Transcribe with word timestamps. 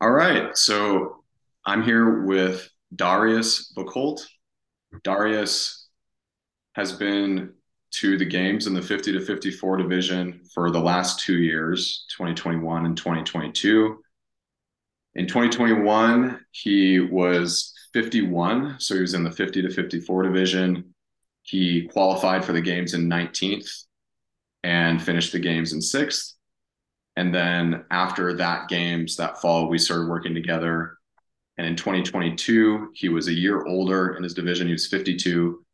All 0.00 0.10
right. 0.10 0.56
So 0.56 1.24
I'm 1.64 1.82
here 1.82 2.24
with 2.24 2.68
Darius 2.94 3.72
Boockholdt. 3.74 4.26
Darius 5.04 5.88
has 6.74 6.92
been 6.92 7.54
to 7.92 8.18
the 8.18 8.24
games 8.26 8.66
in 8.66 8.74
the 8.74 8.82
50 8.82 9.12
to 9.12 9.20
54 9.20 9.78
division 9.78 10.42
for 10.52 10.70
the 10.70 10.80
last 10.80 11.20
two 11.20 11.38
years, 11.38 12.04
2021 12.10 12.84
and 12.84 12.96
2022. 12.96 13.98
In 15.14 15.26
2021, 15.26 16.44
he 16.50 17.00
was 17.00 17.72
51, 17.94 18.76
so 18.78 18.96
he 18.96 19.00
was 19.00 19.14
in 19.14 19.24
the 19.24 19.32
50 19.32 19.62
to 19.62 19.70
54 19.70 20.24
division. 20.24 20.94
He 21.42 21.88
qualified 21.90 22.44
for 22.44 22.52
the 22.52 22.60
games 22.60 22.92
in 22.92 23.08
19th 23.08 23.84
and 24.62 25.02
finished 25.02 25.32
the 25.32 25.38
games 25.38 25.72
in 25.72 25.80
sixth. 25.80 26.35
And 27.16 27.34
then 27.34 27.84
after 27.90 28.34
that 28.34 28.68
games 28.68 29.16
that 29.16 29.40
fall, 29.40 29.68
we 29.68 29.78
started 29.78 30.08
working 30.08 30.34
together. 30.34 30.98
And 31.56 31.66
in 31.66 31.76
2022, 31.76 32.90
he 32.94 33.08
was 33.08 33.28
a 33.28 33.32
year 33.32 33.64
older 33.64 34.14
in 34.14 34.22
his 34.22 34.34
division. 34.34 34.66
He 34.66 34.74
was 34.74 34.86
52. 34.86 35.64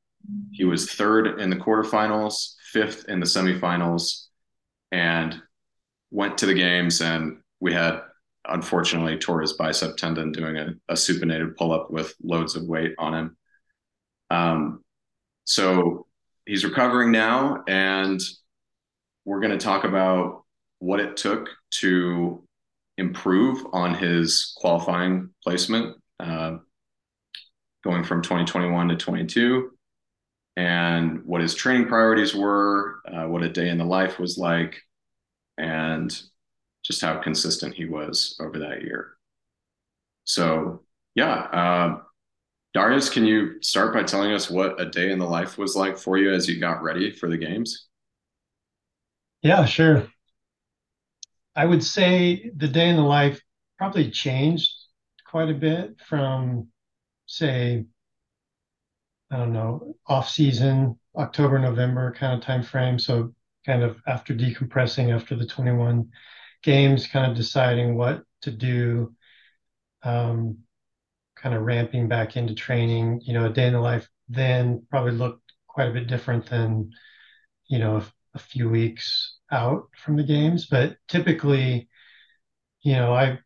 He 0.52 0.64
was 0.64 0.92
third 0.92 1.40
in 1.40 1.50
the 1.50 1.56
quarterfinals, 1.56 2.54
fifth 2.70 3.08
in 3.08 3.18
the 3.18 3.26
semifinals, 3.26 4.26
and 4.92 5.42
went 6.12 6.38
to 6.38 6.46
the 6.46 6.54
games. 6.54 7.00
And 7.00 7.38
we 7.58 7.72
had, 7.72 8.02
unfortunately, 8.46 9.18
tore 9.18 9.40
his 9.40 9.54
bicep 9.54 9.96
tendon 9.96 10.30
doing 10.30 10.56
a, 10.56 10.74
a 10.88 10.94
supinated 10.94 11.56
pull 11.56 11.72
up 11.72 11.90
with 11.90 12.14
loads 12.22 12.54
of 12.54 12.62
weight 12.64 12.94
on 12.98 13.14
him. 13.14 13.36
Um, 14.30 14.84
so 15.44 16.06
he's 16.46 16.64
recovering 16.64 17.10
now, 17.10 17.64
and 17.66 18.20
we're 19.24 19.40
going 19.40 19.58
to 19.58 19.64
talk 19.64 19.82
about 19.82 20.41
what 20.82 20.98
it 20.98 21.16
took 21.16 21.48
to 21.70 22.42
improve 22.98 23.64
on 23.72 23.94
his 23.94 24.52
qualifying 24.56 25.30
placement 25.40 25.96
uh, 26.18 26.56
going 27.84 28.02
from 28.02 28.20
2021 28.20 28.88
to 28.88 28.96
22 28.96 29.70
and 30.56 31.22
what 31.24 31.40
his 31.40 31.54
training 31.54 31.86
priorities 31.86 32.34
were 32.34 32.96
uh, 33.06 33.28
what 33.28 33.44
a 33.44 33.48
day 33.48 33.68
in 33.68 33.78
the 33.78 33.84
life 33.84 34.18
was 34.18 34.36
like 34.36 34.82
and 35.56 36.20
just 36.84 37.00
how 37.00 37.16
consistent 37.16 37.72
he 37.74 37.84
was 37.84 38.36
over 38.40 38.58
that 38.58 38.82
year. 38.82 39.12
So 40.24 40.82
yeah 41.14 41.32
uh, 41.32 42.00
darius 42.74 43.08
can 43.08 43.24
you 43.24 43.62
start 43.62 43.94
by 43.94 44.02
telling 44.02 44.32
us 44.32 44.50
what 44.50 44.80
a 44.80 44.90
day 44.90 45.12
in 45.12 45.20
the 45.20 45.26
life 45.26 45.58
was 45.58 45.76
like 45.76 45.96
for 45.96 46.18
you 46.18 46.32
as 46.32 46.48
you 46.48 46.58
got 46.58 46.82
ready 46.82 47.12
for 47.12 47.28
the 47.28 47.38
games? 47.38 47.86
Yeah 49.42 49.64
sure 49.64 50.11
I 51.54 51.64
would 51.66 51.84
say 51.84 52.50
the 52.56 52.68
day 52.68 52.88
in 52.88 52.96
the 52.96 53.02
life 53.02 53.42
probably 53.78 54.10
changed 54.10 54.70
quite 55.26 55.50
a 55.50 55.54
bit 55.54 56.00
from, 56.00 56.68
say, 57.26 57.86
I 59.30 59.36
don't 59.38 59.52
know, 59.52 59.96
off 60.06 60.28
season, 60.28 60.98
October, 61.16 61.58
November 61.58 62.12
kind 62.12 62.34
of 62.34 62.44
time 62.44 62.62
frame. 62.62 62.98
So 62.98 63.34
kind 63.64 63.82
of 63.82 64.00
after 64.06 64.34
decompressing 64.34 65.14
after 65.14 65.36
the 65.36 65.46
21 65.46 66.10
games, 66.62 67.06
kind 67.06 67.30
of 67.30 67.36
deciding 67.36 67.96
what 67.96 68.24
to 68.42 68.50
do, 68.50 69.14
um, 70.02 70.58
kind 71.36 71.54
of 71.54 71.62
ramping 71.62 72.08
back 72.08 72.36
into 72.36 72.54
training. 72.54 73.20
You 73.24 73.34
know, 73.34 73.46
a 73.46 73.50
day 73.50 73.66
in 73.66 73.74
the 73.74 73.80
life 73.80 74.08
then 74.28 74.86
probably 74.90 75.12
looked 75.12 75.52
quite 75.66 75.88
a 75.88 75.92
bit 75.92 76.08
different 76.08 76.46
than, 76.50 76.90
you 77.68 77.78
know, 77.78 77.98
a, 77.98 78.06
a 78.34 78.38
few 78.38 78.68
weeks 78.70 79.38
out 79.52 79.88
from 79.96 80.16
the 80.16 80.24
games, 80.24 80.66
but 80.66 80.96
typically, 81.08 81.88
you 82.82 82.94
know, 82.94 83.14
I 83.14 83.38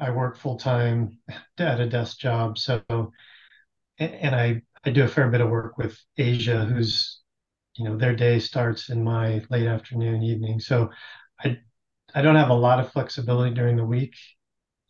I 0.00 0.10
work 0.10 0.36
full 0.38 0.58
time 0.58 1.18
at 1.58 1.80
a 1.80 1.88
desk 1.88 2.18
job, 2.18 2.58
so 2.58 2.82
and 3.98 4.34
I 4.34 4.62
I 4.84 4.90
do 4.90 5.04
a 5.04 5.08
fair 5.08 5.28
bit 5.28 5.40
of 5.40 5.50
work 5.50 5.76
with 5.76 5.98
Asia, 6.16 6.64
who's 6.64 7.20
you 7.76 7.84
know 7.84 7.96
their 7.96 8.14
day 8.16 8.38
starts 8.38 8.90
in 8.90 9.04
my 9.04 9.44
late 9.50 9.66
afternoon, 9.66 10.22
evening. 10.22 10.60
So 10.60 10.90
I 11.40 11.58
I 12.14 12.22
don't 12.22 12.36
have 12.36 12.50
a 12.50 12.54
lot 12.54 12.80
of 12.80 12.92
flexibility 12.92 13.54
during 13.54 13.76
the 13.76 13.84
week 13.84 14.14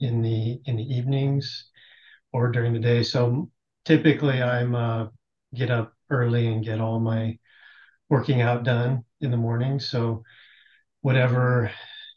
in 0.01 0.23
the 0.23 0.61
in 0.67 0.77
the 0.77 0.85
evenings 0.97 1.71
or 2.33 2.51
during 2.53 2.73
the 2.73 2.81
day. 2.81 3.03
So 3.03 3.51
typically 3.85 4.43
I'm 4.43 4.75
uh, 4.75 5.09
get 5.55 5.71
up 5.71 5.95
early 6.11 6.49
and 6.49 6.65
get 6.65 6.81
all 6.81 7.01
my 7.01 7.39
working 8.09 8.41
out 8.43 8.65
done 8.65 9.05
in 9.21 9.31
the 9.31 9.37
morning. 9.37 9.81
So 9.81 10.25
whatever 11.09 11.71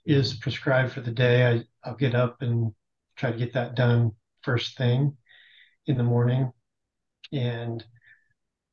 is 0.06 0.34
prescribed 0.34 0.92
for 0.92 1.00
the 1.00 1.12
day, 1.12 1.48
I, 1.48 1.64
I'll 1.82 1.96
get 1.96 2.14
up 2.14 2.42
and 2.42 2.74
try 3.16 3.32
to 3.32 3.38
get 3.38 3.54
that 3.54 3.74
done 3.74 4.12
first 4.42 4.78
thing 4.78 5.16
in 5.86 5.96
the 5.96 6.04
morning. 6.04 6.52
And 7.32 7.82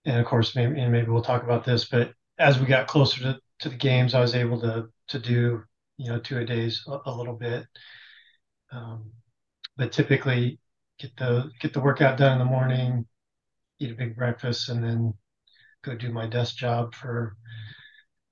and 0.04 0.18
of 0.18 0.26
course, 0.26 0.56
maybe 0.56 0.80
and 0.80 0.90
maybe 0.90 1.06
we'll 1.06 1.22
talk 1.22 1.44
about 1.44 1.64
this, 1.64 1.84
but 1.84 2.14
as 2.36 2.58
we 2.58 2.66
got 2.66 2.88
closer 2.88 3.20
to, 3.22 3.38
to 3.60 3.68
the 3.68 3.76
games, 3.76 4.12
I 4.12 4.20
was 4.20 4.34
able 4.34 4.60
to 4.62 4.88
to 5.10 5.20
do 5.20 5.62
you 5.98 6.10
know 6.10 6.18
two 6.18 6.38
a 6.38 6.44
days 6.44 6.82
a, 6.88 6.98
a 7.06 7.12
little 7.16 7.36
bit. 7.36 7.64
Um, 8.72 9.12
but 9.76 9.92
typically, 9.92 10.58
get 10.98 11.16
the 11.16 11.48
get 11.60 11.72
the 11.72 11.80
workout 11.80 12.18
done 12.18 12.32
in 12.32 12.38
the 12.40 12.44
morning, 12.44 13.06
eat 13.78 13.92
a 13.92 13.94
big 13.94 14.16
breakfast, 14.16 14.68
and 14.68 14.82
then 14.82 15.14
go 15.84 15.94
do 15.94 16.10
my 16.10 16.26
desk 16.26 16.56
job 16.56 16.92
for 16.92 17.36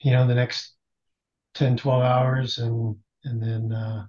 you 0.00 0.10
know 0.10 0.26
the 0.26 0.34
next 0.34 0.75
10, 1.56 1.76
12 1.76 2.02
hours 2.02 2.58
and 2.58 2.96
and 3.24 3.42
then 3.42 3.72
uh, 3.72 4.06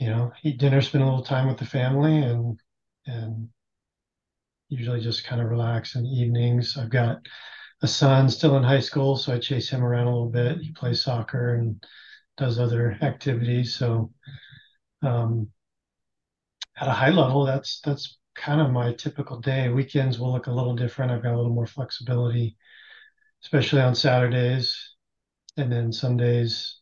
you 0.00 0.08
know 0.08 0.32
eat 0.42 0.58
dinner, 0.58 0.80
spend 0.80 1.02
a 1.02 1.06
little 1.06 1.24
time 1.24 1.48
with 1.48 1.58
the 1.58 1.66
family, 1.66 2.16
and 2.18 2.58
and 3.06 3.48
usually 4.68 5.00
just 5.00 5.24
kind 5.24 5.40
of 5.40 5.48
relax 5.48 5.94
in 5.94 6.04
the 6.04 6.08
evenings. 6.08 6.76
I've 6.78 6.90
got 6.90 7.18
a 7.82 7.86
son 7.88 8.30
still 8.30 8.56
in 8.56 8.62
high 8.62 8.80
school, 8.80 9.16
so 9.16 9.34
I 9.34 9.38
chase 9.38 9.68
him 9.68 9.84
around 9.84 10.06
a 10.06 10.10
little 10.10 10.30
bit. 10.30 10.58
He 10.58 10.72
plays 10.72 11.02
soccer 11.02 11.54
and 11.56 11.82
does 12.38 12.58
other 12.58 12.96
activities. 13.02 13.74
So 13.74 14.12
um, 15.02 15.48
at 16.80 16.88
a 16.88 16.92
high 16.92 17.10
level, 17.10 17.44
that's 17.44 17.80
that's 17.80 18.18
kind 18.34 18.60
of 18.62 18.70
my 18.70 18.94
typical 18.94 19.40
day. 19.40 19.68
Weekends 19.68 20.18
will 20.18 20.32
look 20.32 20.46
a 20.46 20.52
little 20.52 20.74
different. 20.74 21.12
I've 21.12 21.22
got 21.22 21.34
a 21.34 21.36
little 21.36 21.52
more 21.52 21.66
flexibility, 21.66 22.56
especially 23.42 23.82
on 23.82 23.94
Saturdays 23.94 24.91
and 25.56 25.70
then 25.72 25.92
some 25.92 26.16
days, 26.16 26.80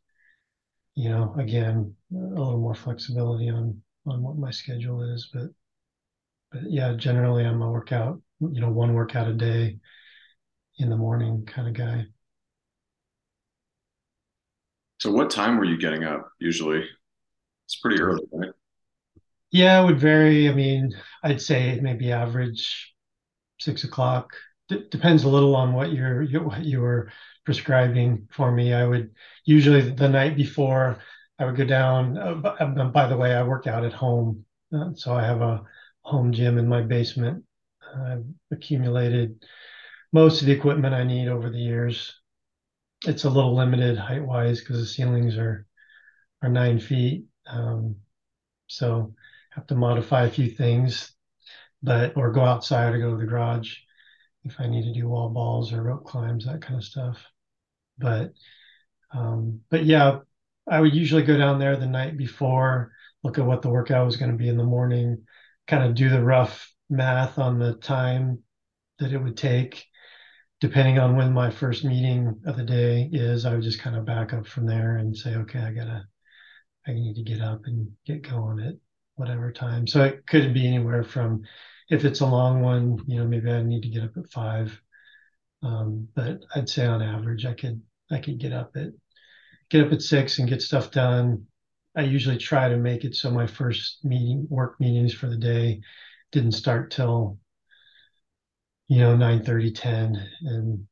you 0.95 1.09
know, 1.11 1.35
again, 1.39 1.95
a 2.13 2.17
little 2.17 2.59
more 2.61 2.75
flexibility 2.75 3.49
on 3.51 3.83
on 4.07 4.23
what 4.23 4.37
my 4.39 4.51
schedule 4.51 5.03
is. 5.03 5.31
But 5.33 5.51
but 6.53 6.63
yeah, 6.71 6.95
generally 6.97 7.45
I'm 7.45 7.63
a 7.63 7.71
workout, 7.71 8.21
you 8.41 8.61
know, 8.61 8.71
one 8.71 8.95
workout 8.95 9.29
a 9.29 9.35
day 9.35 9.79
in 10.79 10.91
the 10.91 10.97
morning 10.97 11.47
kind 11.47 11.69
of 11.69 11.75
guy. 11.75 12.07
So 14.99 15.11
what 15.11 15.31
time 15.31 15.57
were 15.57 15.65
you 15.65 15.79
getting 15.79 16.05
up 16.05 16.31
usually? 16.39 16.85
It's 17.67 17.77
pretty 17.77 18.01
early, 18.03 18.25
right? 18.33 18.51
Yeah, 19.51 19.83
it 19.83 19.87
would 19.87 20.01
vary. 20.01 20.49
I 20.49 20.55
mean, 20.55 20.93
I'd 21.23 21.41
say 21.41 21.79
maybe 21.81 22.13
average 22.13 22.95
six 23.61 23.85
o'clock. 23.85 24.31
Depends 24.91 25.25
a 25.25 25.29
little 25.29 25.57
on 25.57 25.73
what 25.73 25.93
you're 25.93 26.25
what 26.43 26.65
you 26.65 26.81
were 26.81 27.11
prescribing 27.45 28.29
for 28.31 28.53
me. 28.53 28.73
I 28.73 28.87
would 28.87 29.11
usually 29.45 29.81
the 29.81 30.09
night 30.09 30.37
before 30.37 30.99
I 31.39 31.45
would 31.45 31.57
go 31.57 31.65
down. 31.65 32.17
Uh, 32.17 32.55
um, 32.61 32.93
by 32.93 33.07
the 33.07 33.17
way, 33.17 33.35
I 33.35 33.43
work 33.43 33.67
out 33.67 33.85
at 33.85 33.93
home, 33.93 34.45
uh, 34.73 34.91
so 34.95 35.15
I 35.15 35.25
have 35.25 35.41
a 35.41 35.65
home 36.03 36.33
gym 36.33 36.59
in 36.59 36.69
my 36.69 36.83
basement. 36.83 37.45
I've 37.97 38.25
accumulated 38.53 39.45
most 40.13 40.41
of 40.41 40.47
the 40.47 40.53
equipment 40.53 40.95
I 40.95 41.05
need 41.05 41.29
over 41.29 41.51
the 41.51 41.59
years. 41.59 42.15
It's 43.07 43.25
a 43.25 43.31
little 43.31 43.55
limited 43.55 43.99
height 43.99 44.25
wise 44.25 44.61
because 44.61 44.79
the 44.79 44.87
ceilings 44.87 45.37
are 45.37 45.67
are 46.43 46.49
nine 46.49 46.79
feet, 46.79 47.25
um, 47.47 47.97
so 48.67 49.15
have 49.51 49.67
to 49.67 49.75
modify 49.75 50.25
a 50.25 50.31
few 50.31 50.49
things, 50.49 51.13
but 51.83 52.17
or 52.17 52.33
go 52.33 52.43
outside 52.43 52.95
or 52.95 52.99
go 52.99 53.11
to 53.11 53.17
the 53.17 53.27
garage 53.27 53.77
if 54.45 54.57
I 54.59 54.67
need 54.67 54.85
to 54.85 54.93
do 54.93 55.09
wall 55.09 55.29
balls 55.29 55.73
or 55.73 55.83
rope 55.83 56.05
climbs, 56.05 56.47
that 56.47 56.63
kind 56.63 56.77
of 56.77 56.85
stuff. 56.85 57.25
But 57.99 58.33
um, 59.13 59.61
but 59.71 59.85
yeah, 59.85 60.21
I 60.69 60.81
would 60.81 60.95
usually 60.95 61.23
go 61.23 61.37
down 61.37 61.59
there 61.59 61.77
the 61.77 61.87
night 61.87 62.17
before, 62.17 62.93
look 63.23 63.39
at 63.39 63.47
what 63.47 63.63
the 63.63 63.71
workout 63.71 64.07
was 64.07 64.17
going 64.17 64.31
to 64.31 64.37
be 64.37 64.49
in 64.49 64.57
the 64.57 64.65
morning, 64.65 65.25
kind 65.67 65.85
of 65.85 65.95
do 65.95 66.09
the 66.09 66.23
rough 66.23 66.73
math 66.89 67.39
on 67.39 67.59
the 67.59 67.75
time 67.75 68.41
that 68.99 69.13
it 69.13 69.19
would 69.19 69.37
take, 69.37 69.85
depending 70.61 70.99
on 70.99 71.17
when 71.17 71.33
my 71.33 71.51
first 71.51 71.85
meeting 71.85 72.41
of 72.47 72.57
the 72.57 72.65
day 72.65 73.09
is. 73.13 73.45
I 73.45 73.55
would 73.55 73.63
just 73.63 73.81
kind 73.81 73.97
of 73.97 74.05
back 74.05 74.33
up 74.33 74.47
from 74.47 74.67
there 74.67 74.97
and 74.97 75.17
say, 75.17 75.35
okay, 75.37 75.59
I 75.59 75.73
gotta, 75.73 76.05
I 76.87 76.93
need 76.93 77.15
to 77.17 77.23
get 77.23 77.41
up 77.41 77.63
and 77.65 77.91
get 78.07 78.29
going 78.29 78.61
at 78.61 78.75
whatever 79.17 79.53
time. 79.53 79.87
So 79.87 80.05
it 80.05 80.27
could 80.27 80.55
be 80.55 80.67
anywhere 80.67 81.03
from, 81.03 81.43
if 81.91 82.05
it's 82.05 82.21
a 82.21 82.27
long 82.27 82.63
one, 82.63 82.99
you 83.07 83.19
know, 83.19 83.27
maybe 83.27 83.51
I 83.51 83.63
need 83.63 83.83
to 83.83 83.89
get 83.89 84.05
up 84.05 84.17
at 84.17 84.31
five. 84.31 84.81
Um, 85.63 86.09
but 86.15 86.41
I'd 86.55 86.69
say 86.69 86.87
on 86.87 87.03
average, 87.03 87.45
I 87.45 87.55
could 87.55 87.83
I 88.11 88.19
could 88.19 88.39
get 88.39 88.53
up 88.53 88.77
at 88.77 88.89
get 89.71 89.87
up 89.87 89.93
at 89.93 90.03
six 90.03 90.39
and 90.39 90.49
get 90.49 90.63
stuff 90.63 90.91
done. 90.91 91.47
I 91.97 92.03
usually 92.03 92.39
try 92.39 92.69
to 92.69 92.77
make 92.77 93.05
it 93.05 93.17
so 93.17 93.31
my 93.31 93.47
first 93.47 94.05
meeting 94.05 94.47
work 94.49 94.81
meetings 94.81 95.13
for 95.13 95.27
the 95.29 95.37
day 95.37 95.81
didn't 96.33 96.53
start 96.53 96.93
till 96.93 97.39
you 98.89 98.99
know 98.99 99.17
9 99.17 99.45
30 99.45 99.73
10 99.73 100.29
and 100.43 100.87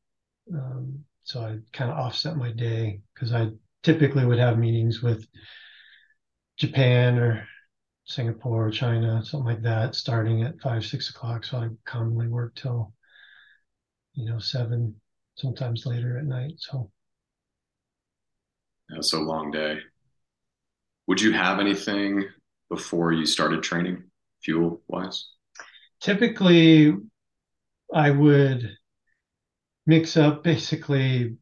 um, 0.54 1.04
so 1.22 1.40
I 1.40 1.58
kind 1.72 1.90
of 1.90 1.98
offset 1.98 2.36
my 2.36 2.52
day 2.52 3.00
because 3.14 3.32
I 3.32 3.50
typically 3.82 4.24
would 4.24 4.38
have 4.38 4.58
meetings 4.58 5.02
with 5.02 5.26
Japan 6.56 7.18
or 7.18 7.46
Singapore, 8.08 8.70
China, 8.70 9.22
something 9.22 9.46
like 9.46 9.62
that, 9.62 9.94
starting 9.94 10.42
at 10.42 10.60
five, 10.62 10.84
six 10.84 11.10
o'clock. 11.10 11.44
So 11.44 11.58
I 11.58 11.68
commonly 11.84 12.26
work 12.26 12.54
till, 12.54 12.94
you 14.14 14.24
know, 14.24 14.38
seven, 14.38 14.94
sometimes 15.36 15.84
later 15.84 16.18
at 16.18 16.24
night. 16.24 16.54
So 16.56 16.90
yeah, 18.90 19.02
so 19.02 19.20
long 19.20 19.50
day. 19.50 19.78
Would 21.06 21.20
you 21.20 21.32
have 21.32 21.60
anything 21.60 22.24
before 22.70 23.12
you 23.12 23.26
started 23.26 23.62
training, 23.62 24.04
fuel 24.42 24.82
wise? 24.88 25.28
Typically, 26.00 26.94
I 27.94 28.10
would 28.10 28.74
mix 29.86 30.16
up 30.16 30.42
basically 30.42 31.36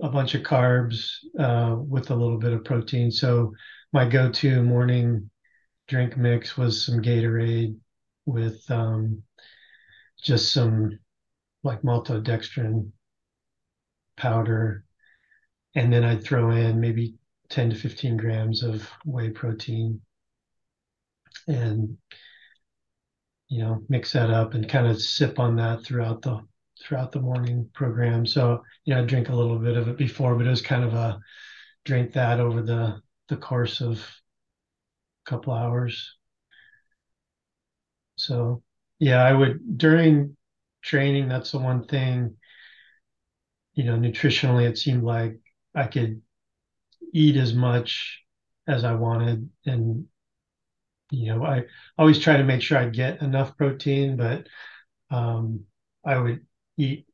a 0.00 0.08
bunch 0.08 0.34
of 0.34 0.42
carbs 0.42 1.10
uh, 1.38 1.76
with 1.76 2.10
a 2.10 2.14
little 2.14 2.38
bit 2.38 2.52
of 2.52 2.64
protein. 2.64 3.10
So 3.10 3.52
my 3.92 4.08
go-to 4.08 4.62
morning 4.62 5.30
drink 5.88 6.16
mix 6.16 6.56
was 6.56 6.84
some 6.84 7.02
Gatorade 7.02 7.76
with 8.26 8.62
um, 8.70 9.22
just 10.22 10.52
some 10.52 10.98
like 11.62 11.82
maltodextrin 11.82 12.90
powder, 14.16 14.84
and 15.74 15.92
then 15.92 16.04
I'd 16.04 16.24
throw 16.24 16.50
in 16.50 16.80
maybe 16.80 17.14
10 17.50 17.70
to 17.70 17.76
15 17.76 18.16
grams 18.16 18.62
of 18.62 18.88
whey 19.04 19.30
protein, 19.30 20.00
and 21.46 21.96
you 23.48 23.62
know 23.62 23.82
mix 23.88 24.12
that 24.12 24.30
up 24.30 24.54
and 24.54 24.68
kind 24.68 24.86
of 24.86 25.00
sip 25.00 25.38
on 25.38 25.56
that 25.56 25.84
throughout 25.84 26.22
the 26.22 26.40
throughout 26.80 27.12
the 27.12 27.20
morning 27.20 27.68
program. 27.74 28.26
So 28.26 28.62
you 28.84 28.94
know 28.94 29.02
I 29.02 29.06
drink 29.06 29.28
a 29.28 29.34
little 29.34 29.58
bit 29.58 29.76
of 29.76 29.88
it 29.88 29.98
before, 29.98 30.34
but 30.34 30.46
it 30.46 30.50
was 30.50 30.62
kind 30.62 30.84
of 30.84 30.94
a 30.94 31.20
drink 31.84 32.12
that 32.14 32.40
over 32.40 32.62
the 32.62 33.00
the 33.28 33.36
course 33.36 33.80
of 33.80 34.04
a 35.26 35.30
couple 35.30 35.52
hours. 35.52 36.16
So 38.16 38.62
yeah, 38.98 39.22
I 39.22 39.32
would 39.32 39.78
during 39.78 40.36
training, 40.82 41.28
that's 41.28 41.52
the 41.52 41.58
one 41.58 41.84
thing, 41.86 42.36
you 43.74 43.84
know, 43.84 43.96
nutritionally 43.96 44.68
it 44.68 44.78
seemed 44.78 45.02
like 45.02 45.40
I 45.74 45.86
could 45.86 46.22
eat 47.12 47.36
as 47.36 47.54
much 47.54 48.22
as 48.66 48.84
I 48.84 48.94
wanted. 48.94 49.48
And, 49.66 50.06
you 51.10 51.26
know, 51.34 51.44
I 51.44 51.64
always 51.98 52.18
try 52.18 52.36
to 52.36 52.44
make 52.44 52.62
sure 52.62 52.78
I 52.78 52.88
get 52.88 53.22
enough 53.22 53.56
protein, 53.56 54.16
but 54.16 54.46
um, 55.10 55.64
I 56.04 56.18
would 56.18 56.46
eat 56.76 57.06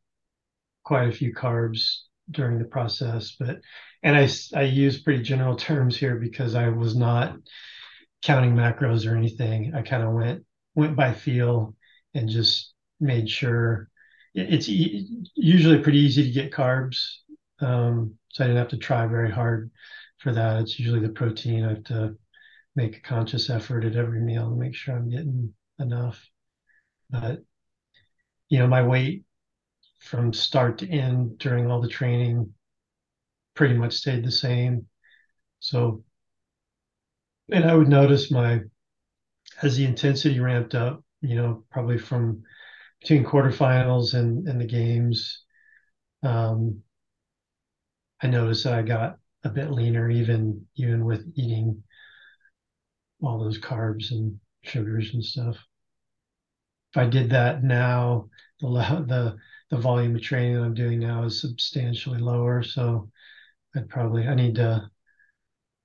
quite 0.85 1.09
a 1.09 1.12
few 1.12 1.35
carbs 1.35 2.01
during 2.31 2.59
the 2.59 2.65
process. 2.65 3.37
But 3.39 3.61
and 4.03 4.17
I 4.17 4.29
I 4.59 4.62
use 4.62 5.03
pretty 5.03 5.23
general 5.23 5.57
terms 5.57 5.97
here 5.97 6.17
because 6.17 6.55
I 6.55 6.69
was 6.69 6.97
not 6.97 7.37
counting 8.22 8.55
macros 8.55 9.11
or 9.11 9.17
anything. 9.17 9.75
I 9.75 9.82
kind 9.82 10.02
of 10.02 10.12
went 10.12 10.44
went 10.75 10.96
by 10.96 11.12
feel 11.14 11.75
and 12.14 12.28
just 12.28 12.72
made 13.00 13.28
sure 13.28 13.88
it's 14.34 14.69
e- 14.69 15.26
usually 15.34 15.78
pretty 15.81 15.99
easy 15.99 16.25
to 16.25 16.31
get 16.31 16.52
carbs. 16.52 17.17
Um, 17.61 18.14
so 18.31 18.44
I 18.44 18.46
didn't 18.46 18.58
have 18.61 18.69
to 18.70 18.78
try 18.78 19.06
very 19.06 19.31
hard 19.31 19.70
for 20.19 20.32
that. 20.32 20.62
It's 20.62 20.78
usually 20.78 21.00
the 21.00 21.08
protein. 21.12 21.64
I 21.64 21.70
have 21.70 21.84
to 21.84 22.17
make 22.76 22.96
a 22.96 23.00
conscious 23.00 23.50
effort 23.50 23.84
at 23.84 23.96
every 23.96 24.20
meal 24.20 24.50
to 24.50 24.56
make 24.56 24.75
sure 24.75 24.96
I'm 24.96 25.11
getting 25.11 25.55
enough. 25.78 26.28
But 27.11 27.44
you 28.49 28.58
know, 28.58 28.66
my 28.66 28.82
weight 28.82 29.25
from 30.00 30.32
start 30.32 30.78
to 30.78 30.88
end 30.90 31.38
during 31.38 31.70
all 31.70 31.81
the 31.81 31.88
training 31.88 32.55
pretty 33.55 33.75
much 33.75 33.94
stayed 33.94 34.25
the 34.25 34.31
same. 34.32 34.87
So, 35.61 36.05
and 37.52 37.64
I 37.64 37.75
would 37.75 37.88
notice 37.88 38.31
my, 38.31 38.61
as 39.62 39.76
the 39.76 39.85
intensity 39.85 40.41
ramped 40.41 40.75
up, 40.75 41.02
you 41.20 41.35
know, 41.37 41.64
probably 41.70 41.99
from 41.99 42.43
between 43.00 43.25
quarterfinals 43.25 44.14
and, 44.14 44.47
and 44.49 44.61
the 44.61 44.67
games, 44.67 45.43
um, 46.23 46.82
I 48.23 48.26
noticed 48.26 48.64
that 48.64 48.75
I 48.75 48.82
got 48.82 49.19
a 49.44 49.49
bit 49.49 49.70
leaner, 49.70 50.11
even 50.11 50.67
even 50.76 51.05
with 51.05 51.25
eating 51.35 51.82
all 53.23 53.38
those 53.38 53.58
carbs 53.58 54.11
and 54.11 54.38
sugars 54.62 55.14
and 55.14 55.25
stuff. 55.25 55.56
If 56.93 56.97
I 56.97 57.06
did 57.06 57.31
that 57.31 57.62
now, 57.62 58.29
the 58.61 58.69
the 58.69 59.37
the 59.70 59.79
volume 59.79 60.17
of 60.17 60.23
training 60.23 60.58
I'm 60.58 60.75
doing 60.75 60.99
now 60.99 61.25
is 61.25 61.41
substantially 61.41 62.19
lower. 62.19 62.62
So 62.62 63.11
I'd 63.75 63.88
probably 63.88 64.26
I 64.26 64.35
need 64.35 64.56
to 64.56 64.91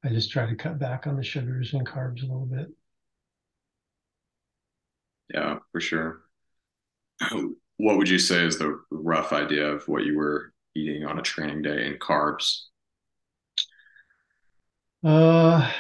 I 0.06 0.10
just 0.10 0.32
try 0.32 0.46
to 0.46 0.56
cut 0.56 0.80
back 0.80 1.06
on 1.06 1.18
the 1.18 1.24
sugars 1.24 1.74
and 1.74 1.86
carbs 1.86 2.22
a 2.24 2.28
little 2.28 2.46
bit. 2.46 2.70
Yeah, 5.34 5.60
for 5.72 5.82
sure. 5.82 6.22
What 7.78 7.98
would 7.98 8.10
you 8.10 8.20
say 8.20 8.46
is 8.46 8.58
the 8.58 8.80
rough 8.90 9.34
idea 9.34 9.68
of 9.68 9.88
what 9.88 10.06
you 10.06 10.18
were 10.18 10.54
eating 10.76 11.06
on 11.06 11.20
a 11.20 11.22
training 11.22 11.62
day 11.62 11.88
in 11.88 11.98
carbs? 12.00 12.62
Uh 15.04 15.72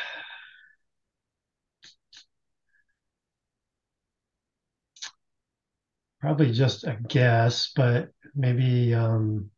probably 6.19 6.51
just 6.51 6.83
a 6.85 6.97
guess, 7.07 7.71
but 7.75 8.11
maybe 8.35 8.93
um 8.93 9.49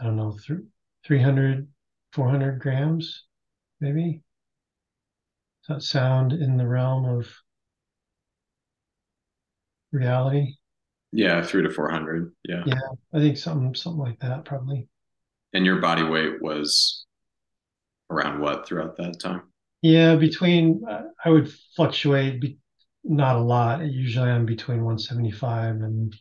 I 0.00 0.04
don't 0.04 0.16
know, 0.16 0.36
th- 0.46 0.60
300, 1.06 1.68
400 2.12 2.60
grams, 2.60 3.24
maybe. 3.80 4.22
Does 5.66 5.76
that 5.76 5.82
sound 5.82 6.32
in 6.32 6.56
the 6.56 6.66
realm 6.66 7.04
of 7.04 7.28
reality? 9.92 10.54
Yeah, 11.12 11.42
three 11.42 11.62
to 11.62 11.70
400. 11.70 12.32
Yeah. 12.44 12.64
Yeah, 12.66 12.80
I 13.12 13.18
think 13.18 13.36
something 13.36 13.74
something 13.74 14.00
like 14.00 14.20
that 14.20 14.44
probably. 14.44 14.88
And 15.54 15.64
your 15.64 15.80
body 15.80 16.02
weight 16.02 16.42
was 16.42 17.06
around 18.10 18.40
what 18.40 18.66
throughout 18.66 18.96
that 18.96 19.20
time? 19.20 19.42
Yeah, 19.82 20.16
between 20.16 20.82
uh, 20.88 21.04
I 21.24 21.30
would 21.30 21.52
fluctuate, 21.76 22.40
be, 22.40 22.58
not 23.04 23.36
a 23.36 23.40
lot. 23.40 23.84
Usually 23.84 24.28
I'm 24.28 24.44
between 24.44 24.84
175 24.84 25.76
and 25.76 26.14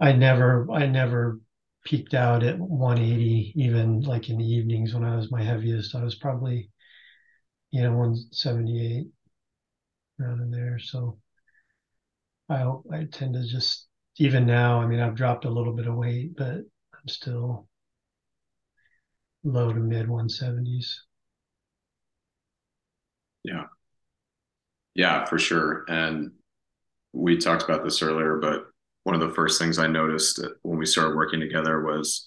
I 0.00 0.12
never 0.12 0.70
I 0.70 0.86
never 0.86 1.38
peaked 1.84 2.14
out 2.14 2.42
at 2.42 2.58
180 2.58 3.52
even 3.56 4.02
like 4.02 4.28
in 4.28 4.38
the 4.38 4.44
evenings 4.44 4.94
when 4.94 5.04
I 5.04 5.16
was 5.16 5.30
my 5.30 5.42
heaviest. 5.42 5.94
I 5.94 6.02
was 6.02 6.14
probably 6.14 6.70
you 7.70 7.82
know 7.82 7.92
178 7.92 9.06
around 10.20 10.40
in 10.40 10.50
there. 10.50 10.78
So 10.78 11.18
I 12.48 12.62
I 12.92 13.04
tend 13.10 13.34
to 13.34 13.46
just 13.46 13.88
even 14.16 14.46
now. 14.46 14.80
I 14.80 14.86
mean, 14.86 15.00
I've 15.00 15.16
dropped 15.16 15.44
a 15.44 15.50
little 15.50 15.72
bit 15.72 15.86
of 15.86 15.94
weight, 15.94 16.36
but 16.36 16.58
I'm 16.58 17.08
still 17.08 17.68
low 19.44 19.72
to 19.72 19.80
mid 19.80 20.06
170s. 20.06 21.00
Yeah. 23.44 23.64
Yeah, 24.94 25.24
for 25.24 25.38
sure. 25.38 25.84
And 25.88 26.32
we 27.12 27.36
talked 27.38 27.62
about 27.62 27.84
this 27.84 28.02
earlier, 28.02 28.36
but 28.36 28.66
one 29.04 29.14
of 29.14 29.20
the 29.20 29.34
first 29.34 29.60
things 29.60 29.78
I 29.78 29.86
noticed 29.86 30.44
when 30.62 30.78
we 30.78 30.86
started 30.86 31.16
working 31.16 31.40
together 31.40 31.82
was 31.82 32.26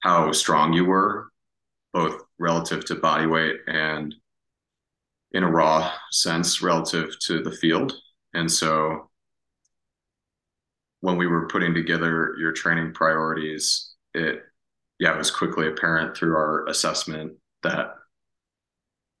how 0.00 0.32
strong 0.32 0.72
you 0.72 0.84
were, 0.84 1.30
both 1.92 2.22
relative 2.38 2.84
to 2.86 2.94
body 2.94 3.26
weight 3.26 3.56
and 3.66 4.14
in 5.32 5.42
a 5.42 5.50
raw 5.50 5.92
sense 6.10 6.62
relative 6.62 7.18
to 7.20 7.42
the 7.42 7.52
field. 7.52 7.94
And 8.34 8.50
so 8.50 9.10
when 11.00 11.16
we 11.16 11.26
were 11.26 11.48
putting 11.48 11.74
together 11.74 12.34
your 12.38 12.52
training 12.52 12.92
priorities, 12.92 13.94
it 14.14 14.42
yeah, 14.98 15.14
it 15.14 15.18
was 15.18 15.30
quickly 15.30 15.66
apparent 15.66 16.14
through 16.14 16.36
our 16.36 16.66
assessment 16.66 17.32
that 17.62 17.94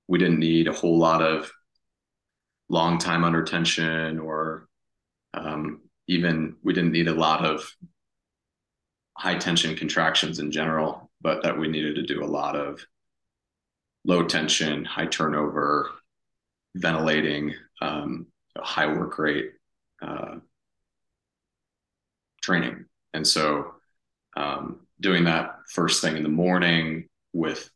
we 0.08 0.18
didn't 0.18 0.38
need 0.38 0.68
a 0.68 0.72
whole 0.72 0.98
lot 0.98 1.22
of 1.22 1.50
long 2.68 2.98
time 2.98 3.24
under 3.24 3.42
tension 3.42 4.18
or 4.18 4.68
um, 5.32 5.80
even 6.10 6.56
we 6.64 6.72
didn't 6.72 6.90
need 6.90 7.06
a 7.06 7.14
lot 7.14 7.46
of 7.46 7.72
high 9.16 9.36
tension 9.36 9.76
contractions 9.76 10.40
in 10.40 10.50
general, 10.50 11.08
but 11.20 11.44
that 11.44 11.56
we 11.56 11.68
needed 11.68 11.94
to 11.94 12.02
do 12.02 12.24
a 12.24 12.26
lot 12.26 12.56
of 12.56 12.84
low 14.04 14.24
tension, 14.24 14.84
high 14.84 15.06
turnover, 15.06 15.88
ventilating, 16.74 17.54
um, 17.80 18.26
high 18.58 18.88
work 18.88 19.20
rate 19.20 19.52
uh, 20.02 20.36
training. 22.42 22.86
And 23.14 23.24
so 23.24 23.74
um, 24.36 24.80
doing 25.00 25.22
that 25.24 25.58
first 25.68 26.02
thing 26.02 26.16
in 26.16 26.24
the 26.24 26.28
morning 26.28 27.08
with 27.32 27.70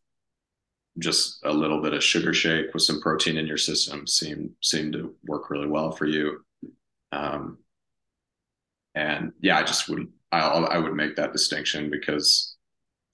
just 0.98 1.38
a 1.44 1.52
little 1.52 1.80
bit 1.80 1.94
of 1.94 2.02
sugar 2.02 2.34
shake 2.34 2.74
with 2.74 2.82
some 2.82 3.00
protein 3.00 3.36
in 3.36 3.46
your 3.46 3.58
system 3.58 4.08
seemed 4.08 4.50
seemed 4.60 4.94
to 4.94 5.14
work 5.24 5.50
really 5.50 5.68
well 5.68 5.92
for 5.92 6.06
you. 6.06 6.44
Um, 7.12 7.58
and 8.94 9.32
yeah, 9.40 9.58
I 9.58 9.62
just 9.62 9.88
would 9.88 10.06
I 10.32 10.40
I 10.40 10.78
would 10.78 10.94
make 10.94 11.16
that 11.16 11.32
distinction 11.32 11.90
because 11.90 12.56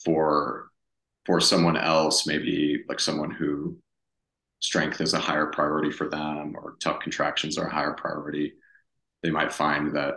for 0.04 0.70
for 1.26 1.40
someone 1.40 1.76
else, 1.76 2.26
maybe 2.26 2.82
like 2.88 3.00
someone 3.00 3.30
who 3.30 3.76
strength 4.60 5.00
is 5.00 5.14
a 5.14 5.18
higher 5.18 5.46
priority 5.46 5.90
for 5.90 6.08
them 6.08 6.54
or 6.56 6.76
tough 6.82 7.00
contractions 7.00 7.58
are 7.58 7.66
a 7.66 7.72
higher 7.72 7.94
priority, 7.94 8.54
they 9.22 9.30
might 9.30 9.52
find 9.52 9.94
that 9.96 10.16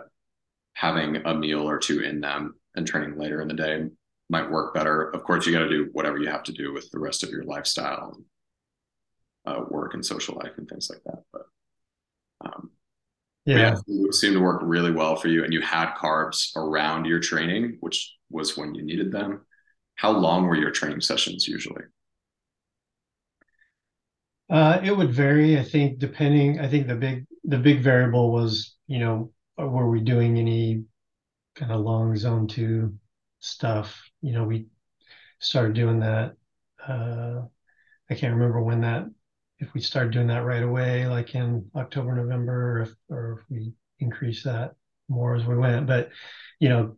having 0.74 1.16
a 1.16 1.34
meal 1.34 1.68
or 1.68 1.78
two 1.78 2.00
in 2.00 2.20
them 2.20 2.54
and 2.74 2.86
training 2.86 3.18
later 3.18 3.40
in 3.40 3.48
the 3.48 3.54
day 3.54 3.86
might 4.28 4.50
work 4.50 4.74
better. 4.74 5.10
Of 5.10 5.24
course, 5.24 5.46
you 5.46 5.52
got 5.52 5.60
to 5.60 5.68
do 5.68 5.88
whatever 5.92 6.18
you 6.18 6.28
have 6.28 6.42
to 6.44 6.52
do 6.52 6.72
with 6.72 6.90
the 6.90 6.98
rest 6.98 7.22
of 7.22 7.30
your 7.30 7.44
lifestyle, 7.44 8.18
uh, 9.46 9.62
work 9.68 9.94
and 9.94 10.04
social 10.04 10.36
life 10.36 10.52
and 10.56 10.68
things 10.68 10.90
like 10.90 11.02
that. 11.04 11.22
But 11.32 11.46
um, 12.44 12.70
yeah, 13.46 13.76
it 13.86 14.14
seemed 14.14 14.34
to 14.34 14.40
work 14.40 14.60
really 14.64 14.90
well 14.90 15.16
for 15.16 15.28
you, 15.28 15.44
and 15.44 15.52
you 15.52 15.60
had 15.60 15.94
carbs 15.94 16.54
around 16.56 17.04
your 17.04 17.20
training, 17.20 17.76
which 17.80 18.14
was 18.30 18.56
when 18.56 18.74
you 18.74 18.82
needed 18.84 19.12
them. 19.12 19.44
How 19.96 20.10
long 20.10 20.46
were 20.46 20.56
your 20.56 20.70
training 20.70 21.00
sessions 21.00 21.46
usually? 21.46 21.82
Uh, 24.50 24.80
it 24.82 24.96
would 24.96 25.12
vary. 25.12 25.58
I 25.58 25.62
think 25.62 25.98
depending. 25.98 26.60
I 26.60 26.68
think 26.68 26.86
the 26.86 26.96
big 26.96 27.26
the 27.44 27.58
big 27.58 27.80
variable 27.80 28.32
was 28.32 28.74
you 28.86 28.98
know 28.98 29.32
were 29.56 29.88
we 29.90 30.00
doing 30.00 30.38
any 30.38 30.84
kind 31.54 31.72
of 31.72 31.80
long 31.80 32.16
zone 32.16 32.46
two 32.46 32.94
stuff? 33.40 34.02
You 34.20 34.32
know, 34.32 34.44
we 34.44 34.66
started 35.38 35.74
doing 35.74 36.00
that. 36.00 36.36
Uh, 36.86 37.42
I 38.10 38.14
can't 38.14 38.34
remember 38.34 38.62
when 38.62 38.82
that 38.82 39.06
if 39.64 39.74
we 39.74 39.80
started 39.80 40.12
doing 40.12 40.26
that 40.28 40.44
right 40.44 40.62
away, 40.62 41.06
like 41.06 41.34
in 41.34 41.70
October, 41.74 42.14
November, 42.14 42.52
or 42.52 42.82
if, 42.82 42.94
or 43.08 43.32
if 43.40 43.50
we 43.50 43.72
increased 43.98 44.44
that 44.44 44.74
more 45.08 45.34
as 45.34 45.44
we 45.44 45.56
went. 45.56 45.86
But 45.86 46.10
you 46.60 46.68
know, 46.68 46.96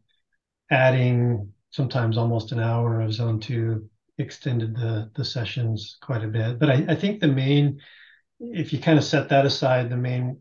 adding 0.70 1.52
sometimes 1.70 2.18
almost 2.18 2.52
an 2.52 2.61
hour 2.61 3.00
of 3.00 3.12
zone 3.12 3.40
two 3.40 3.88
extended 4.18 4.75
the 4.75 5.11
the 5.14 5.25
sessions 5.25 5.96
quite 6.02 6.25
a 6.25 6.28
bit. 6.28 6.58
But 6.58 6.70
I, 6.70 6.85
I 6.88 6.94
think 6.94 7.20
the 7.20 7.28
main, 7.28 7.80
if 8.40 8.73
you 8.73 8.80
kind 8.80 8.99
of 8.99 9.04
set 9.04 9.28
that 9.28 9.46
aside, 9.46 9.88
the 9.88 9.96
main 9.96 10.40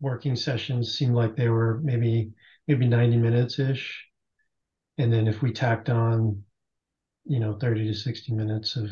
working 0.00 0.34
sessions 0.36 0.98
seemed 0.98 1.14
like 1.14 1.36
they 1.36 1.48
were 1.48 1.80
maybe 1.82 2.32
maybe 2.66 2.86
90 2.86 3.16
minutes 3.16 3.58
ish. 3.58 4.06
And 4.98 5.12
then 5.12 5.26
if 5.26 5.40
we 5.40 5.52
tacked 5.52 5.88
on, 5.88 6.42
you 7.24 7.40
know, 7.40 7.54
30 7.54 7.88
to 7.88 7.94
60 7.94 8.32
minutes 8.34 8.76
of 8.76 8.90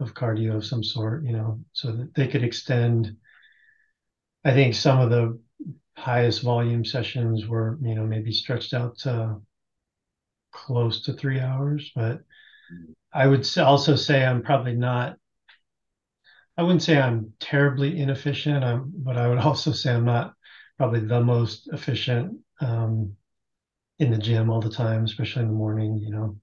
of 0.00 0.14
cardio 0.14 0.56
of 0.56 0.66
some 0.66 0.82
sort, 0.84 1.24
you 1.24 1.32
know, 1.32 1.60
so 1.72 1.92
that 1.92 2.14
they 2.14 2.28
could 2.28 2.42
extend. 2.44 3.16
I 4.44 4.52
think 4.52 4.74
some 4.74 5.00
of 5.00 5.10
the 5.10 5.38
highest 5.96 6.42
volume 6.42 6.84
sessions 6.84 7.46
were, 7.46 7.78
you 7.82 7.94
know, 7.94 8.06
maybe 8.06 8.32
stretched 8.32 8.74
out 8.74 8.98
to 9.00 9.40
close 10.52 11.02
to 11.02 11.12
three 11.12 11.40
hours. 11.40 11.90
But 11.94 12.20
I 13.12 13.26
would 13.26 13.46
also 13.58 13.96
say 13.96 14.24
I'm 14.24 14.42
probably 14.42 14.74
not. 14.74 15.18
I 16.56 16.62
wouldn't 16.62 16.82
say 16.82 16.98
I'm 17.00 17.32
terribly 17.40 17.98
inefficient, 18.00 18.64
I'm, 18.64 18.92
but 18.96 19.16
I 19.16 19.28
would 19.28 19.38
also 19.46 19.72
say 19.72 19.94
I'm 19.94 20.04
not 20.04 20.34
probably 20.76 21.00
the 21.00 21.22
most 21.22 21.68
efficient 21.72 22.38
um, 22.60 23.16
in 23.98 24.10
the 24.12 24.18
gym 24.18 24.50
all 24.50 24.60
the 24.62 24.70
time, 24.70 25.04
especially 25.04 25.42
in 25.42 25.48
the 25.48 25.54
morning. 25.54 25.98
You 25.98 26.10
know, 26.10 26.40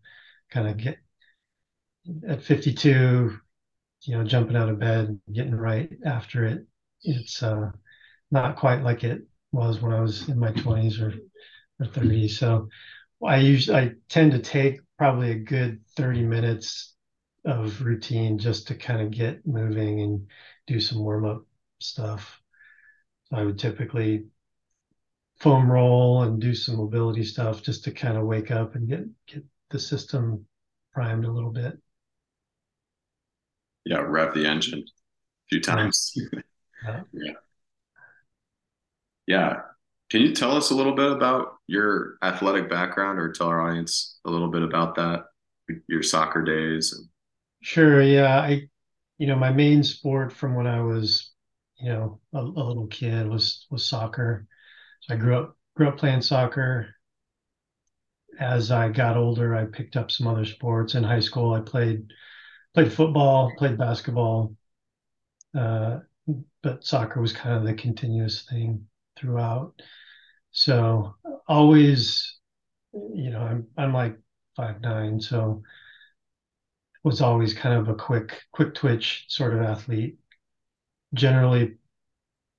kind 0.52 0.68
of 0.68 0.78
get 0.78 1.00
at 2.28 2.42
52, 2.44 3.40
you 4.08 4.18
know, 4.18 4.24
jumping 4.24 4.56
out 4.56 4.70
of 4.70 4.80
bed, 4.80 5.20
getting 5.32 5.56
right 5.56 5.92
after 6.06 6.46
it. 6.46 6.66
It's 7.04 7.42
uh, 7.44 7.72
not 8.32 8.58
quite 8.58 8.84
like 8.84 9.04
it 9.04 9.22
was 9.52 9.82
when 9.82 9.94
I 9.94 10.02
was 10.02 10.30
in 10.30 10.40
my 10.40 10.52
20s 10.52 11.00
or, 11.02 11.14
or 11.80 11.86
30s. 11.88 12.40
So 12.40 12.70
I 13.26 13.38
usually 13.38 13.78
I 13.78 13.92
tend 14.10 14.34
to 14.34 14.40
take 14.40 14.80
probably 14.98 15.32
a 15.32 15.36
good 15.40 15.82
30 15.98 16.24
minutes 16.24 16.96
of 17.46 17.82
routine 17.82 18.38
just 18.40 18.68
to 18.68 18.76
kind 18.76 19.02
of 19.02 19.12
get 19.12 19.46
moving 19.48 20.02
and 20.02 20.28
do 20.68 20.80
some 20.80 21.00
warm 21.00 21.26
up 21.26 21.44
stuff. 21.80 22.42
So 23.26 23.38
I 23.38 23.44
would 23.44 23.60
typically 23.60 24.26
foam 25.40 25.72
roll 25.72 26.24
and 26.24 26.42
do 26.42 26.54
some 26.54 26.76
mobility 26.78 27.24
stuff 27.24 27.62
just 27.62 27.84
to 27.86 27.92
kind 27.92 28.18
of 28.18 28.26
wake 28.26 28.52
up 28.52 28.76
and 28.76 28.88
get 28.90 29.06
get 29.28 29.44
the 29.70 29.80
system 29.80 30.46
primed 30.94 31.26
a 31.26 31.32
little 31.32 31.52
bit. 31.52 31.78
Yeah, 33.86 34.00
rev 34.00 34.34
the 34.34 34.48
engine 34.48 34.80
a 34.80 35.48
few 35.50 35.62
times. 35.62 36.14
Yeah. 36.84 37.02
yeah. 37.14 37.34
Yeah. 39.28 39.62
Can 40.12 40.22
you 40.22 40.34
tell 40.34 40.56
us 40.56 40.70
a 40.70 40.76
little 40.76 40.94
bit 40.94 41.12
about 41.12 41.56
your 41.68 42.18
athletic 42.22 42.70
background 42.70 43.18
or 43.18 43.32
tell 43.32 43.48
our 43.48 43.68
audience 43.68 44.20
a 44.26 44.30
little 44.30 44.50
bit 44.50 44.62
about 44.62 44.96
that, 44.96 45.26
your 45.88 46.04
soccer 46.04 46.44
days? 46.44 47.08
Sure. 47.62 48.02
Yeah. 48.04 48.40
I, 48.40 48.68
you 49.18 49.26
know, 49.26 49.36
my 49.36 49.52
main 49.52 49.84
sport 49.84 50.32
from 50.32 50.54
when 50.54 50.68
I 50.68 50.82
was, 50.82 51.32
you 51.80 51.90
know, 51.90 52.20
a, 52.34 52.40
a 52.40 52.42
little 52.42 52.88
kid 52.88 53.28
was, 53.28 53.66
was 53.72 53.90
soccer. 53.90 54.46
So 55.02 55.16
I 55.16 55.18
grew 55.18 55.36
up, 55.36 55.58
grew 55.76 55.88
up 55.88 55.98
playing 55.98 56.22
soccer. 56.22 56.94
As 58.40 58.70
I 58.70 58.90
got 58.90 59.18
older, 59.18 59.56
I 59.56 59.66
picked 59.66 59.96
up 59.96 60.12
some 60.12 60.28
other 60.28 60.46
sports. 60.46 60.94
In 60.94 61.04
high 61.04 61.20
school, 61.22 61.54
I 61.54 61.62
played, 61.62 62.06
played 62.76 62.94
football, 62.94 63.54
played 63.58 63.78
basketball. 63.78 64.54
Uh, 65.58 66.00
but 66.62 66.84
soccer 66.84 67.22
was 67.22 67.32
kind 67.32 67.56
of 67.56 67.64
the 67.64 67.74
continuous 67.74 68.44
thing 68.44 68.86
throughout. 69.18 69.82
So 70.52 71.16
always, 71.48 72.38
you 72.94 73.30
know, 73.30 73.42
I'm 73.42 73.68
I'm 73.78 73.94
like 73.94 74.18
five 74.56 74.82
nine, 74.82 75.22
so 75.22 75.64
was 77.04 77.22
always 77.22 77.54
kind 77.54 77.78
of 77.78 77.88
a 77.88 77.96
quick 77.96 78.44
quick 78.52 78.74
twitch 78.74 79.26
sort 79.30 79.54
of 79.54 79.62
athlete. 79.62 80.18
Generally 81.14 81.76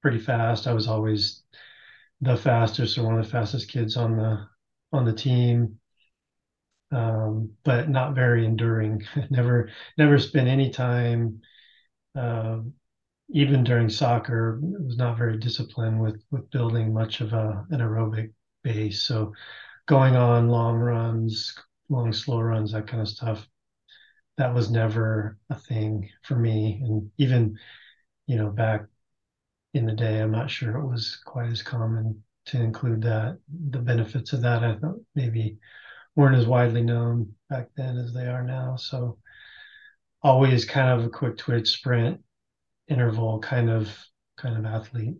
pretty 0.00 0.18
fast. 0.18 0.66
I 0.66 0.72
was 0.72 0.88
always 0.88 1.42
the 2.22 2.36
fastest 2.36 2.96
or 2.96 3.04
one 3.04 3.18
of 3.18 3.24
the 3.24 3.30
fastest 3.30 3.68
kids 3.68 3.96
on 3.96 4.16
the 4.16 4.48
on 4.92 5.04
the 5.04 5.12
team. 5.12 5.78
Um, 6.92 7.50
but 7.64 7.88
not 7.88 8.14
very 8.14 8.44
enduring. 8.44 9.02
never 9.30 9.70
never 9.98 10.18
spent 10.18 10.48
any 10.48 10.70
time 10.70 11.40
uh, 12.14 12.60
even 13.30 13.64
during 13.64 13.88
soccer, 13.88 14.60
was 14.62 14.96
not 14.96 15.18
very 15.18 15.38
disciplined 15.38 16.00
with 16.00 16.22
with 16.30 16.50
building 16.50 16.92
much 16.94 17.20
of 17.20 17.32
a 17.32 17.66
an 17.70 17.80
aerobic 17.80 18.32
base. 18.62 19.02
So 19.02 19.32
going 19.86 20.16
on 20.16 20.48
long 20.48 20.76
runs, 20.78 21.56
long 21.88 22.12
slow 22.12 22.40
runs, 22.40 22.72
that 22.72 22.86
kind 22.86 23.02
of 23.02 23.08
stuff, 23.08 23.48
that 24.38 24.54
was 24.54 24.70
never 24.70 25.38
a 25.50 25.56
thing 25.58 26.10
for 26.22 26.36
me. 26.36 26.80
And 26.84 27.10
even 27.18 27.58
you 28.26 28.36
know 28.36 28.50
back 28.50 28.86
in 29.74 29.86
the 29.86 29.92
day, 29.92 30.20
I'm 30.20 30.32
not 30.32 30.50
sure 30.50 30.76
it 30.76 30.86
was 30.86 31.20
quite 31.24 31.50
as 31.50 31.62
common 31.62 32.22
to 32.46 32.62
include 32.62 33.02
that. 33.02 33.38
The 33.70 33.78
benefits 33.78 34.32
of 34.32 34.42
that, 34.42 34.64
I 34.64 34.76
thought 34.76 35.00
maybe 35.14 35.58
weren't 36.16 36.36
as 36.36 36.46
widely 36.46 36.82
known 36.82 37.34
back 37.50 37.68
then 37.76 37.98
as 37.98 38.12
they 38.12 38.26
are 38.26 38.42
now. 38.42 38.76
So 38.76 39.18
always 40.22 40.64
kind 40.64 40.98
of 40.98 41.06
a 41.06 41.10
quick 41.10 41.36
twitch 41.36 41.68
sprint 41.68 42.20
interval 42.88 43.38
kind 43.40 43.70
of 43.70 43.96
kind 44.36 44.56
of 44.56 44.64
athlete. 44.64 45.16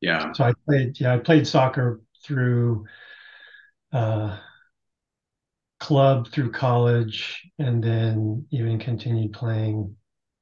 Yeah. 0.00 0.32
So 0.32 0.44
I 0.44 0.52
played 0.66 1.00
yeah, 1.00 1.14
I 1.14 1.18
played 1.18 1.46
soccer 1.46 2.00
through 2.24 2.86
uh 3.92 4.38
club 5.78 6.28
through 6.28 6.50
college 6.50 7.48
and 7.58 7.82
then 7.82 8.46
even 8.50 8.78
continued 8.78 9.32
playing 9.32 9.94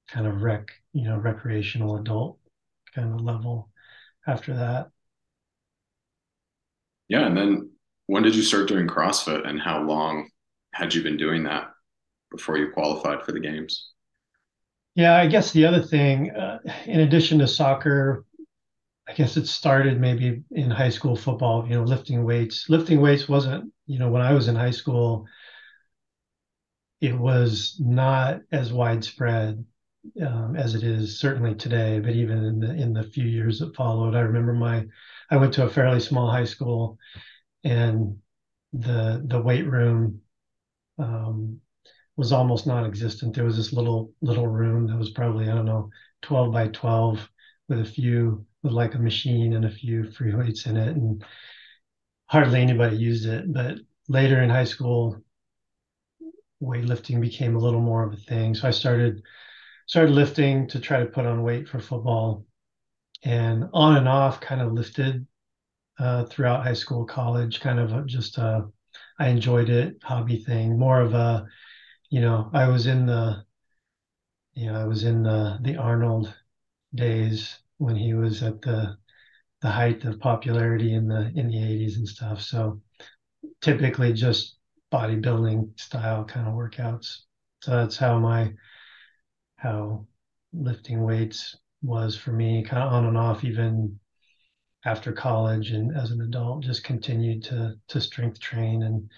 kind 0.09 0.27
of 0.27 0.43
rec, 0.43 0.69
you 0.93 1.05
know, 1.05 1.17
recreational 1.19 1.97
adult 1.97 2.39
kind 2.95 3.13
of 3.13 3.21
level 3.21 3.71
after 4.27 4.55
that. 4.57 4.91
Yeah, 7.09 7.27
and 7.27 7.37
then 7.37 7.71
when 8.07 8.23
did 8.23 8.35
you 8.35 8.43
start 8.43 8.69
doing 8.69 8.87
CrossFit 8.87 9.49
and 9.49 9.61
how 9.61 9.83
long 9.83 10.29
had 10.73 10.95
you 10.95 11.03
been 11.03 11.17
doing 11.17 11.45
that 11.45 11.71
before 12.31 12.59
you 12.59 12.71
qualified 12.73 13.23
for 13.23 13.33
the 13.33 13.41
games? 13.41 13.91
Yeah, 14.95 15.17
I 15.17 15.27
guess 15.27 15.53
the 15.53 15.67
other 15.67 15.83
thing, 15.83 16.31
uh, 16.31 16.59
in 16.87 17.01
addition 17.01 17.39
to 17.41 17.49
soccer, 17.49 18.25
I 19.09 19.13
guess 19.13 19.37
it 19.37 19.47
started 19.47 20.01
maybe 20.01 20.43
in 20.51 20.71
high 20.71 20.89
school 20.91 21.17
football, 21.17 21.67
you 21.69 21.75
know, 21.75 21.83
lifting 21.83 22.25
weights. 22.25 22.71
Lifting 22.71 23.01
weights 23.01 23.29
wasn't, 23.29 23.73
you 23.87 23.99
know, 23.99 24.11
when 24.11 24.23
I 24.23 24.33
was 24.33 24.49
in 24.49 24.57
high 24.57 24.71
school, 24.71 25.27
it 27.01 27.19
was 27.19 27.77
not 27.81 28.41
as 28.51 28.73
widespread 28.73 29.65
um, 30.25 30.57
as 30.57 30.75
it 30.75 30.83
is 30.83 31.21
certainly 31.21 31.55
today. 31.55 32.01
But 32.01 32.15
even 32.15 32.45
in 32.45 32.61
the 32.61 32.73
in 32.75 32.93
the 32.95 33.03
few 33.03 33.27
years 33.27 33.59
that 33.59 33.77
followed, 33.77 34.15
I 34.15 34.21
remember 34.21 34.55
my, 34.55 34.87
I 35.31 35.37
went 35.37 35.53
to 35.55 35.65
a 35.65 35.71
fairly 35.71 36.01
small 36.01 36.31
high 36.31 36.45
school, 36.45 36.99
and 37.65 38.19
the 38.73 39.25
the 39.27 39.41
weight 39.41 39.67
room 39.67 40.21
um, 40.99 41.61
was 42.17 42.33
almost 42.33 42.67
non-existent. 42.67 43.35
There 43.35 43.45
was 43.45 43.57
this 43.57 43.73
little 43.73 44.13
little 44.21 44.47
room 44.47 44.87
that 44.87 44.99
was 44.99 45.11
probably 45.11 45.49
I 45.49 45.55
don't 45.55 45.67
know 45.67 45.91
12 46.23 46.53
by 46.53 46.69
12 46.69 47.29
with 47.69 47.81
a 47.81 47.85
few 47.85 48.47
with 48.63 48.73
like 48.73 48.95
a 48.95 48.99
machine 48.99 49.55
and 49.55 49.65
a 49.65 49.71
few 49.71 50.11
free 50.13 50.35
weights 50.35 50.67
in 50.67 50.77
it, 50.77 50.97
and 50.97 51.25
hardly 52.27 52.61
anybody 52.61 52.97
used 52.97 53.27
it. 53.27 53.53
But 53.53 53.79
later 54.09 54.43
in 54.43 54.51
high 54.51 54.65
school, 54.65 55.23
weightlifting 56.63 57.21
became 57.21 57.57
a 57.57 57.61
little 57.61 57.81
more 57.81 58.05
of 58.05 58.13
a 58.13 58.17
thing. 58.17 58.55
So 58.55 58.69
I 58.69 58.71
started 58.71 59.23
started 59.87 60.13
lifting 60.13 60.67
to 60.69 60.81
try 60.81 61.01
to 61.01 61.07
put 61.07 61.27
on 61.27 61.43
weight 61.43 61.69
for 61.69 61.79
football, 61.79 62.45
and 63.23 63.69
on 63.73 63.97
and 63.97 64.09
off, 64.09 64.41
kind 64.41 64.61
of 64.61 64.73
lifted 64.73 65.27
uh, 65.99 66.25
throughout 66.25 66.65
high 66.65 66.75
school, 66.75 67.05
college. 67.05 67.61
Kind 67.61 67.79
of 67.79 68.07
just 68.07 68.39
uh, 68.39 68.63
I 69.19 69.29
enjoyed 69.29 69.69
it, 69.71 69.97
hobby 70.03 70.39
thing. 70.39 70.79
More 70.79 71.01
of 71.01 71.15
a, 71.15 71.47
you 72.11 72.21
know, 72.21 72.51
I 72.53 72.69
was 72.69 72.87
in 72.87 73.07
the, 73.07 73.45
you 74.55 74.67
know, 74.67 74.81
I 74.81 74.85
was 74.85 75.05
in 75.05 75.23
the 75.23 75.59
the 75.63 75.77
Arnold 75.77 76.35
days 76.95 77.59
when 77.79 77.97
he 77.97 78.15
was 78.15 78.43
at 78.43 78.63
the 78.63 78.97
the 79.63 79.71
height 79.71 80.05
of 80.05 80.21
popularity 80.21 80.95
in 80.95 81.09
the 81.09 81.33
in 81.35 81.49
the 81.49 81.59
80s 81.59 81.97
and 81.97 82.09
stuff. 82.09 82.41
So 82.43 82.81
typically 83.61 84.13
just 84.13 84.57
bodybuilding 84.93 85.79
style 85.81 86.25
kind 86.25 86.47
of 86.47 86.55
workouts. 86.55 87.21
So 87.63 87.73
that's 87.73 87.97
how 87.97 88.19
my 88.19 88.53
how 89.57 90.07
lifting 90.53 91.03
weights 91.03 91.57
was 91.83 92.17
for 92.17 92.33
me, 92.33 92.63
kind 92.63 92.83
of 92.83 92.93
on 92.93 93.07
and 93.07 93.19
off, 93.19 93.45
even 93.45 93.99
after 94.85 95.13
college 95.13 95.71
and 95.73 95.97
as 95.97 96.11
an 96.13 96.21
adult, 96.23 96.65
just 96.65 96.85
continued 96.85 97.45
to 97.45 97.79
to 97.89 98.01
strength 98.01 98.41
train, 98.41 98.83
and 98.85 99.11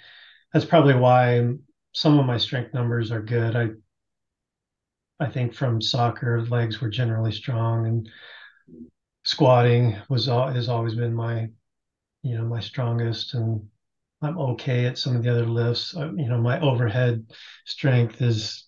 that's 0.53 0.67
probably 0.67 0.95
why 0.95 1.55
some 1.93 2.19
of 2.19 2.27
my 2.27 2.39
strength 2.39 2.75
numbers 2.75 3.13
are 3.13 3.23
good. 3.23 3.57
I 3.57 3.71
I 5.21 5.27
think 5.29 5.55
from 5.55 5.83
soccer, 5.83 6.41
legs 6.47 6.81
were 6.81 6.89
generally 6.91 7.33
strong, 7.33 7.87
and 7.87 8.09
squatting 9.25 9.97
was 10.09 10.29
all 10.29 10.49
has 10.49 10.69
always 10.69 10.95
been 10.95 11.15
my 11.15 11.51
you 12.23 12.37
know 12.39 12.45
my 12.47 12.61
strongest, 12.61 13.35
and 13.35 13.69
I'm 14.23 14.39
okay 14.39 14.87
at 14.87 14.99
some 14.99 15.17
of 15.17 15.25
the 15.25 15.31
other 15.33 15.47
lifts. 15.47 15.97
Uh, 15.97 16.13
you 16.15 16.29
know, 16.29 16.41
my 16.41 16.61
overhead 16.61 17.27
strength 17.67 18.23
is 18.23 18.67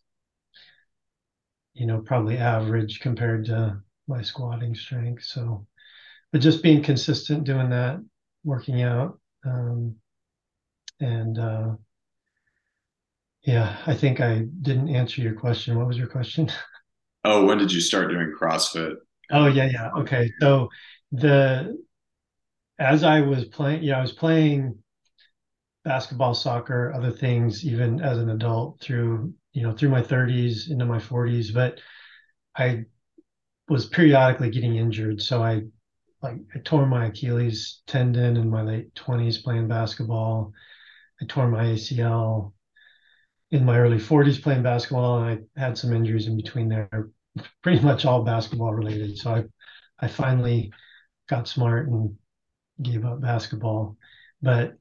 you 1.75 1.87
know 1.87 2.00
probably 2.00 2.37
average 2.38 3.00
compared 3.00 3.47
to 3.47 3.83
my 4.07 4.23
squatting 4.23 4.75
strength. 4.75 5.25
So 5.25 5.67
but 6.32 6.40
just 6.40 6.62
being 6.62 6.82
consistent 6.82 7.44
doing 7.44 7.70
that, 7.70 7.99
working 8.44 8.82
out. 8.82 9.18
Um, 9.44 9.97
and 11.00 11.38
uh, 11.38 11.75
yeah, 13.42 13.78
I 13.87 13.94
think 13.94 14.20
I 14.20 14.47
didn't 14.62 14.94
answer 14.94 15.23
your 15.23 15.35
question. 15.35 15.76
What 15.76 15.87
was 15.87 15.99
your 15.99 16.08
question? 16.08 16.50
Oh, 17.25 17.44
when 17.44 17.58
did 17.58 17.73
you 17.73 17.80
start 17.80 18.11
doing 18.11 18.32
CrossFit? 18.40 18.94
Oh 19.30 19.49
yeah, 19.49 19.68
yeah. 19.70 19.90
Okay. 19.99 20.30
So 20.40 20.68
the 21.11 21.76
as 22.78 23.02
I 23.02 23.20
was 23.20 23.44
playing, 23.47 23.82
yeah, 23.82 23.99
I 23.99 24.00
was 24.00 24.12
playing 24.12 24.78
basketball, 25.85 26.35
soccer, 26.35 26.92
other 26.94 27.11
things, 27.11 27.64
even 27.64 28.00
as 28.00 28.18
an 28.18 28.30
adult 28.30 28.80
through, 28.80 29.35
you 29.52 29.62
know, 29.62 29.73
through 29.73 29.88
my 29.88 30.00
30s 30.00 30.70
into 30.70 30.85
my 30.85 30.99
40s. 30.99 31.50
But 31.50 31.80
I 32.56 32.85
was 33.68 33.87
periodically 33.87 34.50
getting 34.50 34.76
injured. 34.76 35.20
So 35.20 35.42
I 35.42 35.62
like 36.23 36.37
I 36.55 36.59
tore 36.61 36.87
my 36.87 37.07
Achilles 37.07 37.83
tendon 37.87 38.37
in 38.37 38.51
my 38.51 38.63
late 38.63 38.95
20s 38.95 39.39
playing 39.39 39.69
basketball. 39.69 40.53
I 41.21 41.27
tore 41.27 41.49
my 41.49 41.67
ACL 41.67 42.55
in 43.51 43.65
my 43.65 43.79
early 43.79 43.99
40s 43.99 44.39
playing 44.39 44.63
basketball, 44.63 45.23
and 45.23 45.47
I 45.57 45.61
had 45.61 45.78
some 45.78 45.93
injuries 45.95 46.26
in 46.26 46.37
between 46.37 46.69
there, 46.69 47.11
pretty 47.63 47.83
much 47.83 48.04
all 48.04 48.25
basketball 48.25 48.75
related. 48.75 49.19
So 49.19 49.35
I, 49.35 49.45
I 50.00 50.09
finally 50.09 50.73
got 51.28 51.49
smart 51.49 51.89
and 51.89 52.17
gave 52.83 53.04
up 53.04 53.21
basketball. 53.21 53.97
But 54.43 54.78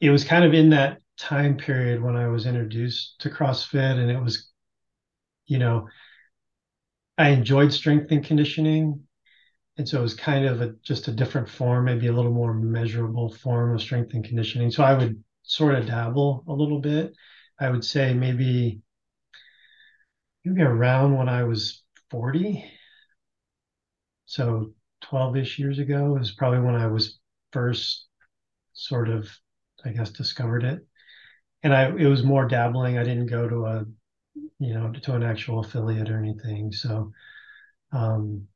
it 0.00 0.10
was 0.10 0.24
kind 0.24 0.44
of 0.44 0.54
in 0.54 0.70
that 0.70 1.00
time 1.18 1.56
period 1.56 2.02
when 2.02 2.16
I 2.16 2.28
was 2.28 2.46
introduced 2.46 3.16
to 3.20 3.30
CrossFit, 3.30 3.98
and 3.98 4.10
it 4.10 4.20
was, 4.20 4.48
you 5.46 5.58
know, 5.58 5.88
I 7.18 7.30
enjoyed 7.30 7.72
strength 7.72 8.12
and 8.12 8.24
conditioning, 8.24 9.07
and 9.78 9.88
so 9.88 10.00
it 10.00 10.02
was 10.02 10.14
kind 10.14 10.44
of 10.44 10.60
a, 10.60 10.74
just 10.82 11.08
a 11.08 11.12
different 11.12 11.48
form, 11.48 11.84
maybe 11.84 12.08
a 12.08 12.12
little 12.12 12.32
more 12.32 12.52
measurable 12.52 13.32
form 13.32 13.74
of 13.74 13.80
strength 13.80 14.12
and 14.12 14.24
conditioning. 14.24 14.70
So 14.70 14.82
I 14.82 14.94
would 14.94 15.22
sort 15.44 15.76
of 15.76 15.86
dabble 15.86 16.44
a 16.48 16.52
little 16.52 16.80
bit. 16.80 17.14
I 17.60 17.70
would 17.70 17.84
say 17.84 18.12
maybe 18.12 18.80
maybe 20.44 20.62
around 20.62 21.16
when 21.16 21.28
I 21.28 21.44
was 21.44 21.82
40. 22.10 22.64
So 24.26 24.72
12-ish 25.00 25.58
years 25.58 25.78
ago 25.78 26.16
is 26.18 26.32
probably 26.32 26.60
when 26.60 26.74
I 26.74 26.86
was 26.86 27.18
first 27.52 28.06
sort 28.74 29.08
of, 29.08 29.28
I 29.84 29.90
guess, 29.90 30.10
discovered 30.10 30.64
it. 30.64 30.86
And 31.62 31.74
I 31.74 31.88
it 31.96 32.06
was 32.06 32.24
more 32.24 32.46
dabbling. 32.48 32.98
I 32.98 33.04
didn't 33.04 33.26
go 33.26 33.48
to 33.48 33.66
a, 33.66 33.86
you 34.58 34.74
know, 34.74 34.92
to 34.92 35.14
an 35.14 35.22
actual 35.22 35.60
affiliate 35.60 36.10
or 36.10 36.18
anything. 36.18 36.72
So 36.72 37.12
um 37.92 38.48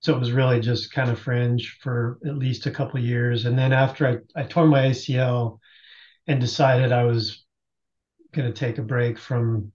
so 0.00 0.14
it 0.14 0.18
was 0.18 0.32
really 0.32 0.60
just 0.60 0.92
kind 0.92 1.10
of 1.10 1.18
fringe 1.18 1.78
for 1.82 2.18
at 2.26 2.36
least 2.36 2.66
a 2.66 2.70
couple 2.70 2.98
years. 3.00 3.44
And 3.44 3.58
then 3.58 3.72
after 3.72 4.06
I, 4.06 4.40
I 4.40 4.44
tore 4.44 4.66
my 4.66 4.86
acl 4.86 5.58
and 6.26 6.40
decided 6.40 6.92
i 6.92 7.04
was 7.04 7.44
going 8.32 8.52
to 8.52 8.58
take 8.58 8.78
a 8.78 8.82
break 8.82 9.18
from 9.18 9.72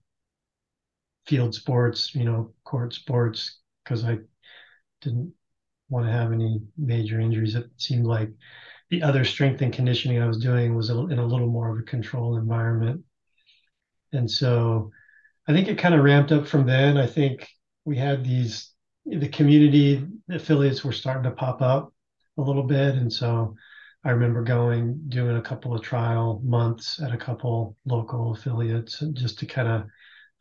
field 1.26 1.56
sports 1.56 2.14
you 2.14 2.24
know 2.24 2.54
court 2.64 2.94
sports 2.94 3.60
because 3.84 4.06
i 4.06 4.18
didn't 5.02 5.34
want 5.90 6.06
to 6.06 6.12
have 6.12 6.32
any 6.32 6.62
major 6.78 7.20
injuries. 7.20 7.56
It 7.56 7.70
seemed 7.78 8.06
like 8.06 8.30
the 8.90 9.04
other 9.04 9.24
strength 9.24 9.62
and 9.62 9.74
conditioning 9.74 10.22
i 10.22 10.28
was 10.28 10.40
doing 10.40 10.76
was 10.76 10.90
in 10.90 11.20
a 11.20 11.26
little 11.26 11.48
more 11.48 11.72
of 11.72 11.80
a 11.80 11.84
controlled 11.84 12.38
environment. 12.38 13.04
And 14.14 14.30
so 14.30 14.92
i 15.48 15.54
think 15.54 15.68
it 15.68 15.78
kind 15.78 15.96
of 15.96 16.04
ramped 16.04 16.32
up 16.32 16.48
from 16.48 16.66
then. 16.66 16.98
I 16.98 17.08
think 17.08 17.48
we 17.86 17.98
had 17.98 18.24
these 18.24 18.72
the 19.06 19.30
community 19.30 20.06
affiliates 20.30 20.84
were 20.84 20.92
starting 20.92 21.24
to 21.24 21.32
pop 21.32 21.62
up 21.62 21.94
a 22.38 22.42
little 22.42 22.64
bit. 22.64 22.96
And 22.96 23.12
so 23.12 23.56
I 24.04 24.12
remember 24.12 24.44
going, 24.44 25.00
doing 25.10 25.38
a 25.38 25.42
couple 25.42 25.74
of 25.76 25.82
trial 25.82 26.42
months 26.44 27.00
at 27.02 27.14
a 27.14 27.18
couple 27.18 27.78
local 27.86 28.34
affiliates 28.34 29.04
just 29.14 29.40
to 29.40 29.46
kind 29.46 29.68
of 29.68 29.88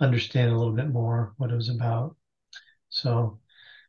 understand 0.00 0.50
a 0.50 0.56
little 0.56 0.72
bit 0.72 0.90
more 0.90 1.34
what 1.36 1.50
it 1.50 1.56
was 1.56 1.68
about. 1.68 2.16
So 2.88 3.40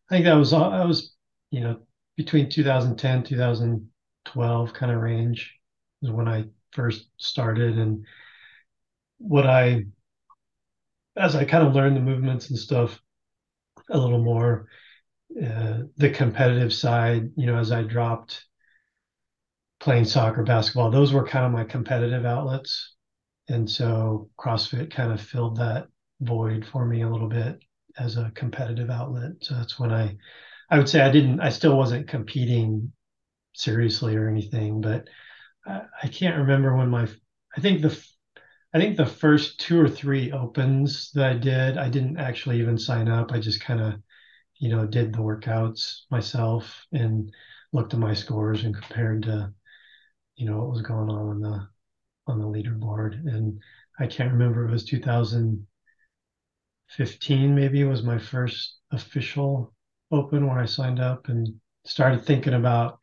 I 0.09 0.15
think 0.15 0.25
that 0.25 0.33
was, 0.33 0.53
I 0.53 0.85
was, 0.85 1.13
you 1.51 1.61
know, 1.61 1.79
between 2.15 2.49
2010, 2.49 3.23
2012 3.23 4.73
kind 4.73 4.91
of 4.91 5.01
range 5.01 5.57
is 6.01 6.11
when 6.11 6.27
I 6.27 6.45
first 6.71 7.09
started. 7.17 7.77
And 7.77 8.05
what 9.17 9.47
I, 9.47 9.85
as 11.17 11.35
I 11.35 11.45
kind 11.45 11.65
of 11.65 11.73
learned 11.73 11.95
the 11.95 12.01
movements 12.01 12.49
and 12.49 12.59
stuff, 12.59 13.01
a 13.89 13.97
little 13.97 14.23
more 14.23 14.67
uh, 15.43 15.79
the 15.97 16.09
competitive 16.09 16.73
side. 16.73 17.31
You 17.35 17.47
know, 17.47 17.57
as 17.57 17.71
I 17.71 17.83
dropped 17.83 18.45
playing 19.79 20.05
soccer, 20.05 20.43
basketball, 20.43 20.91
those 20.91 21.13
were 21.13 21.27
kind 21.27 21.45
of 21.45 21.51
my 21.51 21.63
competitive 21.63 22.25
outlets, 22.25 22.95
and 23.47 23.69
so 23.69 24.29
CrossFit 24.39 24.91
kind 24.91 25.11
of 25.11 25.21
filled 25.21 25.57
that 25.57 25.87
void 26.21 26.65
for 26.65 26.85
me 26.85 27.01
a 27.01 27.09
little 27.09 27.27
bit 27.27 27.59
as 27.97 28.17
a 28.17 28.31
competitive 28.35 28.89
outlet. 28.89 29.31
So 29.41 29.55
that's 29.55 29.79
when 29.79 29.91
I, 29.91 30.15
I 30.69 30.77
would 30.77 30.89
say 30.89 31.01
I 31.01 31.11
didn't, 31.11 31.39
I 31.39 31.49
still 31.49 31.77
wasn't 31.77 32.07
competing 32.07 32.91
seriously 33.53 34.15
or 34.15 34.29
anything, 34.29 34.81
but 34.81 35.07
I, 35.65 35.81
I 36.03 36.07
can't 36.07 36.37
remember 36.37 36.75
when 36.75 36.89
my, 36.89 37.07
I 37.55 37.61
think 37.61 37.81
the 37.81 37.97
I 38.75 38.77
think 38.77 38.95
the 38.97 39.05
first 39.05 39.61
two 39.61 39.79
or 39.79 39.87
three 39.87 40.33
opens 40.33 41.11
that 41.13 41.31
I 41.31 41.37
did, 41.37 41.77
I 41.77 41.87
didn't 41.87 42.17
actually 42.17 42.59
even 42.59 42.77
sign 42.77 43.07
up. 43.07 43.31
I 43.31 43.39
just 43.39 43.61
kind 43.61 43.79
of, 43.79 44.01
you 44.57 44.67
know, 44.67 44.85
did 44.85 45.13
the 45.13 45.19
workouts 45.19 46.01
myself 46.11 46.85
and 46.91 47.31
looked 47.71 47.93
at 47.93 48.01
my 48.01 48.13
scores 48.13 48.65
and 48.65 48.75
compared 48.75 49.23
to, 49.23 49.53
you 50.35 50.45
know, 50.45 50.57
what 50.57 50.71
was 50.71 50.81
going 50.81 51.09
on 51.09 51.29
on 51.29 51.39
the 51.39 51.69
on 52.27 52.37
the 52.37 52.45
leaderboard. 52.45 53.25
And 53.25 53.61
I 53.97 54.07
can't 54.07 54.33
remember 54.33 54.67
it 54.67 54.71
was 54.71 54.83
2015 54.83 57.55
maybe 57.55 57.85
was 57.85 58.03
my 58.03 58.17
first 58.17 58.79
official 58.91 59.73
open 60.11 60.47
where 60.47 60.59
I 60.59 60.65
signed 60.65 60.99
up 60.99 61.29
and 61.29 61.47
started 61.85 62.25
thinking 62.25 62.55
about 62.55 62.99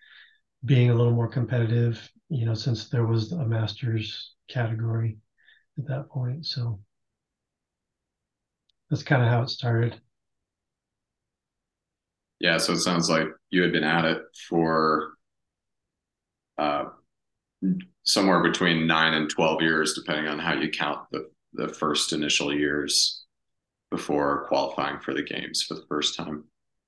being 0.67 0.91
a 0.91 0.95
little 0.95 1.15
more 1.15 1.29
competitive, 1.29 2.13
you 2.29 2.45
know, 2.45 2.53
since 2.53 2.91
there 2.91 3.07
was 3.07 3.33
a 3.33 3.47
masters 3.47 4.35
category 4.49 5.17
at 5.79 5.87
that 5.89 6.09
point. 6.11 6.47
So 6.47 6.81
that's 8.91 9.03
kind 9.03 9.23
of 9.23 9.29
how 9.29 9.43
it 9.43 9.51
started. 9.51 10.01
Yeah, 12.41 12.59
so 12.59 12.73
it 12.73 12.81
sounds 12.81 13.09
like 13.09 13.29
you 13.51 13.63
had 13.63 13.73
been 13.73 13.85
at 13.85 14.05
it 14.05 14.23
for 14.49 15.13
uh, 16.59 16.87
somewhere 18.05 18.43
between 18.43 18.87
nine 18.87 19.15
and 19.15 19.31
12 19.31 19.63
years, 19.63 19.95
depending 19.95 20.27
on 20.27 20.39
how 20.39 20.55
you 20.55 20.69
count 20.69 21.07
the, 21.13 21.31
the 21.53 21.69
first 21.69 22.13
initial 22.13 22.53
years 22.53 23.25
before 23.91 24.47
qualifying 24.49 24.99
for 25.01 25.15
the 25.15 25.23
games 25.23 25.63
for 25.63 25.75
the 25.75 25.85
first 25.89 26.17
time. 26.17 26.45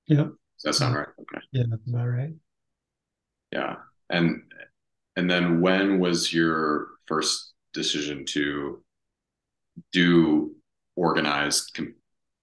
Yep. 0.07 0.27
Does 0.27 0.63
that 0.63 0.73
sound 0.73 0.95
right? 0.95 1.07
Okay. 1.19 1.41
Yeah, 1.51 1.63
that's 1.69 1.87
about 1.87 2.07
right. 2.07 2.33
Yeah. 3.51 3.75
And 4.09 4.43
and 5.15 5.29
then 5.29 5.61
when 5.61 5.99
was 5.99 6.33
your 6.33 6.87
first 7.07 7.53
decision 7.75 8.25
to 8.25 8.81
do 9.91 10.55
organized 10.95 11.73
com- 11.75 11.95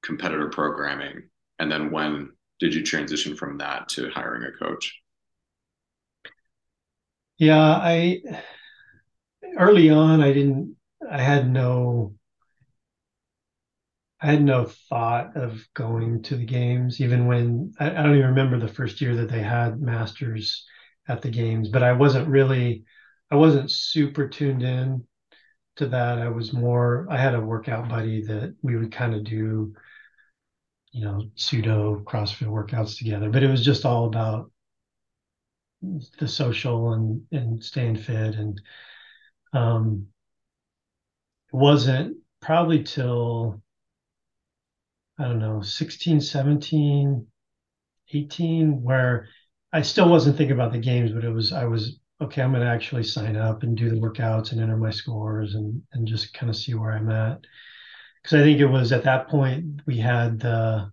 competitor 0.05 0.49
programming? 0.49 1.25
And 1.59 1.71
then 1.71 1.91
when 1.91 2.31
did 2.61 2.75
you 2.75 2.85
transition 2.85 3.35
from 3.35 3.59
that 3.59 3.89
to 3.91 4.11
hiring 4.11 4.45
a 4.45 4.53
coach? 4.53 5.01
Yeah, 7.39 7.61
I 7.61 8.23
early 9.59 9.91
on 9.91 10.23
I 10.23 10.33
didn't 10.33 10.77
I 11.11 11.21
had 11.21 11.51
no 11.51 12.15
I 14.23 14.27
had 14.27 14.45
no 14.45 14.67
thought 14.89 15.37
of 15.37 15.67
going 15.75 16.23
to 16.25 16.37
the 16.37 16.45
games, 16.45 17.01
even 17.01 17.27
when 17.27 17.73
I, 17.81 17.91
I, 17.91 18.03
don't 18.05 18.15
even 18.15 18.29
remember 18.29 18.61
the 18.61 18.73
first 18.73 19.01
year 19.01 19.17
that 19.17 19.29
they 19.29 19.43
had 19.43 19.81
masters 19.81 20.65
at 21.09 21.23
the 21.23 21.29
games, 21.29 21.71
but 21.71 21.83
I 21.83 21.93
wasn't 21.93 22.29
really, 22.29 22.85
I 23.33 23.35
wasn't 23.35 23.73
super 23.73 24.29
tuned 24.29 24.63
in 24.63 25.05
to 25.77 25.87
that. 25.89 26.19
I 26.19 26.29
was 26.29 26.53
more, 26.53 27.07
I 27.11 27.19
had 27.19 27.35
a 27.35 27.41
workout 27.41 27.89
buddy 27.89 28.23
that 28.27 28.57
we 28.63 28.77
would 28.77 28.93
kind 28.93 29.15
of 29.15 29.25
do, 29.25 29.75
you 30.93 31.05
know, 31.05 31.23
pseudo 31.35 32.01
CrossFit 32.01 32.49
workouts 32.49 32.99
together, 32.99 33.31
but 33.31 33.43
it 33.43 33.51
was 33.51 33.65
just 33.65 33.85
all 33.85 34.07
about 34.07 34.51
the 36.19 36.29
social 36.29 36.93
and, 36.93 37.23
and 37.33 37.65
staying 37.65 37.97
fit. 37.97 38.35
And, 38.35 38.61
um, 39.53 40.07
it 41.53 41.57
wasn't 41.57 42.17
probably 42.41 42.83
till 42.83 43.63
I 45.19 45.25
don't 45.25 45.39
know, 45.39 45.63
16, 45.63 46.21
17, 46.21 47.27
18, 48.13 48.83
where 48.83 49.29
I 49.73 49.83
still 49.83 50.09
wasn't 50.09 50.37
thinking 50.37 50.55
about 50.55 50.73
the 50.73 50.79
games, 50.79 51.13
but 51.13 51.25
it 51.25 51.31
was, 51.31 51.53
I 51.53 51.67
was, 51.67 51.99
okay, 52.23 52.43
I'm 52.43 52.53
going 52.53 52.63
to 52.63 52.69
actually 52.71 53.05
sign 53.05 53.37
up 53.37 53.63
and 53.63 53.77
do 53.77 53.91
the 53.91 53.97
workouts 53.97 54.53
and 54.53 54.61
enter 54.61 54.77
my 54.77 54.91
scores 54.91 55.55
and, 55.55 55.83
and 55.93 56.07
just 56.07 56.35
kind 56.35 56.51
of 56.51 56.57
see 56.57 56.75
where 56.75 56.93
I'm 56.93 57.11
at. 57.11 57.41
Because 58.23 58.41
I 58.41 58.45
think 58.45 58.61
it 58.61 58.67
was 58.67 58.93
at 58.93 59.05
that 59.05 59.29
point 59.29 59.83
we 59.87 59.99
had 59.99 60.41
the 60.41 60.91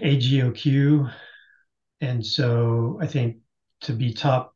AGOQ. 0.00 1.12
And 2.00 2.24
so 2.24 2.98
I 3.00 3.06
think 3.06 3.38
to 3.82 3.92
be 3.92 4.12
top, 4.12 4.54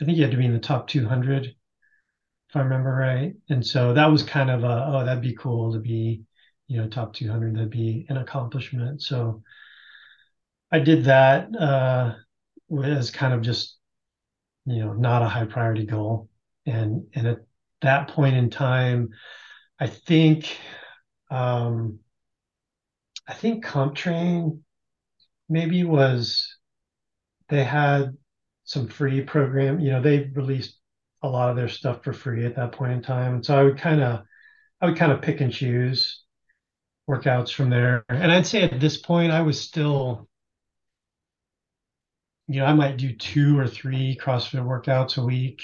I 0.00 0.04
think 0.04 0.16
you 0.16 0.24
had 0.24 0.32
to 0.32 0.38
be 0.38 0.46
in 0.46 0.52
the 0.52 0.60
top 0.60 0.88
200, 0.88 1.46
if 1.46 2.56
I 2.56 2.60
remember 2.60 2.90
right. 2.90 3.34
And 3.48 3.66
so 3.66 3.94
that 3.94 4.06
was 4.06 4.22
kind 4.22 4.50
of 4.50 4.64
a, 4.64 4.86
oh, 4.88 5.04
that'd 5.04 5.22
be 5.22 5.34
cool 5.36 5.72
to 5.72 5.78
be 5.80 6.24
you 6.68 6.76
know 6.76 6.88
top 6.88 7.14
200 7.14 7.56
that'd 7.56 7.70
be 7.70 8.06
an 8.10 8.18
accomplishment 8.18 9.02
so 9.02 9.42
i 10.70 10.78
did 10.78 11.04
that 11.04 11.48
uh 11.56 12.14
as 12.84 13.10
kind 13.10 13.32
of 13.32 13.40
just 13.40 13.77
you 14.70 14.84
know 14.84 14.92
not 14.92 15.22
a 15.22 15.28
high 15.28 15.44
priority 15.44 15.86
goal 15.86 16.28
and 16.66 17.06
and 17.14 17.26
at 17.26 17.38
that 17.82 18.08
point 18.08 18.36
in 18.36 18.50
time 18.50 19.10
i 19.78 19.86
think 19.86 20.56
um 21.30 21.98
i 23.26 23.34
think 23.34 23.64
comptrain 23.64 24.60
maybe 25.48 25.84
was 25.84 26.56
they 27.48 27.64
had 27.64 28.16
some 28.64 28.88
free 28.88 29.22
program 29.22 29.80
you 29.80 29.90
know 29.90 30.02
they 30.02 30.30
released 30.34 30.78
a 31.22 31.28
lot 31.28 31.50
of 31.50 31.56
their 31.56 31.68
stuff 31.68 32.04
for 32.04 32.12
free 32.12 32.44
at 32.44 32.56
that 32.56 32.72
point 32.72 32.92
in 32.92 33.02
time 33.02 33.34
and 33.34 33.44
so 33.44 33.58
i 33.58 33.62
would 33.62 33.78
kind 33.78 34.00
of 34.00 34.22
i 34.80 34.86
would 34.86 34.96
kind 34.96 35.12
of 35.12 35.22
pick 35.22 35.40
and 35.40 35.52
choose 35.52 36.24
workouts 37.08 37.52
from 37.52 37.70
there. 37.70 38.04
And 38.08 38.30
I'd 38.30 38.46
say 38.46 38.62
at 38.62 38.78
this 38.78 38.98
point, 38.98 39.32
I 39.32 39.40
was 39.40 39.60
still, 39.60 40.27
you 42.48 42.60
know, 42.60 42.66
I 42.66 42.72
might 42.72 42.96
do 42.96 43.14
two 43.14 43.58
or 43.58 43.68
three 43.68 44.18
CrossFit 44.20 44.64
workouts 44.64 45.18
a 45.18 45.24
week. 45.24 45.60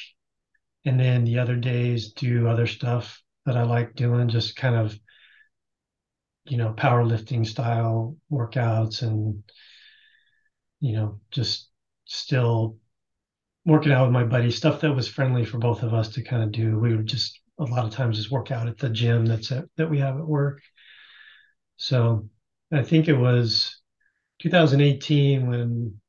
And 0.85 1.01
then 1.01 1.25
the 1.25 1.38
other 1.38 1.57
days 1.57 2.12
do 2.12 2.47
other 2.47 2.66
stuff 2.66 3.23
that 3.47 3.57
I 3.57 3.62
like 3.62 3.94
doing, 3.94 4.29
just 4.29 4.55
kind 4.55 4.77
of, 4.77 4.99
you 6.44 6.59
know, 6.59 6.75
powerlifting 6.77 7.47
style 7.47 8.18
workouts 8.31 9.01
and, 9.01 9.42
you 10.81 10.92
know, 10.92 11.20
just 11.31 11.70
still 12.05 12.77
working 13.64 13.92
out 13.92 14.05
with 14.05 14.12
my 14.12 14.25
buddy, 14.25 14.51
stuff 14.51 14.83
that 14.83 14.92
was 14.92 15.09
friendly 15.09 15.47
for 15.47 15.57
both 15.57 15.83
of 15.83 15.94
us 15.94 16.11
to 16.11 16.23
kind 16.23 16.42
of 16.42 16.53
do. 16.53 16.79
We 16.79 16.94
would 16.94 17.07
just 17.07 17.40
a 17.59 17.64
lot 17.64 17.87
of 17.87 17.92
times 17.92 18.18
just 18.18 18.31
work 18.31 18.51
out 18.51 18.68
at 18.68 18.77
the 18.77 18.90
gym 18.90 19.25
that's 19.25 19.53
at, 19.53 19.64
that 19.77 19.88
we 19.88 20.01
have 20.01 20.18
at 20.18 20.27
work. 20.27 20.61
So 21.77 22.29
I 22.70 22.83
think 22.83 23.09
it 23.09 23.14
was 23.14 23.81
2018 24.40 25.47
when 25.49 26.01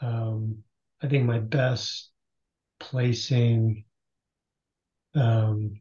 um, 0.00 0.62
I 1.02 1.08
think 1.08 1.24
my 1.26 1.38
best 1.38 2.10
placing 2.80 3.84
um, 5.14 5.80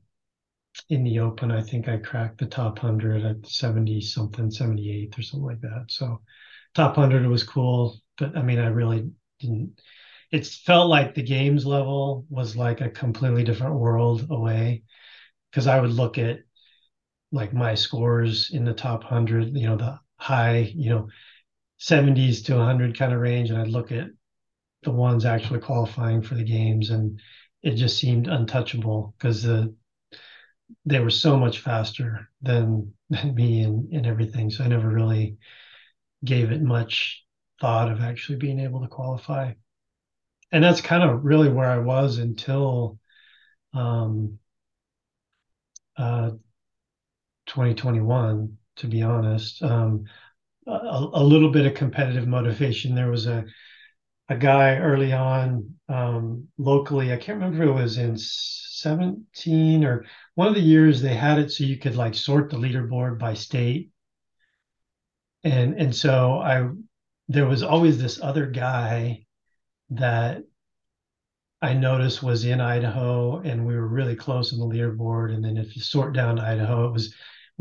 in 0.90 1.04
the 1.04 1.20
open, 1.20 1.52
I 1.52 1.62
think 1.62 1.88
I 1.88 1.98
cracked 1.98 2.40
the 2.40 2.46
top 2.46 2.84
100 2.84 3.24
at 3.26 3.48
70 3.48 4.02
something, 4.02 4.52
78th 4.52 5.20
or 5.20 5.22
something 5.24 5.46
like 5.48 5.62
that. 5.62 5.86
So 5.90 6.22
top 6.76 6.98
100 6.98 7.28
was 7.28 7.44
cool, 7.44 8.00
but 8.18 8.38
I 8.38 8.42
mean, 8.44 8.60
I 8.60 8.68
really 8.68 9.12
didn't. 9.40 9.82
It 10.32 10.46
felt 10.48 10.90
like 10.90 11.16
the 11.16 11.24
games 11.24 11.66
level 11.66 12.26
was 12.30 12.56
like 12.56 12.82
a 12.82 12.90
completely 12.90 13.44
different 13.44 13.76
world 13.76 14.28
away 14.30 14.84
because 15.52 15.68
I 15.68 15.80
would 15.82 15.92
look 15.92 16.18
at 16.18 16.40
like 17.32 17.54
my 17.54 17.76
scores 17.76 18.52
in 18.52 18.66
the 18.66 18.74
top 18.74 19.04
100, 19.04 19.56
you 19.56 19.68
know, 19.68 19.78
the 19.78 20.00
high, 20.18 20.72
you 20.76 20.90
know, 20.90 21.08
70s 21.80 22.44
to 22.44 22.56
100 22.56 22.98
kind 22.98 23.14
of 23.14 23.20
range. 23.20 23.50
And 23.50 23.60
I'd 23.60 23.68
look 23.68 23.92
at 23.92 24.08
the 24.84 24.92
ones 24.92 25.26
actually 25.26 25.60
qualifying 25.60 26.22
for 26.22 26.36
the 26.36 26.44
games 26.44 26.90
and 26.90 27.20
it 27.62 27.76
just 27.76 27.98
seemed 27.98 28.28
untouchable 28.28 29.14
because 29.18 29.44
the 29.44 29.74
they 30.86 31.00
were 31.00 31.10
so 31.10 31.38
much 31.38 31.60
faster 31.60 32.30
than 32.42 32.94
than 33.10 33.34
me 33.36 33.64
and, 33.64 33.92
and 33.92 34.06
everything. 34.06 34.50
So 34.50 34.64
I 34.64 34.68
never 34.68 34.88
really 34.88 35.38
gave 36.24 36.52
it 36.52 36.62
much 36.62 37.24
thought 37.60 37.92
of 37.92 38.02
actually 38.02 38.38
being 38.38 38.60
able 38.60 38.82
to 38.82 38.88
qualify. 38.88 39.54
And 40.52 40.64
that's 40.64 40.82
kind 40.82 41.04
of 41.04 41.24
really 41.24 41.50
where 41.50 41.70
I 41.70 41.78
was 41.78 42.18
until 42.18 43.00
um, 43.74 44.40
uh, 45.98 46.32
2021, 47.48 48.58
to 48.78 48.88
be 48.88 49.02
honest. 49.02 49.62
Um, 49.62 50.06
a, 50.70 51.10
a, 51.14 51.24
little 51.24 51.52
bit 51.52 51.66
of 51.66 51.74
competitive 51.74 52.28
motivation. 52.28 52.96
There 52.96 53.12
was 53.12 53.26
a 53.26 53.46
a 54.30 54.38
guy 54.38 54.78
early 54.78 55.12
on 55.12 55.76
um, 55.88 56.48
locally. 56.58 57.12
I 57.12 57.18
can't 57.18 57.40
remember 57.40 57.64
if 57.64 57.70
it 57.70 57.74
was 57.74 57.98
in 57.98 58.16
17 58.18 59.84
or 59.84 60.06
one 60.36 60.48
of 60.48 60.54
the 60.54 60.62
years 60.62 61.02
they 61.02 61.16
had 61.16 61.40
it 61.40 61.52
so 61.52 61.64
you 61.64 61.78
could 61.78 61.96
like 61.96 62.14
sort 62.14 62.50
the 62.50 62.58
leaderboard 62.58 63.18
by 63.18 63.34
state. 63.34 63.90
And 65.44 65.74
and 65.80 65.96
so 65.96 66.40
I 66.40 66.70
there 67.28 67.48
was 67.48 67.64
always 67.64 68.00
this 68.00 68.22
other 68.22 68.46
guy 68.46 69.26
that 69.92 70.44
I 71.62 71.74
noticed 71.74 72.24
was 72.24 72.46
in 72.46 72.62
Idaho, 72.62 73.40
and 73.40 73.66
we 73.66 73.76
were 73.76 73.88
really 73.88 74.16
close 74.16 74.54
in 74.54 74.60
the 74.60 74.66
leaderboard. 74.66 75.34
And 75.34 75.44
then 75.44 75.58
if 75.58 75.76
you 75.76 75.82
sort 75.82 76.14
down 76.14 76.40
Idaho, 76.40 76.88
it 76.88 76.94
was 76.94 77.16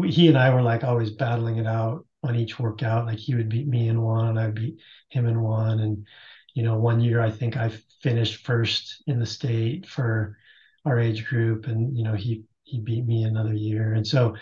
he 0.07 0.29
and 0.29 0.39
I 0.39 0.51
were 0.55 0.63
like 0.63 0.85
always 0.85 1.11
battling 1.11 1.57
it 1.59 1.67
out 1.67 2.07
on 2.29 2.37
each 2.37 2.59
workout. 2.59 3.07
Like 3.07 3.19
he 3.19 3.35
would 3.35 3.49
beat 3.49 3.67
me 3.67 3.89
in 3.89 4.01
one, 4.01 4.29
and 4.29 4.39
I 4.39 4.51
beat 4.51 4.79
him 5.09 5.27
in 5.27 5.41
one. 5.41 5.81
And 5.81 6.07
you 6.55 6.63
know, 6.63 6.79
one 6.79 7.01
year 7.01 7.21
I 7.21 7.31
think 7.31 7.57
I 7.57 7.71
finished 8.03 8.45
first 8.45 9.03
in 9.07 9.19
the 9.19 9.27
state 9.27 9.87
for 9.87 10.39
our 10.85 10.99
age 10.99 11.27
group, 11.27 11.67
and 11.67 11.97
you 11.97 12.05
know 12.05 12.15
he 12.15 12.45
he 12.65 12.81
beat 12.81 13.07
me 13.07 13.25
another 13.25 13.55
year. 13.55 13.95
And 13.95 14.07
so, 14.07 14.37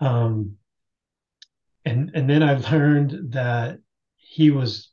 um, 0.00 0.56
and 1.84 2.10
and 2.14 2.28
then 2.28 2.42
I 2.42 2.54
learned 2.70 3.32
that 3.32 3.78
he 4.16 4.50
was 4.50 4.90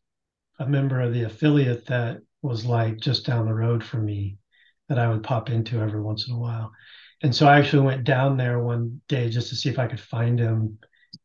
a 0.59 0.67
member 0.67 1.01
of 1.01 1.13
the 1.13 1.23
affiliate 1.23 1.87
that 1.87 2.21
was 2.41 2.65
like 2.65 2.99
just 2.99 3.25
down 3.25 3.45
the 3.45 3.53
road 3.53 3.83
from 3.83 4.05
me 4.05 4.37
that 4.89 4.99
I 4.99 5.09
would 5.09 5.23
pop 5.23 5.49
into 5.49 5.81
every 5.81 6.01
once 6.01 6.27
in 6.27 6.35
a 6.35 6.39
while 6.39 6.71
and 7.23 7.33
so 7.33 7.47
I 7.47 7.57
actually 7.57 7.85
went 7.85 8.03
down 8.03 8.35
there 8.35 8.59
one 8.59 9.01
day 9.07 9.29
just 9.29 9.49
to 9.49 9.55
see 9.55 9.69
if 9.69 9.79
I 9.79 9.87
could 9.87 9.99
find 9.99 10.37
him 10.37 10.77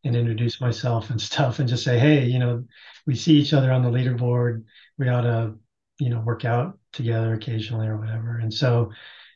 and 0.05 0.17
introduce 0.17 0.61
myself 0.61 1.11
and 1.11 1.21
stuff 1.31 1.59
and 1.59 1.69
just 1.69 1.85
say, 1.85 1.99
hey, 1.99 2.27
you 2.27 2.39
know, 2.39 2.65
we 3.07 3.15
see 3.15 3.35
each 3.35 3.53
other 3.53 3.73
on 3.73 3.83
the 3.83 3.91
leaderboard. 3.91 4.65
We 4.99 5.09
ought 5.09 5.23
to, 5.23 5.55
you 5.99 6.11
know, 6.11 6.21
work 6.21 6.45
out 6.45 6.79
together 6.93 7.35
occasionally 7.35 7.87
or 7.87 7.99
whatever. 7.99 8.39
And 8.39 8.53
so 8.53 8.93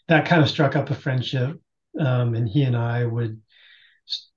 that 0.09 0.27
kind 0.27 0.43
of 0.43 0.49
struck 0.49 0.77
up 0.77 0.91
a 0.91 0.95
friendship. 0.95 1.61
Um, 1.99 2.35
and 2.35 2.49
he 2.49 2.63
and 2.63 2.77
I 2.77 3.05
would 3.05 3.41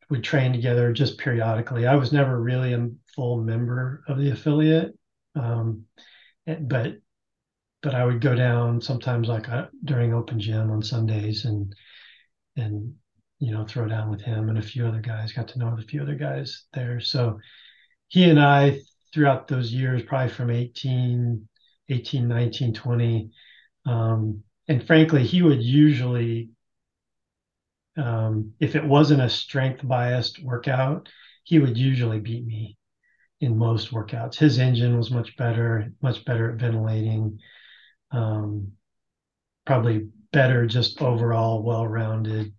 would 0.09 0.23
train 0.23 0.53
together 0.53 0.93
just 0.93 1.17
periodically. 1.17 1.87
I 1.87 1.95
was 1.95 2.11
never 2.11 2.39
really 2.39 2.73
a 2.73 2.89
full 3.15 3.41
member 3.41 4.03
of 4.07 4.17
the 4.17 4.31
affiliate, 4.31 4.97
um, 5.35 5.85
but 6.45 6.97
but 7.81 7.95
I 7.95 8.05
would 8.05 8.21
go 8.21 8.35
down 8.35 8.81
sometimes 8.81 9.27
like 9.27 9.47
uh, 9.49 9.67
during 9.83 10.13
open 10.13 10.39
gym 10.39 10.71
on 10.71 10.81
Sundays 10.83 11.45
and 11.45 11.73
and 12.55 12.95
you 13.45 13.51
know 13.51 13.63
throw 13.63 13.87
down 13.87 14.09
with 14.09 14.21
him 14.21 14.49
and 14.49 14.57
a 14.57 14.61
few 14.61 14.87
other 14.87 15.01
guys. 15.01 15.31
Got 15.31 15.49
to 15.49 15.59
know 15.59 15.77
a 15.77 15.81
few 15.83 16.01
other 16.01 16.15
guys 16.15 16.63
there. 16.73 16.99
So 16.99 17.39
he 18.07 18.27
and 18.27 18.39
I 18.39 18.79
throughout 19.13 19.47
those 19.47 19.71
years, 19.71 20.01
probably 20.01 20.33
from 20.33 20.49
18, 20.49 21.47
18, 21.89 22.27
19, 22.27 22.73
20. 22.73 23.29
Um, 23.85 24.41
and 24.67 24.85
frankly, 24.87 25.23
he 25.23 25.43
would 25.43 25.61
usually, 25.61 26.49
um, 27.97 28.53
if 28.59 28.75
it 28.75 28.83
wasn't 28.83 29.21
a 29.21 29.29
strength 29.29 29.87
biased 29.87 30.43
workout, 30.43 31.07
he 31.43 31.59
would 31.59 31.77
usually 31.77 32.19
beat 32.19 32.47
me 32.47 32.77
in 33.41 33.59
most 33.59 33.91
workouts. 33.91 34.37
His 34.37 34.57
engine 34.57 34.97
was 34.97 35.11
much 35.11 35.37
better, 35.37 35.91
much 36.01 36.25
better 36.25 36.51
at 36.51 36.59
ventilating, 36.59 37.37
um, 38.09 38.71
probably 39.67 40.07
better, 40.33 40.65
just 40.65 40.99
overall 40.99 41.61
well 41.61 41.87
rounded 41.87 42.51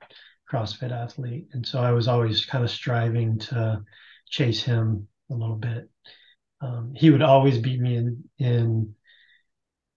CrossFit 0.51 0.93
athlete. 0.93 1.49
And 1.53 1.67
so 1.67 1.81
I 1.81 1.93
was 1.93 2.09
always 2.09 2.45
kind 2.45 2.65
of 2.65 2.71
striving 2.71 3.39
to 3.41 3.83
chase 4.29 4.63
him 4.63 5.09
a 5.31 5.35
little 5.35 5.57
bit. 5.57 5.89
Um, 6.61 6.93
he 6.95 7.11
would 7.11 7.23
always 7.23 7.59
beat 7.59 7.81
me 7.81 7.97
in 7.97 8.25
in 8.39 8.95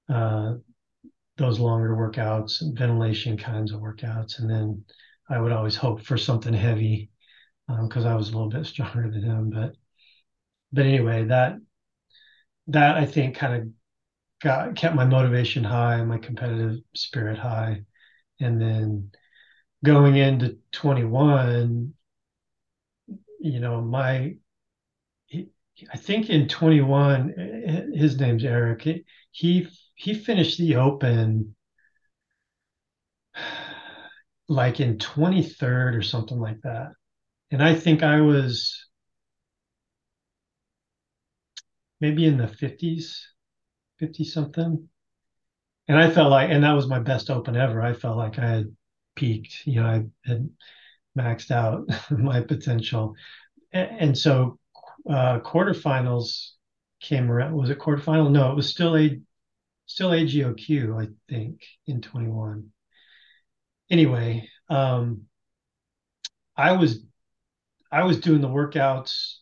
uh, 0.09 0.55
those 1.37 1.59
longer 1.59 1.95
workouts, 1.95 2.61
and 2.61 2.77
ventilation 2.77 3.37
kinds 3.37 3.71
of 3.71 3.79
workouts, 3.79 4.39
and 4.39 4.49
then 4.49 4.83
I 5.29 5.39
would 5.39 5.51
always 5.51 5.75
hope 5.75 6.01
for 6.01 6.17
something 6.17 6.53
heavy 6.53 7.11
because 7.67 8.05
um, 8.05 8.11
I 8.11 8.15
was 8.15 8.29
a 8.29 8.31
little 8.33 8.49
bit 8.49 8.65
stronger 8.65 9.09
than 9.09 9.23
him. 9.23 9.49
But 9.51 9.75
but 10.71 10.85
anyway, 10.85 11.25
that 11.25 11.57
that 12.67 12.97
I 12.97 13.05
think 13.05 13.35
kind 13.35 13.61
of 13.61 13.69
got 14.41 14.75
kept 14.75 14.95
my 14.95 15.05
motivation 15.05 15.63
high, 15.63 16.03
my 16.03 16.17
competitive 16.17 16.79
spirit 16.93 17.37
high, 17.37 17.83
and 18.39 18.61
then 18.61 19.11
going 19.83 20.15
into 20.15 20.57
21, 20.71 21.93
you 23.39 23.59
know, 23.59 23.81
my 23.81 24.35
I 25.93 25.97
think 25.97 26.29
in 26.29 26.47
21, 26.49 27.93
his 27.95 28.19
name's 28.19 28.43
Eric. 28.43 28.85
He 29.31 29.67
he 29.95 30.13
finished 30.13 30.57
the 30.57 30.75
Open 30.75 31.55
like 34.47 34.79
in 34.79 34.97
23rd 34.97 35.95
or 35.95 36.01
something 36.01 36.39
like 36.39 36.59
that, 36.63 36.91
and 37.51 37.63
I 37.63 37.75
think 37.75 38.03
I 38.03 38.21
was 38.21 38.85
maybe 42.01 42.25
in 42.25 42.37
the 42.37 42.47
50s, 42.47 43.19
50 43.99 44.23
something, 44.23 44.89
and 45.87 45.97
I 45.97 46.09
felt 46.09 46.31
like, 46.31 46.49
and 46.49 46.63
that 46.63 46.73
was 46.73 46.87
my 46.87 46.99
best 46.99 47.29
Open 47.29 47.55
ever. 47.55 47.81
I 47.81 47.93
felt 47.93 48.17
like 48.17 48.39
I 48.39 48.47
had 48.49 48.75
peaked. 49.19 49.65
You 49.65 49.81
know, 49.81 49.87
I 49.87 50.05
had 50.29 50.49
maxed 51.17 51.51
out 51.51 51.87
my 52.11 52.41
potential, 52.41 53.15
and 53.71 54.17
so 54.17 54.59
uh, 55.09 55.39
quarterfinals 55.39 56.51
came 57.01 57.31
around. 57.31 57.53
Was 57.55 57.69
it 57.69 57.79
quarterfinal? 57.79 58.31
No, 58.31 58.51
it 58.51 58.55
was 58.55 58.69
still 58.69 58.97
a 58.97 59.19
still 59.85 60.11
AGOQ, 60.11 61.01
I 61.01 61.09
think, 61.27 61.63
in 61.87 62.01
21. 62.01 62.71
Anyway, 63.89 64.47
um, 64.69 65.23
I 66.55 66.73
was 66.73 67.03
I 67.91 68.03
was 68.03 68.19
doing 68.19 68.41
the 68.41 68.47
workouts, 68.47 69.37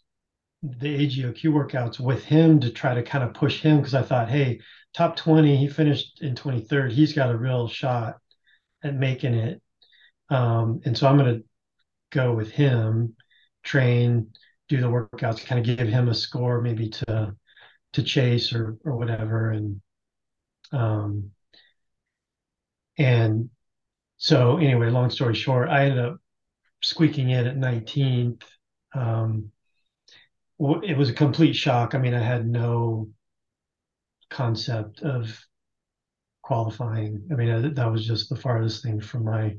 the 0.64 1.06
AGOQ 1.06 1.44
workouts 1.52 2.00
with 2.00 2.24
him 2.24 2.60
to 2.62 2.72
try 2.72 2.94
to 2.96 3.04
kind 3.04 3.24
of 3.24 3.34
push 3.34 3.62
him 3.62 3.78
because 3.78 3.94
I 3.94 4.04
thought, 4.04 4.30
hey, 4.30 4.60
top 4.94 5.16
20, 5.18 5.58
he 5.58 5.68
finished 5.68 6.22
in 6.22 6.36
23rd. 6.36 6.92
He's 6.92 7.14
got 7.14 7.30
a 7.30 7.38
real 7.38 7.68
shot 7.68 8.18
at 8.84 8.96
making 8.96 9.34
it. 9.34 9.62
Um, 10.30 10.82
and 10.86 10.98
so 10.98 11.08
I'm 11.08 11.18
going 11.18 11.38
to 11.38 11.44
go 12.12 12.34
with 12.34 12.52
him, 12.52 13.16
train, 13.64 14.32
do 14.70 14.82
the 14.82 14.88
workouts, 14.88 15.46
kind 15.46 15.60
of 15.60 15.78
give 15.78 15.88
him 15.88 16.10
a 16.10 16.16
score 16.16 16.62
maybe 16.62 16.90
to 16.90 17.36
to 17.94 18.04
chase 18.04 18.54
or 18.54 18.78
or 18.86 18.98
whatever, 18.98 19.52
and 19.52 19.82
um, 20.74 21.32
and 22.98 23.50
so 24.18 24.58
anyway, 24.58 24.90
long 24.90 25.10
story 25.10 25.36
short, 25.36 25.70
I 25.70 25.86
ended 25.86 26.06
up 26.06 26.18
squeaking 26.84 27.30
in 27.32 27.48
at 27.48 27.58
19th. 27.58 28.44
Um, 28.94 29.52
it 30.60 30.98
was 30.98 31.10
a 31.10 31.14
complete 31.14 31.54
shock. 31.54 31.94
I 31.96 32.00
mean, 32.00 32.14
I 32.14 32.22
had 32.24 32.48
no 32.48 33.10
concept 34.30 35.02
of 35.02 35.40
qualifying. 36.42 37.28
I 37.32 37.36
mean, 37.36 37.74
that 37.74 37.92
was 37.92 38.06
just 38.06 38.30
the 38.30 38.36
farthest 38.36 38.84
thing 38.84 39.02
from 39.02 39.26
my 39.26 39.58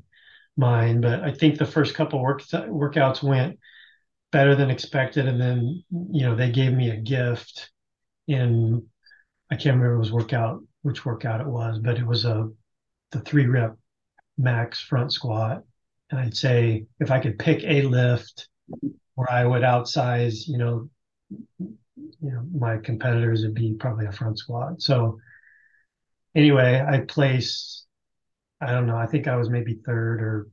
mind. 0.58 1.02
But 1.02 1.22
I 1.22 1.32
think 1.32 1.56
the 1.56 1.66
first 1.66 1.94
couple 1.94 2.20
work, 2.20 2.42
workouts 2.42 3.22
went 3.22 3.58
better 4.32 4.54
than 4.54 4.70
expected. 4.70 5.26
And 5.26 5.40
then, 5.40 5.84
you 5.90 6.26
know, 6.26 6.34
they 6.34 6.50
gave 6.50 6.72
me 6.72 6.90
a 6.90 6.96
gift 6.96 7.70
in, 8.26 8.84
I 9.50 9.54
can't 9.54 9.76
remember 9.76 9.94
it 9.94 9.98
was 9.98 10.12
workout, 10.12 10.62
which 10.82 11.04
workout 11.04 11.40
it 11.40 11.46
was, 11.46 11.78
but 11.78 11.98
it 11.98 12.06
was 12.06 12.24
a, 12.24 12.48
the 13.12 13.20
three 13.20 13.46
rep 13.46 13.76
max 14.36 14.80
front 14.80 15.12
squat. 15.12 15.62
And 16.10 16.20
I'd 16.20 16.36
say 16.36 16.86
if 17.00 17.10
I 17.10 17.20
could 17.20 17.38
pick 17.38 17.62
a 17.64 17.82
lift 17.82 18.48
where 19.14 19.30
I 19.30 19.44
would 19.46 19.64
outsize, 19.64 20.46
you 20.46 20.58
know, 20.58 20.90
you 21.58 21.76
know, 22.20 22.42
my 22.52 22.78
competitors 22.78 23.42
would 23.42 23.54
be 23.54 23.74
probably 23.74 24.06
a 24.06 24.12
front 24.12 24.38
squat. 24.38 24.80
So 24.80 25.18
anyway, 26.34 26.84
I 26.86 27.00
placed, 27.00 27.86
I 28.60 28.72
don't 28.72 28.86
know, 28.86 28.96
I 28.96 29.06
think 29.06 29.28
I 29.28 29.36
was 29.36 29.50
maybe 29.50 29.74
third 29.74 30.20
or 30.22 30.48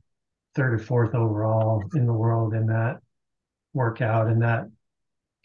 third 0.55 0.73
or 0.73 0.79
fourth 0.79 1.15
overall 1.15 1.83
in 1.95 2.05
the 2.05 2.13
world 2.13 2.53
in 2.53 2.67
that 2.67 2.99
workout, 3.73 4.27
and 4.27 4.41
that 4.41 4.69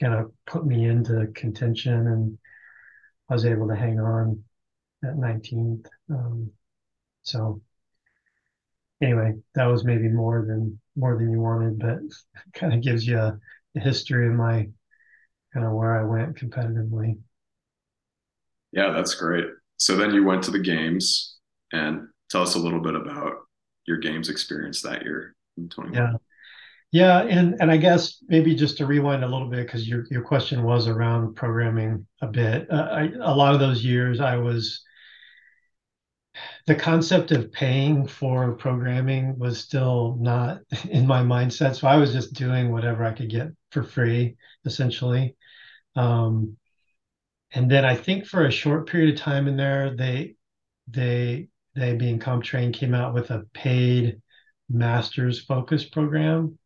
kind 0.00 0.14
of 0.14 0.32
put 0.46 0.66
me 0.66 0.86
into 0.86 1.28
contention, 1.34 2.06
and 2.06 2.38
I 3.28 3.34
was 3.34 3.46
able 3.46 3.68
to 3.68 3.76
hang 3.76 4.00
on 4.00 4.44
at 5.04 5.16
19th. 5.16 5.86
Um, 6.10 6.52
so 7.22 7.62
anyway, 9.02 9.34
that 9.54 9.66
was 9.66 9.84
maybe 9.84 10.08
more 10.08 10.44
than 10.46 10.80
more 10.96 11.16
than 11.16 11.30
you 11.30 11.40
wanted, 11.40 11.78
but 11.78 11.98
kind 12.54 12.72
of 12.74 12.82
gives 12.82 13.06
you 13.06 13.18
a, 13.18 13.38
a 13.76 13.80
history 13.80 14.28
of 14.28 14.34
my 14.34 14.68
kind 15.52 15.66
of 15.66 15.72
where 15.72 15.98
I 15.98 16.04
went 16.04 16.36
competitively. 16.36 17.18
Yeah, 18.72 18.90
that's 18.90 19.14
great. 19.14 19.46
So 19.78 19.96
then 19.96 20.14
you 20.14 20.24
went 20.24 20.44
to 20.44 20.50
the 20.50 20.58
games 20.58 21.38
and 21.72 22.08
tell 22.30 22.42
us 22.42 22.54
a 22.54 22.58
little 22.58 22.80
bit 22.80 22.94
about 22.94 23.34
your 23.86 23.98
games 23.98 24.28
experience 24.28 24.82
that 24.82 25.02
year 25.02 25.34
in 25.56 25.68
21. 25.68 25.94
Yeah. 25.94 26.16
Yeah, 26.92 27.20
and 27.20 27.54
and 27.60 27.70
I 27.70 27.76
guess 27.76 28.16
maybe 28.26 28.52
just 28.52 28.78
to 28.78 28.86
rewind 28.86 29.22
a 29.22 29.28
little 29.28 29.48
bit 29.48 29.64
because 29.64 29.88
your 29.88 30.06
your 30.10 30.22
question 30.22 30.64
was 30.64 30.88
around 30.88 31.36
programming 31.36 32.04
a 32.20 32.26
bit. 32.26 32.68
Uh, 32.68 32.88
I, 32.90 33.12
a 33.20 33.32
lot 33.32 33.54
of 33.54 33.60
those 33.60 33.84
years, 33.84 34.18
I 34.18 34.36
was 34.38 34.82
the 36.66 36.74
concept 36.74 37.30
of 37.30 37.52
paying 37.52 38.08
for 38.08 38.52
programming 38.54 39.38
was 39.38 39.60
still 39.60 40.16
not 40.20 40.62
in 40.90 41.06
my 41.06 41.22
mindset, 41.22 41.76
so 41.76 41.86
I 41.86 41.96
was 41.96 42.12
just 42.12 42.34
doing 42.34 42.72
whatever 42.72 43.04
I 43.04 43.12
could 43.12 43.30
get 43.30 43.48
for 43.70 43.84
free, 43.84 44.36
essentially. 44.64 45.36
Um, 45.94 46.56
and 47.52 47.70
then 47.70 47.84
I 47.84 47.96
think 47.96 48.26
for 48.26 48.46
a 48.46 48.50
short 48.50 48.88
period 48.88 49.14
of 49.14 49.20
time 49.20 49.48
in 49.48 49.56
there, 49.56 49.94
they 49.94 50.34
they 50.88 51.48
they 51.80 51.94
being 51.94 52.20
CompTrain 52.20 52.72
came 52.72 52.94
out 52.94 53.14
with 53.14 53.30
a 53.30 53.44
paid 53.54 54.20
master's 54.68 55.40
focus 55.44 55.84
program 55.84 56.58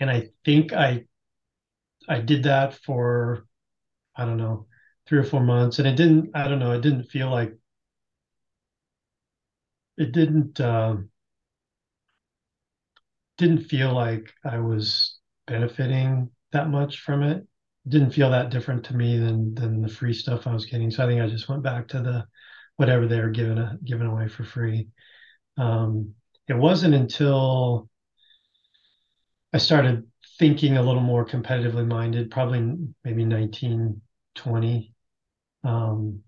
and 0.00 0.10
I 0.10 0.30
think 0.44 0.72
I 0.72 1.04
I 2.08 2.20
did 2.20 2.44
that 2.44 2.74
for 2.74 3.46
I 4.16 4.24
don't 4.24 4.38
know 4.38 4.66
three 5.06 5.18
or 5.18 5.24
four 5.24 5.42
months, 5.42 5.78
and 5.78 5.86
it 5.86 5.96
didn't 5.96 6.30
I 6.34 6.48
don't 6.48 6.58
know 6.58 6.72
it 6.72 6.80
didn't 6.80 7.04
feel 7.04 7.30
like 7.30 7.54
it 9.96 10.12
didn't 10.12 10.58
uh, 10.60 10.96
didn't 13.36 13.64
feel 13.64 13.92
like 13.92 14.32
I 14.44 14.58
was 14.58 15.18
benefiting 15.46 16.30
that 16.52 16.68
much 16.68 17.00
from 17.00 17.22
it. 17.22 17.38
it. 17.38 17.46
Didn't 17.88 18.10
feel 18.12 18.30
that 18.30 18.50
different 18.50 18.84
to 18.86 18.96
me 18.96 19.18
than 19.18 19.54
than 19.54 19.82
the 19.82 19.88
free 19.88 20.14
stuff 20.14 20.46
I 20.46 20.54
was 20.54 20.66
getting. 20.66 20.90
So 20.90 21.04
I 21.04 21.06
think 21.06 21.20
I 21.20 21.28
just 21.28 21.48
went 21.48 21.62
back 21.62 21.88
to 21.88 22.00
the 22.00 22.26
whatever 22.80 23.06
they 23.06 23.20
were 23.20 23.28
giving 23.28 23.58
a, 23.58 23.78
away 24.06 24.26
for 24.26 24.42
free. 24.42 24.88
Um, 25.58 26.14
it 26.48 26.54
wasn't 26.56 26.94
until 26.94 27.90
I 29.52 29.58
started 29.58 30.06
thinking 30.38 30.78
a 30.78 30.82
little 30.82 31.02
more 31.02 31.26
competitively 31.26 31.86
minded, 31.86 32.30
probably 32.30 32.74
maybe 33.04 33.26
1920. 33.26 34.94
Um, 35.62 36.22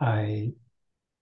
I 0.00 0.52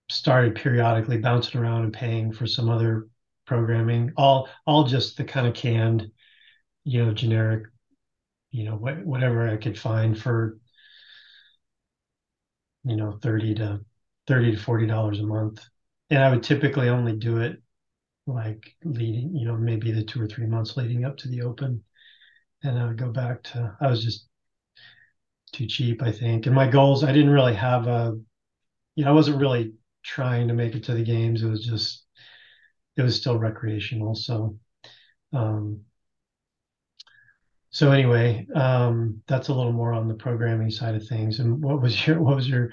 started 0.09 0.55
periodically 0.55 1.17
bouncing 1.19 1.61
around 1.61 1.83
and 1.85 1.93
paying 1.93 2.33
for 2.33 2.47
some 2.47 2.69
other 2.69 3.07
programming, 3.47 4.13
all 4.17 4.49
all 4.67 4.85
just 4.85 5.17
the 5.17 5.25
kind 5.25 5.47
of 5.47 5.53
canned, 5.55 6.11
you 6.85 7.05
know, 7.05 7.13
generic, 7.13 7.65
you 8.51 8.65
know, 8.65 8.77
wh- 8.77 9.05
whatever 9.07 9.49
I 9.49 9.57
could 9.57 9.79
find 9.79 10.17
for 10.19 10.59
you 12.83 12.95
know, 12.95 13.17
30 13.21 13.55
to 13.55 13.81
30 14.29 14.53
to 14.53 14.57
40 14.57 14.87
dollars 14.87 15.19
a 15.19 15.23
month. 15.25 15.65
And 16.11 16.23
I 16.23 16.31
would 16.31 16.43
typically 16.43 16.89
only 16.89 17.17
do 17.17 17.39
it 17.39 17.61
like 18.27 18.75
leading, 18.85 19.35
you 19.35 19.47
know, 19.47 19.57
maybe 19.57 19.91
the 19.91 20.03
two 20.03 20.21
or 20.21 20.27
three 20.27 20.45
months 20.47 20.77
leading 20.77 21.05
up 21.05 21.17
to 21.17 21.29
the 21.29 21.41
open. 21.41 21.83
And 22.63 22.79
I 22.79 22.87
would 22.87 22.97
go 22.97 23.11
back 23.11 23.43
to 23.45 23.75
I 23.81 23.87
was 23.87 24.03
just 24.03 24.27
too 25.51 25.65
cheap, 25.67 26.01
I 26.03 26.11
think. 26.11 26.45
And 26.45 26.55
my 26.55 26.69
goals, 26.69 27.03
I 27.03 27.11
didn't 27.11 27.31
really 27.31 27.55
have 27.55 27.87
a 27.87 28.17
you 28.95 29.05
know, 29.05 29.11
I 29.11 29.13
wasn't 29.15 29.41
really 29.41 29.73
trying 30.03 30.49
to 30.49 30.55
make 30.55 30.75
it 30.75 30.83
to 30.85 30.93
the 30.93 31.03
games. 31.03 31.43
It 31.43 31.49
was 31.49 31.65
just 31.65 32.05
it 32.97 33.03
was 33.03 33.17
still 33.17 33.39
recreational. 33.39 34.15
So 34.15 34.59
um 35.33 35.81
so 37.71 37.91
anyway, 37.91 38.47
um, 38.55 39.21
that's 39.27 39.49
a 39.49 39.53
little 39.53 39.71
more 39.71 39.93
on 39.93 40.07
the 40.07 40.15
programming 40.15 40.71
side 40.71 40.95
of 40.95 41.07
things. 41.07 41.39
And 41.39 41.61
what 41.61 41.81
was 41.81 42.07
your 42.07 42.21
what 42.21 42.35
was 42.35 42.49
your 42.49 42.71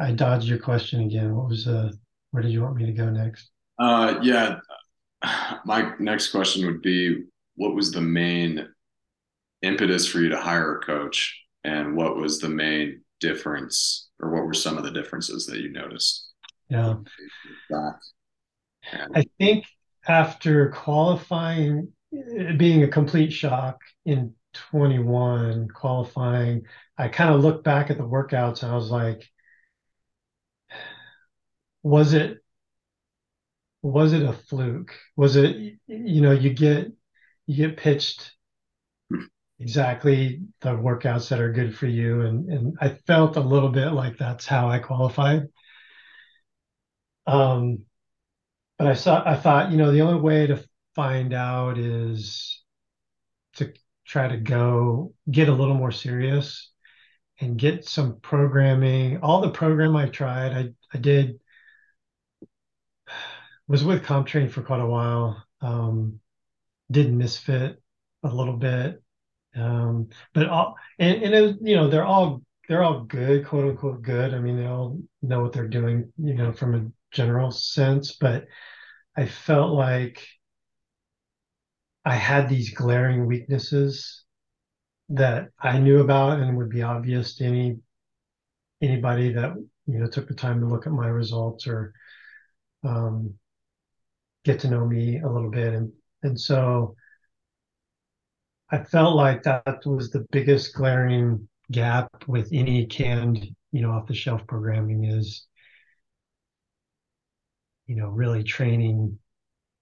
I 0.00 0.12
dodged 0.12 0.48
your 0.48 0.58
question 0.58 1.02
again. 1.02 1.34
What 1.36 1.48
was 1.48 1.66
uh 1.66 1.92
where 2.30 2.42
did 2.42 2.52
you 2.52 2.62
want 2.62 2.76
me 2.76 2.86
to 2.86 2.92
go 2.92 3.10
next? 3.10 3.50
Uh, 3.78 4.18
yeah, 4.22 4.58
my 5.64 5.92
next 5.98 6.30
question 6.30 6.66
would 6.66 6.82
be, 6.82 7.24
what 7.56 7.74
was 7.74 7.92
the 7.92 8.00
main 8.00 8.68
impetus 9.62 10.06
for 10.06 10.20
you 10.20 10.28
to 10.30 10.40
hire 10.40 10.76
a 10.76 10.80
coach, 10.80 11.42
and 11.64 11.96
what 11.96 12.16
was 12.16 12.38
the 12.38 12.48
main 12.48 13.02
difference, 13.20 14.08
or 14.20 14.30
what 14.30 14.46
were 14.46 14.54
some 14.54 14.78
of 14.78 14.84
the 14.84 14.90
differences 14.90 15.46
that 15.46 15.58
you 15.60 15.70
noticed? 15.70 16.28
Yeah, 16.68 16.96
I 19.14 19.24
think 19.38 19.66
after 20.06 20.70
qualifying, 20.70 21.88
being 22.56 22.82
a 22.84 22.88
complete 22.88 23.32
shock 23.32 23.80
in 24.04 24.34
21 24.54 25.68
qualifying, 25.68 26.62
I 26.96 27.08
kind 27.08 27.34
of 27.34 27.42
looked 27.42 27.64
back 27.64 27.90
at 27.90 27.98
the 27.98 28.04
workouts 28.04 28.62
and 28.62 28.72
I 28.72 28.74
was 28.74 28.90
like, 28.90 29.28
was 31.82 32.14
it 32.14 32.38
was 33.82 34.12
it 34.12 34.22
a 34.22 34.32
fluke? 34.32 34.94
Was 35.16 35.36
it 35.36 35.78
you 35.86 36.20
know 36.20 36.32
you 36.32 36.52
get 36.52 36.92
you 37.46 37.56
get 37.68 37.76
pitched 37.76 38.32
exactly 39.58 40.40
the 40.62 40.70
workouts 40.70 41.28
that 41.28 41.40
are 41.40 41.52
good 41.52 41.76
for 41.76 41.86
you 41.86 42.22
and 42.22 42.48
and 42.50 42.78
I 42.80 42.90
felt 43.06 43.36
a 43.36 43.40
little 43.40 43.68
bit 43.68 43.90
like 43.90 44.16
that's 44.16 44.46
how 44.46 44.68
I 44.68 44.78
qualified. 44.78 45.48
Um, 47.26 47.84
but 48.78 48.88
I 48.88 48.94
saw 48.94 49.22
I 49.28 49.36
thought 49.36 49.70
you 49.70 49.78
know 49.78 49.92
the 49.92 50.02
only 50.02 50.20
way 50.20 50.46
to 50.46 50.64
find 50.94 51.32
out 51.34 51.78
is 51.78 52.62
to 53.54 53.72
try 54.06 54.28
to 54.28 54.36
go 54.38 55.14
get 55.30 55.48
a 55.48 55.54
little 55.54 55.74
more 55.74 55.92
serious 55.92 56.70
and 57.40 57.58
get 57.58 57.84
some 57.86 58.20
programming. 58.20 59.18
All 59.22 59.40
the 59.40 59.50
program 59.50 59.96
I 59.96 60.08
tried, 60.08 60.52
I 60.52 60.70
I 60.94 60.98
did 60.98 61.40
was 63.70 63.84
with 63.84 64.02
CompTrain 64.04 64.50
for 64.50 64.62
quite 64.62 64.80
a 64.80 64.86
while. 64.86 65.44
Um, 65.60 66.18
did 66.90 67.12
Misfit 67.12 67.80
a 68.24 68.28
little 68.28 68.56
bit, 68.56 69.00
um, 69.54 70.08
but 70.34 70.48
all 70.48 70.74
and, 70.98 71.22
and 71.22 71.34
it 71.34 71.40
was, 71.40 71.54
you 71.62 71.76
know 71.76 71.88
they're 71.88 72.04
all 72.04 72.42
they're 72.68 72.82
all 72.82 73.04
good, 73.04 73.46
quote 73.46 73.66
unquote 73.70 74.02
good. 74.02 74.34
I 74.34 74.40
mean, 74.40 74.56
they 74.56 74.66
all 74.66 74.98
know 75.22 75.40
what 75.40 75.52
they're 75.52 75.68
doing, 75.68 76.12
you 76.18 76.34
know, 76.34 76.52
from 76.52 76.74
a 76.74 76.90
general 77.12 77.52
sense. 77.52 78.12
But 78.12 78.46
I 79.16 79.26
felt 79.26 79.72
like 79.72 80.26
I 82.04 82.16
had 82.16 82.48
these 82.48 82.74
glaring 82.74 83.26
weaknesses 83.26 84.24
that 85.10 85.50
I 85.60 85.78
knew 85.78 86.00
about 86.00 86.40
and 86.40 86.56
would 86.56 86.70
be 86.70 86.82
obvious 86.82 87.36
to 87.36 87.44
any 87.44 87.78
anybody 88.82 89.32
that 89.34 89.54
you 89.86 89.98
know 90.00 90.08
took 90.08 90.26
the 90.26 90.34
time 90.34 90.58
to 90.60 90.66
look 90.66 90.88
at 90.88 90.92
my 90.92 91.06
results 91.06 91.68
or 91.68 91.92
um, 92.82 93.34
get 94.44 94.60
to 94.60 94.70
know 94.70 94.86
me 94.86 95.20
a 95.20 95.28
little 95.28 95.50
bit. 95.50 95.74
And 95.74 95.92
and 96.22 96.38
so 96.38 96.96
I 98.70 98.84
felt 98.84 99.16
like 99.16 99.42
that 99.42 99.84
was 99.84 100.10
the 100.10 100.26
biggest 100.30 100.74
glaring 100.74 101.48
gap 101.72 102.10
with 102.26 102.48
any 102.52 102.86
canned 102.86 103.46
you 103.72 103.82
know 103.82 103.90
off 103.92 104.06
the 104.06 104.14
shelf 104.14 104.44
programming 104.48 105.04
is 105.04 105.46
you 107.86 107.96
know 107.96 108.08
really 108.08 108.42
training 108.42 109.18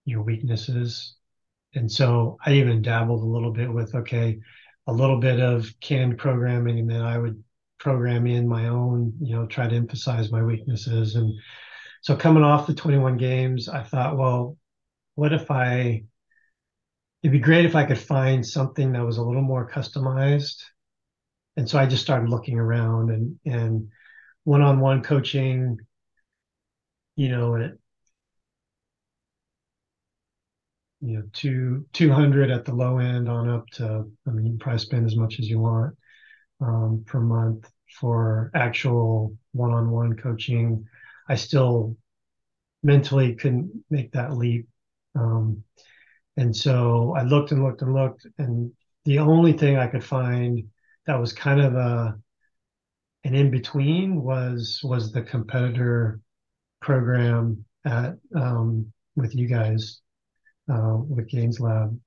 your 0.04 0.22
weaknesses. 0.22 1.16
And 1.74 1.90
so 1.90 2.38
I 2.44 2.54
even 2.54 2.82
dabbled 2.82 3.22
a 3.22 3.26
little 3.26 3.52
bit 3.52 3.72
with 3.72 3.94
okay 3.94 4.38
a 4.86 4.92
little 4.92 5.20
bit 5.20 5.38
of 5.40 5.70
canned 5.80 6.16
programming 6.18 6.78
and 6.78 6.90
then 6.90 7.02
I 7.02 7.18
would 7.18 7.42
program 7.78 8.26
in 8.26 8.48
my 8.48 8.68
own 8.68 9.12
you 9.20 9.36
know 9.36 9.46
try 9.46 9.68
to 9.68 9.76
emphasize 9.76 10.32
my 10.32 10.42
weaknesses. 10.42 11.14
And 11.14 11.34
so 12.02 12.16
coming 12.16 12.42
off 12.42 12.66
the 12.66 12.74
21 12.74 13.16
games, 13.16 13.68
I 13.68 13.82
thought, 13.82 14.16
well, 14.16 14.56
what 15.14 15.32
if 15.32 15.50
I, 15.50 16.04
it'd 17.22 17.32
be 17.32 17.40
great 17.40 17.64
if 17.64 17.74
I 17.74 17.84
could 17.84 17.98
find 17.98 18.46
something 18.46 18.92
that 18.92 19.04
was 19.04 19.18
a 19.18 19.22
little 19.22 19.42
more 19.42 19.68
customized. 19.68 20.62
And 21.56 21.68
so 21.68 21.78
I 21.78 21.86
just 21.86 22.02
started 22.02 22.30
looking 22.30 22.58
around 22.58 23.10
and, 23.10 23.38
and 23.44 23.88
one-on-one 24.44 25.02
coaching, 25.02 25.78
you 27.16 27.28
know, 27.28 27.56
at, 27.56 27.72
you 31.00 31.16
know, 31.16 31.22
two, 31.32 31.86
200 31.92 32.50
at 32.50 32.64
the 32.64 32.74
low 32.74 32.98
end 32.98 33.28
on 33.28 33.48
up 33.48 33.66
to, 33.70 34.08
I 34.26 34.30
mean, 34.30 34.46
you 34.46 34.52
can 34.52 34.58
probably 34.58 34.78
spend 34.78 35.06
as 35.06 35.16
much 35.16 35.38
as 35.38 35.48
you 35.48 35.58
want 35.58 35.96
um, 36.60 37.04
per 37.06 37.20
month 37.20 37.68
for 38.00 38.50
actual 38.54 39.36
one-on-one 39.52 40.16
coaching 40.16 40.84
I 41.28 41.34
still 41.36 41.96
mentally 42.82 43.34
couldn't 43.34 43.84
make 43.90 44.12
that 44.12 44.36
leap. 44.36 44.66
Um, 45.14 45.64
and 46.36 46.54
so 46.54 47.14
I 47.16 47.22
looked 47.22 47.50
and 47.52 47.62
looked 47.62 47.82
and 47.82 47.92
looked, 47.92 48.26
and 48.38 48.72
the 49.04 49.18
only 49.18 49.52
thing 49.52 49.76
I 49.76 49.88
could 49.88 50.04
find 50.04 50.68
that 51.06 51.20
was 51.20 51.32
kind 51.32 51.60
of 51.60 51.74
a 51.74 52.18
an 53.24 53.34
in 53.34 53.50
between 53.50 54.22
was 54.22 54.80
was 54.84 55.12
the 55.12 55.22
competitor 55.22 56.20
program 56.80 57.64
at 57.84 58.14
um, 58.34 58.92
with 59.16 59.34
you 59.34 59.48
guys 59.48 60.00
uh, 60.72 60.96
with 60.96 61.28
Gains 61.28 61.58
Lab, 61.58 61.98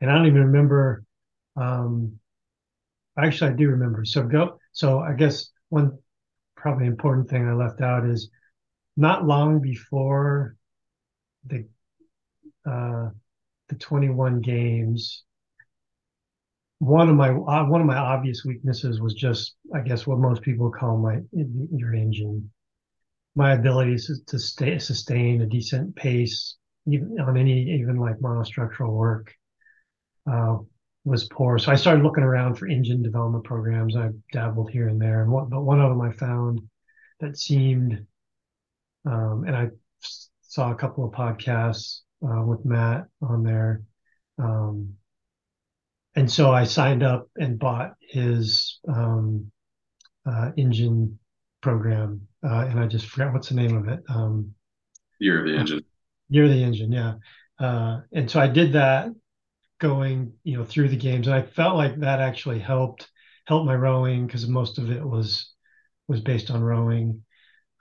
and 0.00 0.10
I 0.10 0.14
don't 0.14 0.26
even 0.26 0.46
remember. 0.46 1.04
Um, 1.56 2.18
actually, 3.18 3.52
I 3.52 3.54
do 3.54 3.68
remember. 3.68 4.04
So 4.04 4.24
go. 4.24 4.58
So 4.72 4.98
I 4.98 5.12
guess 5.14 5.50
one 5.68 5.98
probably 6.66 6.88
important 6.88 7.30
thing 7.30 7.46
I 7.46 7.52
left 7.52 7.80
out 7.80 8.04
is 8.04 8.28
not 8.96 9.24
long 9.24 9.60
before 9.60 10.56
the 11.44 11.64
uh, 12.68 13.10
the 13.68 13.76
21 13.78 14.40
games. 14.40 15.22
One 16.80 17.08
of 17.08 17.14
my 17.14 17.28
uh, 17.28 17.66
one 17.66 17.80
of 17.80 17.86
my 17.86 17.96
obvious 17.96 18.44
weaknesses 18.44 19.00
was 19.00 19.14
just, 19.14 19.54
I 19.72 19.78
guess, 19.78 20.08
what 20.08 20.18
most 20.18 20.42
people 20.42 20.72
call 20.72 20.98
my 20.98 21.20
your 21.32 21.94
engine, 21.94 22.50
my 23.36 23.52
ability 23.52 23.98
to, 23.98 24.14
to 24.26 24.36
stay 24.36 24.76
sustain 24.80 25.42
a 25.42 25.46
decent 25.46 25.94
pace, 25.94 26.56
even 26.88 27.16
on 27.20 27.36
any 27.36 27.78
even 27.78 27.96
like 27.96 28.16
monostructural 28.16 28.90
work, 28.90 29.32
uh, 30.28 30.56
was 31.06 31.28
poor. 31.28 31.56
So 31.56 31.70
I 31.70 31.76
started 31.76 32.02
looking 32.02 32.24
around 32.24 32.56
for 32.56 32.66
engine 32.66 33.00
development 33.00 33.44
programs. 33.44 33.96
I 33.96 34.10
dabbled 34.32 34.72
here 34.72 34.88
and 34.88 35.00
there, 35.00 35.22
and 35.22 35.30
what, 35.30 35.48
but 35.48 35.62
one 35.62 35.80
of 35.80 35.88
them 35.88 36.00
I 36.00 36.10
found 36.10 36.60
that 37.20 37.38
seemed, 37.38 38.04
um, 39.06 39.44
and 39.46 39.56
I 39.56 39.68
saw 40.42 40.72
a 40.72 40.74
couple 40.74 41.04
of 41.04 41.12
podcasts 41.12 42.00
uh, 42.28 42.42
with 42.42 42.64
Matt 42.64 43.06
on 43.22 43.44
there, 43.44 43.82
um, 44.38 44.94
and 46.16 46.30
so 46.30 46.52
I 46.52 46.64
signed 46.64 47.04
up 47.04 47.28
and 47.36 47.58
bought 47.58 47.94
his 48.00 48.80
um, 48.88 49.52
uh, 50.28 50.50
engine 50.56 51.20
program, 51.62 52.26
uh, 52.44 52.66
and 52.68 52.80
I 52.80 52.86
just 52.88 53.06
forgot 53.06 53.32
what's 53.32 53.50
the 53.50 53.54
name 53.54 53.76
of 53.76 53.86
it. 53.86 54.02
Um, 54.08 54.54
Year 55.20 55.38
of 55.38 55.46
the 55.46 55.56
Engine. 55.56 55.84
Year 56.30 56.44
of 56.44 56.50
the 56.50 56.64
Engine, 56.64 56.90
yeah. 56.90 57.14
Uh, 57.60 58.00
and 58.12 58.28
so 58.28 58.40
I 58.40 58.48
did 58.48 58.72
that 58.72 59.08
going, 59.78 60.32
you 60.44 60.56
know, 60.56 60.64
through 60.64 60.88
the 60.88 60.96
games, 60.96 61.26
and 61.26 61.36
I 61.36 61.42
felt 61.42 61.76
like 61.76 62.00
that 62.00 62.20
actually 62.20 62.58
helped 62.58 63.08
helped 63.46 63.66
my 63.66 63.74
rowing 63.74 64.26
because 64.26 64.46
most 64.48 64.78
of 64.78 64.90
it 64.90 65.04
was 65.04 65.52
was 66.08 66.20
based 66.20 66.50
on 66.50 66.62
rowing, 66.62 67.22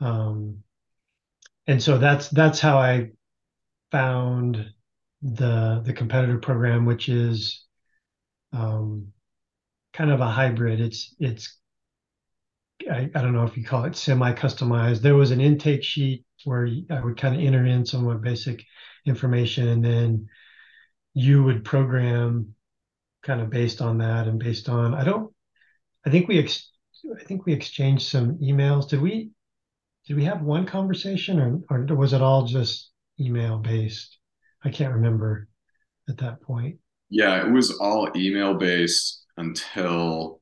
um, 0.02 0.64
and 1.68 1.82
so 1.82 1.98
that's 1.98 2.30
that's 2.30 2.60
how 2.60 2.78
I 2.78 3.12
found 3.92 4.72
the 5.22 5.82
the 5.86 5.94
competitor 5.94 6.38
program, 6.38 6.86
which 6.86 7.10
is 7.10 7.64
um, 8.54 9.08
kind 9.94 10.12
of 10.12 10.22
a 10.22 10.28
hybrid. 10.28 10.82
It's 10.82 11.16
it's 11.20 11.58
I, 12.92 13.10
I 13.16 13.22
don't 13.22 13.34
know 13.34 13.46
if 13.46 13.58
you 13.58 13.64
call 13.64 13.86
it 13.86 13.96
semi 13.96 14.34
customized. 14.34 15.02
There 15.02 15.16
was 15.16 15.32
an 15.32 15.42
intake 15.42 15.84
sheet 15.84 16.26
where 16.44 16.68
I 16.92 17.00
would 17.00 17.18
kind 17.18 17.36
of 17.36 17.42
enter 17.42 17.66
in 17.66 17.86
some 17.86 18.08
of 18.08 18.14
my 18.14 18.30
basic 18.30 18.64
information, 19.06 19.68
and 19.70 19.84
then 19.84 20.28
you 21.16 21.42
would 21.44 21.64
program 21.66 22.54
kind 23.24 23.42
of 23.42 23.50
based 23.50 23.82
on 23.82 23.98
that 23.98 24.28
and 24.28 24.38
based 24.38 24.70
on 24.70 24.94
I 24.94 25.04
don't 25.04 25.34
I 26.06 26.12
think 26.12 26.28
we 26.28 26.38
ex- 26.38 26.70
I 27.20 27.24
think 27.24 27.46
we 27.46 27.54
exchanged 27.54 28.08
some 28.08 28.38
emails. 28.38 28.88
Did 28.88 29.02
we 29.02 29.32
did 30.06 30.18
we 30.18 30.26
have 30.26 30.44
one 30.44 30.68
conversation 30.68 31.40
or 31.40 31.88
or 31.90 31.96
was 31.96 32.14
it 32.14 32.22
all 32.22 32.46
just 32.46 32.92
email 33.20 33.58
based? 33.58 34.18
I 34.64 34.70
can't 34.70 34.94
remember 34.94 35.48
at 36.08 36.18
that 36.18 36.42
point. 36.42 36.78
Yeah, 37.10 37.48
it 37.48 37.52
was 37.52 37.72
all 37.80 38.12
email 38.16 38.54
based 38.54 39.26
until 39.38 40.42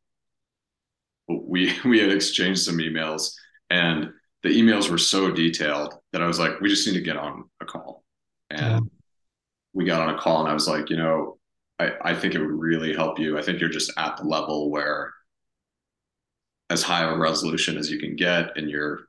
we 1.27 1.73
we 1.85 1.99
had 1.99 2.11
exchanged 2.11 2.61
some 2.61 2.79
emails 2.79 3.31
and 3.69 4.09
the 4.41 4.49
emails 4.49 4.89
were 4.89 4.97
so 4.97 5.31
detailed 5.31 5.93
that 6.11 6.21
I 6.21 6.27
was 6.27 6.39
like, 6.39 6.59
we 6.59 6.67
just 6.67 6.85
need 6.85 6.95
to 6.95 7.01
get 7.01 7.15
on 7.15 7.49
a 7.61 7.65
call. 7.65 8.03
And. 8.49 8.89
We 9.73 9.85
got 9.85 10.01
on 10.01 10.15
a 10.15 10.17
call 10.17 10.41
and 10.41 10.49
I 10.49 10.53
was 10.53 10.67
like, 10.67 10.89
you 10.89 10.97
know, 10.97 11.37
I, 11.79 11.91
I 12.01 12.15
think 12.15 12.35
it 12.35 12.39
would 12.39 12.51
really 12.51 12.93
help 12.93 13.19
you. 13.19 13.37
I 13.37 13.41
think 13.41 13.59
you're 13.59 13.69
just 13.69 13.91
at 13.97 14.17
the 14.17 14.23
level 14.23 14.69
where 14.69 15.11
as 16.69 16.83
high 16.83 17.03
of 17.03 17.11
a 17.11 17.17
resolution 17.17 17.77
as 17.77 17.91
you 17.91 17.99
can 17.99 18.15
get 18.15 18.57
in 18.57 18.69
your 18.69 19.01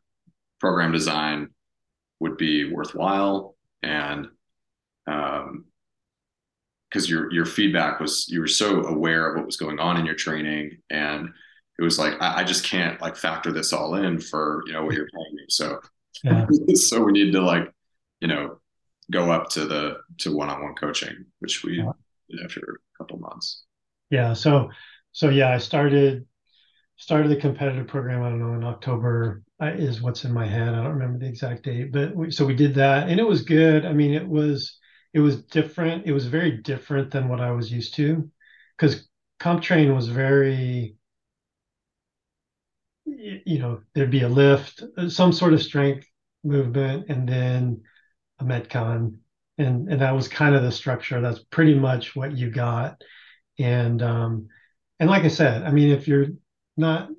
program 0.61 0.93
design 0.93 1.51
would 2.21 2.37
be 2.37 2.73
worthwhile. 2.73 3.57
And 3.83 4.29
um, 5.07 5.67
because 6.95 7.11
your 7.11 7.33
your 7.33 7.45
feedback 7.45 7.99
was 7.99 8.29
you 8.29 8.41
were 8.41 8.47
so 8.47 8.85
aware 8.85 9.29
of 9.29 9.37
what 9.37 9.47
was 9.47 9.57
going 9.57 9.81
on 9.81 9.97
in 9.97 10.07
your 10.07 10.15
training 10.15 10.79
and 10.91 11.29
it 11.77 11.83
was 11.83 11.99
like 11.99 12.15
I, 12.21 12.41
I, 12.41 12.45
just 12.45 12.65
can't 12.65 13.01
like 13.01 13.17
factor 13.17 13.51
this 13.51 13.73
all 13.73 13.97
in 13.97 14.21
for 14.21 14.62
you 14.67 14.73
know 14.73 14.85
what 14.85 14.95
you're 14.95 15.09
paying 15.09 15.35
me 15.35 15.45
so 15.49 15.81
yeah. 16.23 16.47
so 16.75 17.03
we 17.03 17.11
need 17.11 17.33
to 17.33 17.41
like 17.41 17.69
you 18.21 18.29
know 18.29 18.61
go 19.11 19.30
up 19.30 19.50
to 19.50 19.66
the 19.66 19.98
to 20.18 20.34
one-on-one 20.34 20.74
coaching 20.74 21.24
which 21.40 21.62
we 21.62 21.78
yeah. 21.78 21.92
did 22.30 22.44
after 22.44 22.61
a 22.61 22.98
couple 22.98 23.18
months 23.18 23.64
yeah 24.11 24.32
so 24.32 24.70
so 25.12 25.28
yeah 25.28 25.50
i 25.50 25.59
started 25.59 26.26
started 26.96 27.30
the 27.30 27.36
competitive 27.36 27.86
program 27.86 28.22
i 28.22 28.28
don't 28.28 28.40
know 28.40 28.55
in 28.55 28.64
october 28.64 29.42
is 29.61 30.02
what's 30.02 30.24
in 30.24 30.32
my 30.32 30.46
head 30.46 30.68
i 30.68 30.82
don't 30.82 30.92
remember 30.92 31.18
the 31.18 31.26
exact 31.26 31.62
date 31.64 31.90
but 31.90 32.14
we, 32.14 32.30
so 32.30 32.44
we 32.44 32.55
did 32.55 32.74
that 32.74 33.09
and 33.09 33.18
it 33.18 33.26
was 33.26 33.42
good 33.42 33.86
i 33.86 33.92
mean 33.92 34.12
it 34.12 34.26
was 34.26 34.78
it 35.14 35.20
was 35.20 35.42
different. 35.44 36.07
It 36.07 36.12
was 36.12 36.26
very 36.26 36.59
different 36.59 37.12
than 37.12 37.28
what 37.28 37.40
I 37.40 37.52
was 37.52 37.70
used 37.72 37.94
to 37.94 38.28
because 38.76 39.09
CompTrain 39.40 39.94
was 39.94 40.09
very, 40.09 40.96
you 43.07 43.59
know, 43.61 43.80
there'd 43.94 44.11
be 44.11 44.22
a 44.22 44.28
lift, 44.28 44.82
some 45.09 45.32
sort 45.32 45.55
of 45.55 45.62
strength 45.62 46.07
movement, 46.42 47.07
and 47.09 47.28
then 47.28 47.82
a. 48.41 49.18
And, 49.57 49.89
and 49.89 50.01
that 50.01 50.14
was 50.14 50.26
kind 50.28 50.55
of 50.55 50.62
the 50.62 50.72
structure. 50.72 51.20
That's 51.20 51.39
pretty 51.39 51.74
much 51.74 52.16
what 52.16 52.37
you 52.37 52.51
got. 52.51 53.01
And, 53.59 54.03
um, 54.03 54.49
and 54.99 55.09
like 55.09 55.24
I 55.24 55.28
said, 55.28 55.62
I 55.62 55.70
mean, 55.70 55.91
if 55.91 56.09
you're 56.09 56.28
not 56.76 57.11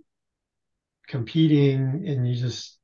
competing 1.08 2.04
and 2.08 2.28
you 2.28 2.36
just 2.36 2.78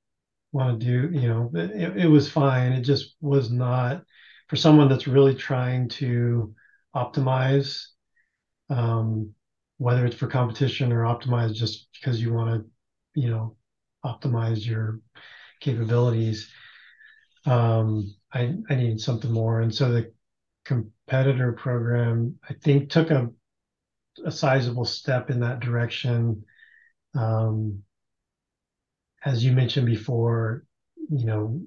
want 0.51 0.79
to 0.79 0.85
do, 0.85 1.17
you 1.19 1.27
know, 1.27 1.51
it, 1.53 1.97
it 1.97 2.07
was 2.07 2.29
fine. 2.29 2.71
It 2.71 2.81
just 2.81 3.15
was 3.19 3.51
not 3.51 4.03
for 4.47 4.55
someone 4.55 4.89
that's 4.89 5.07
really 5.07 5.35
trying 5.35 5.89
to 5.89 6.53
optimize, 6.95 7.85
um, 8.69 9.33
whether 9.77 10.05
it's 10.05 10.15
for 10.15 10.27
competition 10.27 10.91
or 10.91 11.03
optimize 11.03 11.53
just 11.53 11.87
because 11.99 12.21
you 12.21 12.33
want 12.33 12.63
to, 12.63 12.69
you 13.21 13.29
know, 13.29 13.55
optimize 14.05 14.65
your 14.65 14.99
capabilities. 15.61 16.49
Um, 17.45 18.13
I, 18.33 18.55
I 18.69 18.75
needed 18.75 19.01
something 19.01 19.31
more. 19.31 19.61
And 19.61 19.73
so 19.73 19.91
the 19.91 20.13
competitor 20.65 21.53
program, 21.53 22.37
I 22.47 22.53
think, 22.53 22.89
took 22.89 23.11
a, 23.11 23.29
a 24.25 24.31
sizable 24.31 24.85
step 24.85 25.29
in 25.29 25.39
that 25.41 25.59
direction. 25.59 26.45
Um, 27.13 27.83
as 29.23 29.43
you 29.43 29.51
mentioned 29.51 29.85
before, 29.85 30.63
you 31.09 31.25
know, 31.25 31.61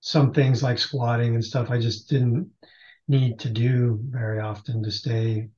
some 0.00 0.32
things 0.32 0.62
like 0.62 0.78
squatting 0.78 1.34
and 1.34 1.44
stuff 1.44 1.70
I 1.70 1.80
just 1.80 2.08
didn't 2.08 2.50
need 3.08 3.38
to 3.40 3.50
do 3.50 3.98
very 4.10 4.40
often 4.40 4.82
to 4.82 4.90
stay, 4.90 5.48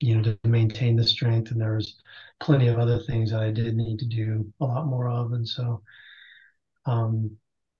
you 0.00 0.16
know, 0.16 0.22
to 0.22 0.38
maintain 0.48 0.96
the 0.96 1.06
strength. 1.06 1.50
And 1.50 1.60
there 1.60 1.74
was 1.74 2.00
plenty 2.40 2.68
of 2.68 2.78
other 2.78 3.00
things 3.00 3.30
that 3.30 3.40
I 3.40 3.50
did 3.50 3.76
need 3.76 3.98
to 4.00 4.06
do 4.06 4.52
a 4.60 4.64
lot 4.64 4.86
more 4.86 5.08
of. 5.08 5.32
And 5.32 5.46
so, 5.48 5.82
um, 6.86 7.36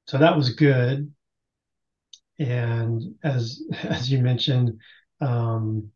so 0.08 0.16
that 0.18 0.36
was 0.36 0.54
good. 0.54 1.12
And 2.38 3.14
as 3.22 3.62
as 3.84 4.10
you 4.10 4.18
mentioned, 4.18 4.80
um, 5.20 5.90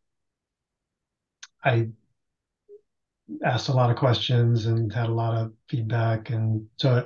I 1.63 1.89
asked 3.43 3.69
a 3.69 3.73
lot 3.73 3.89
of 3.89 3.97
questions 3.97 4.65
and 4.65 4.91
had 4.93 5.07
a 5.07 5.13
lot 5.13 5.35
of 5.35 5.53
feedback, 5.67 6.29
and 6.29 6.67
so 6.77 7.05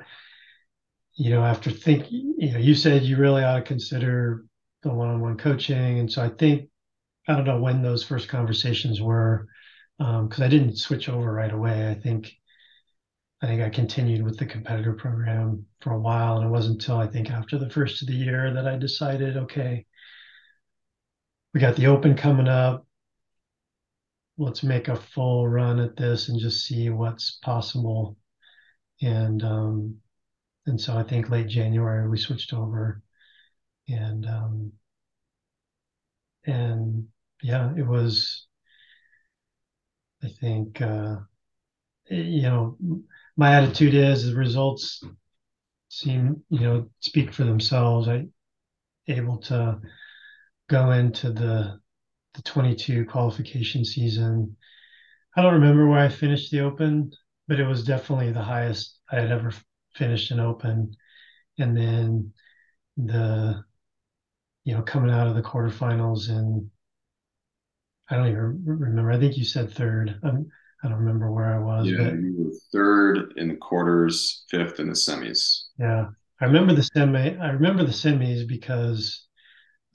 you 1.15 1.31
know, 1.31 1.43
after 1.43 1.71
thinking, 1.71 2.35
you 2.37 2.51
know, 2.51 2.59
you 2.59 2.75
said 2.75 3.03
you 3.03 3.17
really 3.17 3.43
ought 3.43 3.55
to 3.55 3.61
consider 3.63 4.45
the 4.83 4.93
one-on-one 4.93 5.37
coaching, 5.37 5.99
and 5.99 6.11
so 6.11 6.21
I 6.23 6.29
think 6.29 6.69
I 7.27 7.33
don't 7.33 7.45
know 7.45 7.59
when 7.61 7.81
those 7.81 8.03
first 8.03 8.29
conversations 8.29 9.01
were 9.01 9.47
because 9.97 10.39
um, 10.39 10.43
I 10.43 10.47
didn't 10.47 10.77
switch 10.77 11.09
over 11.09 11.31
right 11.31 11.51
away. 11.51 11.89
I 11.89 11.95
think 11.95 12.33
I 13.41 13.45
think 13.45 13.61
I 13.61 13.69
continued 13.69 14.23
with 14.23 14.37
the 14.37 14.45
competitor 14.45 14.93
program 14.93 15.65
for 15.81 15.93
a 15.93 15.99
while, 15.99 16.37
and 16.37 16.47
it 16.47 16.49
wasn't 16.49 16.81
until 16.81 16.97
I 16.97 17.07
think 17.07 17.29
after 17.29 17.57
the 17.57 17.69
first 17.69 18.01
of 18.01 18.07
the 18.07 18.15
year 18.15 18.51
that 18.53 18.67
I 18.67 18.77
decided, 18.77 19.37
okay, 19.37 19.85
we 21.53 21.59
got 21.59 21.75
the 21.75 21.87
Open 21.87 22.15
coming 22.15 22.47
up. 22.47 22.85
Let's 24.39 24.63
make 24.63 24.87
a 24.87 24.95
full 24.95 25.47
run 25.47 25.79
at 25.79 25.95
this 25.95 26.29
and 26.29 26.39
just 26.39 26.65
see 26.65 26.89
what's 26.89 27.37
possible. 27.43 28.17
And 29.01 29.43
um, 29.43 29.97
and 30.65 30.79
so 30.79 30.97
I 30.97 31.03
think 31.03 31.29
late 31.29 31.47
January 31.47 32.07
we 32.09 32.17
switched 32.17 32.53
over, 32.53 33.01
and 33.87 34.25
um, 34.25 34.71
and 36.45 37.07
yeah, 37.41 37.73
it 37.77 37.85
was. 37.85 38.47
I 40.23 40.29
think 40.41 40.81
uh, 40.81 41.17
you 42.09 42.41
know 42.41 42.77
my 43.37 43.55
attitude 43.55 43.93
is 43.93 44.25
the 44.25 44.35
results 44.35 45.03
seem 45.89 46.43
you 46.49 46.59
know 46.59 46.89
speak 46.99 47.33
for 47.33 47.43
themselves. 47.43 48.07
I 48.07 48.27
able 49.07 49.37
to 49.37 49.79
go 50.69 50.91
into 50.91 51.31
the 51.31 51.79
the 52.33 52.41
22 52.41 53.05
qualification 53.05 53.85
season. 53.85 54.57
I 55.35 55.41
don't 55.41 55.53
remember 55.53 55.87
where 55.87 55.99
I 55.99 56.09
finished 56.09 56.51
the 56.51 56.61
Open, 56.61 57.11
but 57.47 57.59
it 57.59 57.65
was 57.65 57.85
definitely 57.85 58.31
the 58.31 58.43
highest 58.43 58.99
I 59.11 59.19
had 59.21 59.31
ever 59.31 59.53
finished 59.95 60.31
an 60.31 60.39
open, 60.39 60.95
and 61.57 61.77
then 61.77 62.33
the 62.97 63.63
you 64.63 64.73
know 64.73 64.81
coming 64.81 65.11
out 65.11 65.27
of 65.27 65.35
the 65.35 65.41
quarterfinals 65.41 66.29
and 66.29 66.69
I 68.09 68.15
don't 68.15 68.27
even 68.27 68.63
remember. 68.65 69.11
I 69.11 69.19
think 69.19 69.37
you 69.37 69.43
said 69.43 69.71
third. 69.71 70.19
I'm, 70.23 70.49
I 70.83 70.89
don't 70.89 70.99
remember 70.99 71.31
where 71.31 71.53
I 71.53 71.59
was. 71.59 71.87
Yeah, 71.87 71.97
but, 71.97 72.13
you 72.13 72.35
were 72.37 72.51
third 72.71 73.33
in 73.37 73.49
the 73.49 73.55
quarters, 73.55 74.45
fifth 74.49 74.79
in 74.79 74.87
the 74.87 74.93
semis. 74.93 75.63
Yeah, 75.79 76.07
I 76.39 76.45
remember 76.45 76.73
the 76.73 76.83
semi. 76.83 77.35
I 77.37 77.49
remember 77.49 77.83
the 77.83 77.91
semis 77.91 78.47
because 78.47 79.25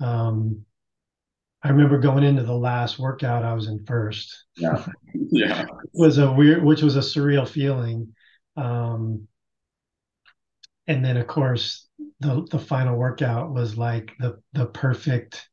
um, 0.00 0.64
I 1.62 1.68
remember 1.68 1.98
going 1.98 2.24
into 2.24 2.42
the 2.42 2.56
last 2.56 2.98
workout. 2.98 3.44
I 3.44 3.54
was 3.54 3.68
in 3.68 3.84
first. 3.84 4.44
Yeah, 4.56 4.84
yeah. 5.14 5.66
was 5.92 6.18
a 6.18 6.30
weird, 6.32 6.64
which 6.64 6.82
was 6.82 6.96
a 6.96 7.00
surreal 7.00 7.48
feeling. 7.48 8.14
Um, 8.56 9.28
and 10.86 11.04
then 11.04 11.16
of 11.16 11.26
course 11.26 11.88
the 12.20 12.46
the 12.50 12.58
final 12.58 12.96
workout 12.96 13.52
was 13.52 13.76
like 13.76 14.12
the 14.18 14.40
the 14.52 14.66
perfect 14.66 15.48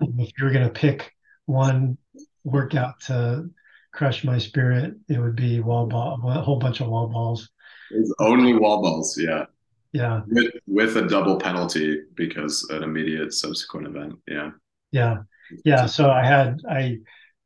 if 0.00 0.32
you 0.38 0.44
were 0.44 0.50
going 0.50 0.66
to 0.66 0.70
pick 0.70 1.12
one 1.46 1.96
workout 2.44 3.00
to 3.00 3.48
crush 3.92 4.24
my 4.24 4.38
spirit 4.38 4.94
it 5.08 5.18
would 5.18 5.36
be 5.36 5.60
wall 5.60 5.86
ball 5.86 6.20
a 6.28 6.40
whole 6.40 6.58
bunch 6.58 6.80
of 6.80 6.88
wall 6.88 7.08
balls. 7.08 7.48
It's 7.90 8.12
only 8.18 8.54
wall 8.54 8.82
balls 8.82 9.18
yeah. 9.18 9.44
Yeah. 9.92 10.22
With 10.26 10.52
with 10.66 10.96
a 10.96 11.06
double 11.06 11.38
penalty 11.38 12.00
because 12.14 12.66
an 12.70 12.82
immediate 12.82 13.34
subsequent 13.34 13.86
event 13.88 14.14
yeah. 14.26 14.50
Yeah. 14.90 15.16
Yeah 15.64 15.86
so 15.86 16.10
i 16.10 16.24
had 16.24 16.60
i 16.68 16.98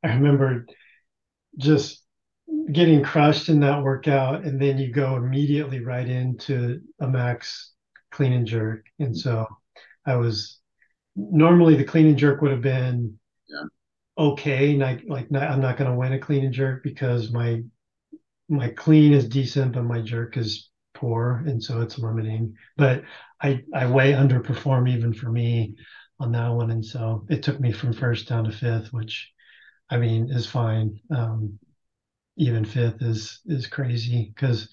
i 0.04 0.14
remember 0.14 0.66
just 1.58 2.02
getting 2.72 3.02
crushed 3.02 3.48
in 3.48 3.60
that 3.60 3.82
workout 3.82 4.44
and 4.44 4.60
then 4.60 4.78
you 4.78 4.92
go 4.92 5.16
immediately 5.16 5.80
right 5.84 6.08
into 6.08 6.80
a 7.00 7.08
max 7.08 7.72
clean 8.12 8.32
and 8.32 8.46
jerk. 8.46 8.86
And 9.00 9.16
so 9.16 9.46
i 10.06 10.14
was 10.14 10.60
normally 11.16 11.74
the 11.74 11.84
clean 11.84 12.06
and 12.06 12.18
jerk 12.18 12.40
would 12.40 12.52
have 12.52 12.62
been 12.62 13.18
yeah. 13.48 13.64
Okay 14.18 14.76
like 14.76 15.02
like 15.06 15.30
not, 15.30 15.42
i'm 15.44 15.60
not 15.60 15.76
going 15.76 15.90
to 15.90 15.96
win 15.96 16.12
a 16.12 16.18
clean 16.18 16.44
and 16.44 16.54
jerk 16.54 16.82
because 16.82 17.30
my 17.30 17.62
my 18.48 18.68
clean 18.70 19.12
is 19.12 19.28
decent 19.28 19.72
but 19.72 19.84
my 19.84 20.00
jerk 20.00 20.36
is 20.36 20.70
poor 20.96 21.44
and 21.46 21.62
so 21.62 21.80
it's 21.80 21.98
limiting. 21.98 22.54
But 22.76 23.04
i 23.40 23.62
i 23.74 23.86
way 23.86 24.12
underperform 24.12 24.88
even 24.88 25.12
for 25.12 25.30
me 25.30 25.76
on 26.18 26.32
that 26.32 26.48
one 26.48 26.70
and 26.70 26.84
so 26.84 27.26
it 27.28 27.42
took 27.42 27.60
me 27.60 27.72
from 27.72 27.92
first 27.92 28.28
down 28.28 28.44
to 28.44 28.52
fifth 28.52 28.92
which 28.92 29.30
i 29.90 29.96
mean 29.96 30.30
is 30.30 30.46
fine. 30.46 30.98
Um 31.10 31.58
even 32.38 32.64
fifth 32.64 33.02
is 33.02 33.40
is 33.46 33.66
crazy 33.66 34.32
because 34.34 34.68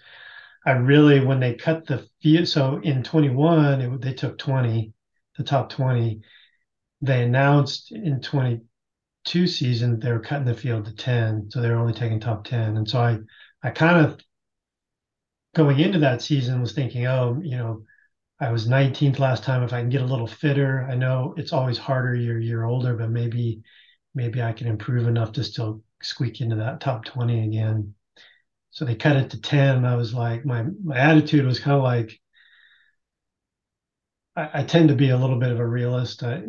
I 0.66 0.72
really 0.72 1.20
when 1.26 1.40
they 1.40 1.56
cut 1.56 1.86
the 1.86 2.08
field 2.22 2.48
so 2.48 2.80
in 2.84 3.04
21 3.04 3.82
it, 3.82 4.02
they 4.02 4.14
took 4.14 4.38
20 4.38 4.94
the 5.38 5.44
top 5.44 5.70
20 5.70 6.22
they 7.02 7.24
announced 7.24 7.92
in 7.92 8.22
22 9.26 9.48
season 9.48 10.00
they 10.00 10.12
were 10.12 10.20
cutting 10.20 10.46
the 10.46 10.54
field 10.54 10.86
to 10.86 10.96
10 10.96 11.50
so 11.50 11.62
they 11.62 11.70
were 11.70 11.76
only 11.76 11.94
taking 11.94 12.20
top 12.20 12.44
10 12.46 12.78
and 12.78 12.90
so 12.90 13.00
I 13.00 13.20
I 13.64 13.70
kind 13.72 14.06
of 14.06 14.20
going 15.56 15.80
into 15.80 16.00
that 16.00 16.22
season 16.22 16.62
was 16.62 16.74
thinking 16.74 17.06
oh 17.08 17.40
you 17.44 17.58
know 17.58 17.84
I 18.40 18.52
was 18.52 18.68
19th 18.68 19.20
last 19.20 19.44
time 19.44 19.64
if 19.64 19.74
I 19.74 19.82
can 19.82 19.90
get 19.90 20.02
a 20.02 20.06
little 20.06 20.28
fitter 20.28 20.88
I 20.90 20.96
know 20.96 21.34
it's 21.38 21.54
always 21.54 21.78
harder 21.78 22.16
you're 22.16 22.40
year 22.40 22.64
older 22.66 22.96
but 22.96 23.12
maybe 23.12 23.62
maybe 24.16 24.42
I 24.42 24.54
can 24.54 24.68
improve 24.68 25.08
enough 25.08 25.34
to 25.34 25.44
still 25.44 25.84
squeak 26.02 26.42
into 26.42 26.58
that 26.58 26.82
top 26.82 27.06
20 27.06 27.46
again. 27.46 27.96
So 28.72 28.86
they 28.86 28.96
cut 28.96 29.18
it 29.18 29.32
to 29.32 29.42
10. 29.42 29.86
I 29.86 29.96
was 29.96 30.14
like, 30.14 30.46
my 30.46 30.66
my 30.84 30.98
attitude 30.98 31.46
was 31.46 31.60
kind 31.60 31.78
of 31.78 31.84
like, 31.84 32.20
I, 34.36 34.62
I 34.62 34.64
tend 34.64 34.90
to 34.90 34.96
be 34.96 35.10
a 35.10 35.18
little 35.18 35.40
bit 35.40 35.52
of 35.52 35.60
a 35.60 35.68
realist. 35.68 36.24
I, 36.24 36.44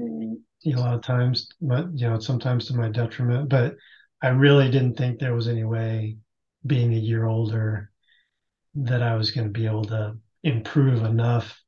you 0.65 0.75
know, 0.75 0.81
a 0.81 0.83
lot 0.83 0.95
of 0.95 1.03
times, 1.03 1.49
but 1.61 1.87
you 1.95 2.09
know, 2.09 2.19
sometimes 2.19 2.67
to 2.67 2.75
my 2.75 2.89
detriment. 2.89 3.49
But 3.49 3.77
I 4.23 4.29
really 4.29 4.71
didn't 4.71 4.97
think 4.97 5.19
there 5.19 5.35
was 5.35 5.49
any 5.49 5.65
way, 5.65 6.17
being 6.67 6.95
a 6.95 6.99
year 6.99 7.27
older, 7.27 7.91
that 8.75 9.03
I 9.03 9.15
was 9.17 9.31
going 9.31 9.47
to 9.47 9.53
be 9.53 9.67
able 9.67 9.85
to 9.87 10.17
improve 10.43 11.05
enough 11.05 11.61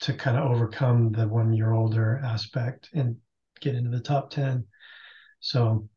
to 0.00 0.14
kind 0.14 0.36
of 0.36 0.50
overcome 0.50 1.12
the 1.12 1.26
one 1.26 1.52
year 1.52 1.72
older 1.72 2.20
aspect 2.24 2.88
and 2.94 3.16
get 3.60 3.74
into 3.74 3.90
the 3.90 4.02
top 4.02 4.30
10. 4.30 4.64
So, 5.40 5.88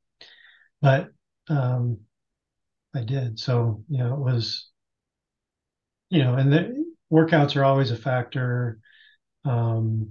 but 0.81 1.09
um, 1.49 1.99
I 2.95 3.03
did. 3.03 3.39
So, 3.39 3.83
you 3.87 3.99
know, 3.99 4.13
it 4.15 4.19
was, 4.19 4.69
you 6.09 6.23
know, 6.23 6.33
and 6.35 6.51
the 6.51 6.85
workouts 7.11 7.55
are 7.55 7.63
always 7.63 7.91
a 7.91 7.95
factor. 7.95 8.79
Um, 9.45 10.09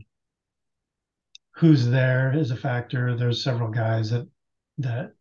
who's 1.60 1.86
there 1.86 2.32
is 2.34 2.50
a 2.50 2.56
factor. 2.56 3.14
There's 3.14 3.44
several 3.44 3.70
guys 3.70 4.10
that 4.10 4.26
that 4.78 5.12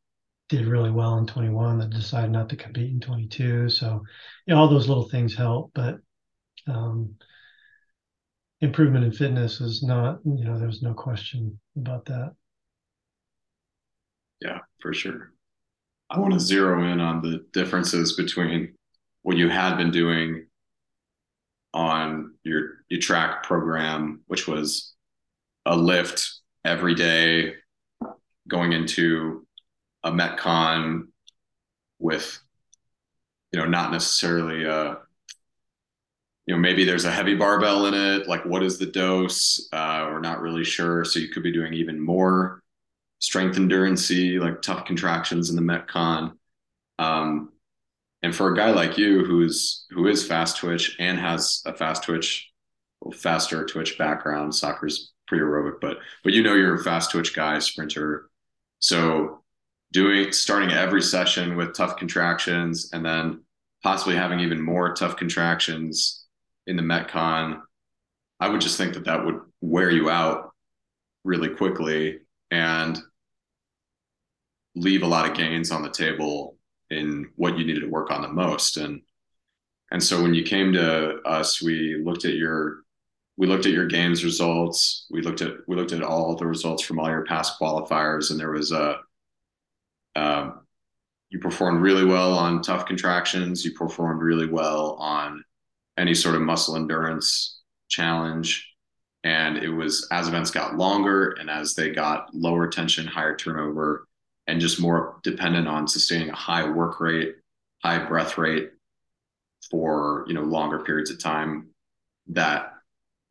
did 0.48 0.66
really 0.66 0.90
well 0.90 1.18
in 1.18 1.28
21 1.28 1.80
that 1.80 1.90
decided 1.90 2.32
not 2.32 2.48
to 2.50 2.56
compete 2.56 2.92
in 2.92 3.02
22. 3.02 3.70
So, 3.70 4.02
you 4.46 4.56
know, 4.56 4.62
all 4.62 4.70
those 4.70 4.88
little 4.88 5.10
things 5.10 5.36
help, 5.36 5.72
but 5.76 6.00
um, 6.66 7.16
improvement 8.62 9.04
in 9.04 9.12
fitness 9.12 9.60
is 9.60 9.84
not, 9.84 10.20
you 10.24 10.46
know, 10.46 10.58
there's 10.58 10.82
no 10.82 10.94
question 10.94 11.60
about 11.76 12.06
that. 12.06 12.34
Yeah, 14.42 14.60
for 14.82 14.94
sure. 14.94 15.34
I 16.10 16.20
want 16.20 16.34
to 16.34 16.40
zero 16.40 16.90
in 16.90 17.02
on 17.02 17.22
the 17.22 17.46
differences 17.52 18.16
between 18.16 18.76
what 19.24 19.36
you 19.36 19.50
had 19.50 19.76
been 19.76 19.92
doing 19.92 20.48
on 21.74 22.34
your 22.44 22.86
your 22.88 23.02
track 23.02 23.44
program, 23.44 24.22
which 24.26 24.48
was 24.48 24.89
a 25.70 25.76
lift 25.76 26.40
every 26.66 26.96
day, 26.96 27.54
going 28.50 28.74
into 28.74 29.46
a 30.04 30.12
metcon 30.12 31.08
with 32.00 32.40
you 33.52 33.60
know 33.60 33.66
not 33.66 33.92
necessarily 33.92 34.64
a 34.66 34.98
you 36.46 36.56
know 36.56 36.58
maybe 36.58 36.84
there's 36.86 37.06
a 37.06 37.12
heavy 37.12 37.36
barbell 37.36 37.86
in 37.88 37.94
it 37.94 38.28
like 38.28 38.46
what 38.46 38.64
is 38.64 38.78
the 38.78 38.86
dose 38.86 39.68
uh, 39.74 40.08
we're 40.10 40.22
not 40.22 40.40
really 40.40 40.64
sure 40.64 41.04
so 41.04 41.20
you 41.20 41.28
could 41.28 41.44
be 41.44 41.52
doing 41.52 41.74
even 41.74 42.00
more 42.00 42.64
strength 43.20 43.58
endurance 43.58 44.10
like 44.10 44.62
tough 44.62 44.86
contractions 44.86 45.50
in 45.50 45.56
the 45.56 45.62
Metcon. 45.62 46.34
Um, 46.98 47.52
and 48.24 48.36
for 48.36 48.52
a 48.52 48.56
guy 48.56 48.72
like 48.72 48.98
you 48.98 49.24
who's 49.24 49.86
who 49.92 50.08
is 50.08 50.26
fast 50.26 50.58
twitch 50.58 50.96
and 51.00 51.18
has 51.20 51.62
a 51.66 51.74
fast 51.74 52.04
twitch, 52.04 52.50
faster 53.14 53.66
twitch 53.66 53.98
background, 53.98 54.54
soccer's 54.54 55.14
pretty 55.30 55.44
aerobic, 55.44 55.80
but 55.80 56.00
but 56.24 56.34
you 56.34 56.44
know 56.44 56.56
you're 56.56 56.76
a 56.76 56.84
fast 56.84 57.12
twitch 57.12 57.34
guy, 57.34 57.60
sprinter. 57.60 58.30
So 58.80 59.44
doing 59.94 60.32
starting 60.32 60.72
every 60.72 61.02
session 61.02 61.56
with 61.56 61.74
tough 61.74 61.96
contractions 61.98 62.90
and 62.92 63.06
then 63.06 63.44
possibly 63.84 64.16
having 64.16 64.42
even 64.42 64.62
more 64.62 64.94
tough 64.94 65.16
contractions 65.16 66.26
in 66.68 66.76
the 66.76 66.84
Metcon, 66.84 67.62
I 68.40 68.50
would 68.50 68.62
just 68.62 68.78
think 68.78 68.94
that 68.96 69.06
that 69.06 69.26
would 69.26 69.40
wear 69.62 69.90
you 69.90 70.10
out 70.10 70.52
really 71.24 71.50
quickly. 71.50 72.20
And 72.52 73.00
leave 74.76 75.04
a 75.04 75.08
lot 75.08 75.30
of 75.30 75.36
gains 75.36 75.72
on 75.72 75.82
the 75.82 75.90
table 75.90 76.58
in 76.90 77.30
what 77.36 77.58
you 77.58 77.66
needed 77.66 77.82
to 77.82 77.90
work 77.90 78.12
on 78.12 78.22
the 78.22 78.28
most. 78.28 78.78
And 78.78 79.02
and 79.92 80.02
so 80.02 80.22
when 80.22 80.36
you 80.36 80.44
came 80.44 80.72
to 80.74 81.20
us, 81.26 81.62
we 81.64 82.02
looked 82.04 82.26
at 82.26 82.36
your 82.36 82.84
we 83.40 83.48
looked 83.48 83.66
at 83.66 83.72
your 83.72 83.88
games 83.88 84.26
results. 84.26 85.08
We 85.10 85.22
looked 85.22 85.42
at 85.42 85.54
we 85.66 85.78
looked 85.78 85.94
at 85.94 86.04
all 86.04 86.36
the 86.36 86.46
results 86.46 86.84
from 86.84 87.00
all 87.00 87.10
your 87.10 87.24
past 87.24 87.58
qualifiers, 87.58 88.32
and 88.32 88.40
there 88.40 88.52
was 88.52 88.74
a 88.74 88.98
um, 90.18 90.60
you 91.30 91.40
performed 91.40 91.82
really 91.82 92.04
well 92.04 92.34
on 92.34 92.62
tough 92.62 92.86
contractions. 92.86 93.64
You 93.64 93.72
performed 93.72 94.22
really 94.22 94.48
well 94.48 94.98
on 95.00 95.42
any 95.98 96.14
sort 96.14 96.36
of 96.36 96.42
muscle 96.42 96.76
endurance 96.76 97.62
challenge. 97.88 98.68
And 99.24 99.58
it 99.58 99.70
was 99.70 100.06
as 100.12 100.28
events 100.28 100.52
got 100.52 100.76
longer 100.76 101.32
and 101.40 101.50
as 101.50 101.76
they 101.76 101.92
got 101.92 102.34
lower 102.34 102.68
tension, 102.68 103.08
higher 103.08 103.38
turnover, 103.38 104.06
and 104.48 104.60
just 104.60 104.82
more 104.82 105.20
dependent 105.24 105.68
on 105.68 105.88
sustaining 105.88 106.30
a 106.30 106.36
high 106.36 106.70
work 106.70 107.00
rate, 107.00 107.36
high 107.84 108.06
breath 108.06 108.38
rate 108.38 108.72
for 109.72 110.26
you 110.28 110.34
know 110.34 110.44
longer 110.44 110.80
periods 110.80 111.10
of 111.10 111.20
time. 111.20 111.70
That 112.28 112.74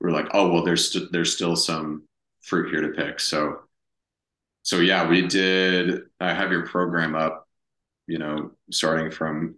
we're 0.01 0.11
like, 0.11 0.29
oh 0.33 0.51
well, 0.53 0.65
there's 0.65 0.93
st- 0.93 1.11
there's 1.13 1.35
still 1.35 1.57
some 1.57 2.05
fruit 2.43 2.71
here 2.71 2.83
to 2.83 2.89
pick. 3.03 3.21
So 3.21 3.61
so 4.63 4.81
yeah, 4.81 5.09
we 5.09 5.27
did. 5.27 6.03
I 6.21 6.35
have 6.35 6.53
your 6.53 6.67
program 6.67 7.15
up, 7.15 7.49
you 8.07 8.19
know, 8.19 8.53
starting 8.71 9.11
from 9.11 9.55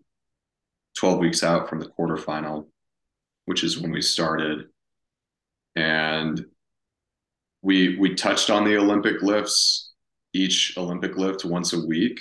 12 0.99 1.19
weeks 1.19 1.43
out 1.43 1.69
from 1.69 1.81
the 1.81 1.89
quarterfinal, 1.89 2.67
which 3.47 3.65
is 3.65 3.79
when 3.81 3.91
we 3.91 4.03
started, 4.03 4.69
and 5.77 6.45
we 7.63 7.99
we 7.99 8.15
touched 8.15 8.51
on 8.51 8.65
the 8.65 8.77
Olympic 8.77 9.23
lifts 9.23 9.93
each 10.33 10.75
Olympic 10.77 11.17
lift 11.17 11.45
once 11.45 11.73
a 11.73 11.87
week. 11.87 12.21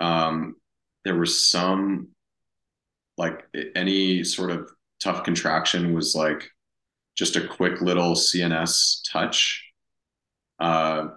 Um, 0.00 0.56
there 1.04 1.16
was 1.16 1.48
some 1.48 2.08
like 3.16 3.44
any 3.76 4.24
sort 4.24 4.50
of 4.50 4.70
tough 5.02 5.24
contraction 5.24 5.94
was 5.94 6.14
like 6.14 6.48
just 7.16 7.36
a 7.36 7.46
quick 7.46 7.80
little 7.80 8.14
CNS 8.14 9.00
touch, 9.10 9.64
uh, 10.58 11.08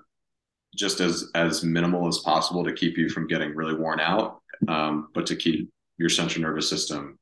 just 0.75 0.99
as 0.99 1.31
as 1.35 1.63
minimal 1.63 2.07
as 2.07 2.19
possible 2.19 2.63
to 2.63 2.73
keep 2.73 2.97
you 2.97 3.09
from 3.09 3.27
getting 3.27 3.55
really 3.55 3.75
worn 3.75 3.99
out, 3.99 4.41
um, 4.67 5.09
but 5.13 5.25
to 5.27 5.35
keep 5.35 5.71
your 5.97 6.09
central 6.09 6.43
nervous 6.43 6.69
system 6.69 7.17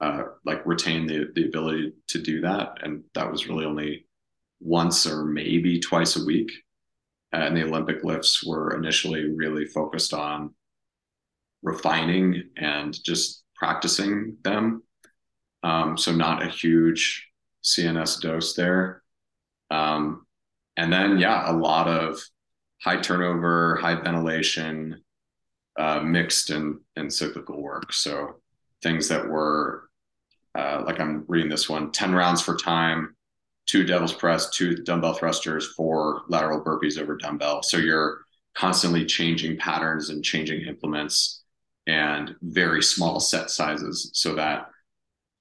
uh, 0.00 0.24
like 0.44 0.64
retain 0.66 1.06
the 1.06 1.30
the 1.34 1.46
ability 1.46 1.92
to 2.08 2.20
do 2.20 2.40
that. 2.42 2.78
And 2.82 3.04
that 3.14 3.30
was 3.30 3.48
really 3.48 3.64
only 3.64 4.06
once 4.60 5.06
or 5.06 5.24
maybe 5.24 5.80
twice 5.80 6.16
a 6.16 6.24
week 6.24 6.50
and 7.32 7.56
the 7.56 7.64
Olympic 7.64 8.02
lifts 8.02 8.44
were 8.44 8.76
initially 8.76 9.28
really 9.30 9.64
focused 9.66 10.12
on 10.12 10.54
refining 11.62 12.50
and 12.56 12.96
just 13.04 13.44
practicing 13.54 14.36
them. 14.42 14.82
Um, 15.62 15.96
so 15.96 16.12
not 16.12 16.42
a 16.42 16.48
huge 16.48 17.28
CNS 17.64 18.20
dose 18.20 18.54
there. 18.54 19.02
Um, 19.70 20.26
and 20.76 20.92
then, 20.92 21.18
yeah, 21.18 21.50
a 21.50 21.54
lot 21.54 21.88
of 21.88 22.20
high 22.82 23.00
turnover, 23.00 23.76
high 23.76 23.94
ventilation, 23.94 25.02
uh, 25.78 26.00
mixed 26.00 26.50
and, 26.50 26.80
and 26.96 27.12
cyclical 27.12 27.62
work. 27.62 27.92
So 27.92 28.40
things 28.82 29.08
that 29.08 29.28
were 29.28 29.90
uh, 30.54 30.82
like 30.84 31.00
I'm 31.00 31.24
reading 31.28 31.50
this 31.50 31.68
one 31.68 31.92
10 31.92 32.12
rounds 32.12 32.42
for 32.42 32.56
time, 32.56 33.14
two 33.66 33.84
devil's 33.84 34.12
press, 34.12 34.50
two 34.50 34.76
dumbbell 34.76 35.14
thrusters, 35.14 35.68
four 35.74 36.22
lateral 36.28 36.62
burpees 36.62 36.98
over 36.98 37.16
dumbbell. 37.16 37.62
So 37.62 37.76
you're 37.76 38.22
constantly 38.54 39.04
changing 39.04 39.58
patterns 39.58 40.10
and 40.10 40.24
changing 40.24 40.62
implements 40.62 41.42
and 41.86 42.34
very 42.42 42.82
small 42.82 43.20
set 43.20 43.50
sizes 43.50 44.10
so 44.14 44.34
that 44.34 44.70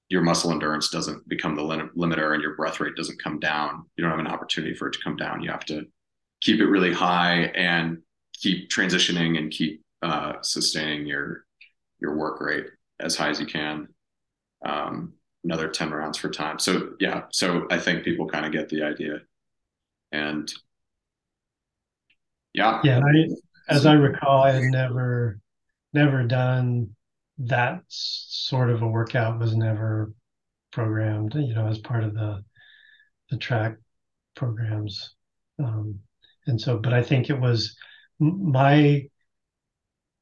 your 0.10 0.22
muscle 0.24 0.52
endurance 0.52 0.90
doesn't 0.90 1.28
become 1.30 1.56
the 1.56 1.64
lim- 1.64 1.92
limiter 1.96 2.34
and 2.34 2.42
your 2.42 2.56
breath 2.56 2.80
rate 2.80 2.96
doesn't 2.96 3.22
come 3.22 3.40
down. 3.40 3.86
You 3.96 4.04
don't 4.04 4.12
have 4.12 4.20
an 4.20 4.28
opportunity 4.28 4.74
for 4.74 4.88
it 4.88 4.94
to 4.94 5.00
come 5.04 5.16
down. 5.16 5.42
You 5.42 5.52
have 5.52 5.66
to 5.66 5.86
keep 6.42 6.60
it 6.60 6.66
really 6.66 6.92
high 6.92 7.52
and 7.56 8.00
keep 8.34 8.70
transitioning 8.70 9.38
and 9.38 9.52
keep 9.52 9.84
uh, 10.02 10.34
sustaining 10.42 11.06
your 11.06 11.46
your 12.00 12.16
work 12.16 12.42
rate 12.42 12.66
as 13.00 13.16
high 13.16 13.30
as 13.30 13.40
you 13.40 13.46
can. 13.46 13.88
Um, 14.66 15.14
another 15.44 15.68
10 15.70 15.92
rounds 15.92 16.18
for 16.18 16.30
time. 16.30 16.60
So 16.60 16.94
yeah, 17.00 17.24
so 17.32 17.68
I 17.70 17.78
think 17.78 18.04
people 18.04 18.28
kind 18.28 18.46
of 18.46 18.52
get 18.52 18.70
the 18.70 18.84
idea. 18.84 19.20
And 20.12 20.52
yeah. 22.54 22.82
Yeah, 22.84 23.00
I, 23.00 23.74
as 23.74 23.86
I 23.86 23.94
recall, 23.94 24.44
I 24.44 24.52
had 24.52 24.64
never 24.64 25.40
never 25.94 26.24
done 26.24 26.96
that 27.40 27.84
sort 27.88 28.70
of 28.70 28.82
a 28.82 28.88
workout 28.88 29.40
was 29.40 29.56
never 29.56 30.14
programmed, 30.72 31.36
you 31.36 31.54
know, 31.54 31.68
as 31.68 31.80
part 31.80 32.04
of 32.04 32.14
the 32.14 32.44
the 33.30 33.38
track 33.38 33.78
programs. 34.36 35.16
Um, 35.60 36.00
and 36.48 36.60
so, 36.60 36.78
but 36.78 36.94
I 36.94 37.04
think 37.04 37.30
it 37.30 37.40
was 37.40 37.76
my 38.20 39.08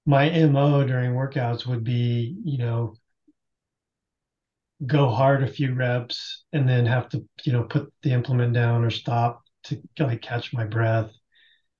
my 0.05 0.29
mo 0.45 0.83
during 0.85 1.11
workouts 1.13 1.65
would 1.65 1.83
be, 1.83 2.37
you 2.43 2.57
know, 2.57 2.95
go 4.85 5.09
hard 5.09 5.43
a 5.43 5.47
few 5.47 5.73
reps 5.73 6.43
and 6.53 6.67
then 6.69 6.85
have 6.85 7.09
to, 7.09 7.23
you 7.43 7.51
know, 7.51 7.63
put 7.63 7.91
the 8.03 8.11
implement 8.11 8.53
down 8.53 8.83
or 8.83 8.89
stop 8.89 9.41
to 9.63 9.81
like 9.99 10.21
catch 10.21 10.53
my 10.53 10.63
breath. 10.63 11.11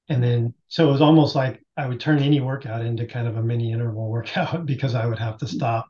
And 0.10 0.24
then 0.24 0.54
so 0.68 0.88
it 0.88 0.92
was 0.92 1.02
almost 1.02 1.36
like 1.36 1.62
I 1.76 1.88
would 1.88 2.00
turn 2.00 2.20
any 2.20 2.40
workout 2.40 2.86
into 2.86 3.06
kind 3.06 3.28
of 3.28 3.38
a 3.38 3.44
mini 3.44 3.72
interval 3.72 4.10
workout 4.12 4.66
because 4.66 4.96
I 4.96 5.06
would 5.06 5.20
have 5.20 5.38
to 5.40 5.48
stop. 5.48 5.88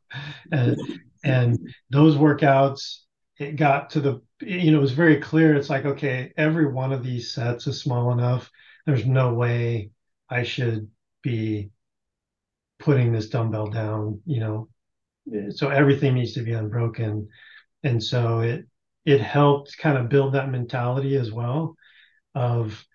And 0.51 0.78
and 1.24 1.57
those 1.89 2.15
workouts, 2.15 2.99
it 3.38 3.55
got 3.55 3.91
to 3.91 3.99
the 4.01 4.22
you 4.41 4.72
know, 4.72 4.78
it 4.78 4.82
was 4.82 4.91
very 4.91 5.20
clear. 5.20 5.55
It's 5.55 5.70
like, 5.70 5.86
okay, 5.86 6.32
every 6.38 6.68
one 6.72 6.93
of 6.93 7.03
these 7.03 7.34
sets 7.34 7.68
is 7.68 7.82
small 7.82 8.11
enough. 8.11 8.49
There's 8.86 9.05
no 9.05 9.34
way 9.34 9.91
I 10.30 10.43
should 10.43 10.89
be 11.24 11.72
putting 12.80 13.11
this 13.11 13.30
dumbbell 13.30 13.68
down, 13.68 14.22
you 14.26 14.39
know, 14.39 14.70
so 15.51 15.70
everything 15.70 16.15
needs 16.15 16.34
to 16.34 16.43
be 16.43 16.53
unbroken 16.53 17.28
and 17.84 18.03
so 18.03 18.41
it 18.41 18.65
it 19.05 19.22
helped 19.22 19.78
kind 19.80 19.97
of 19.97 20.09
build 20.09 20.34
that 20.34 20.49
mentality 20.51 21.18
as 21.18 21.32
well 21.32 21.76
of 22.36 22.86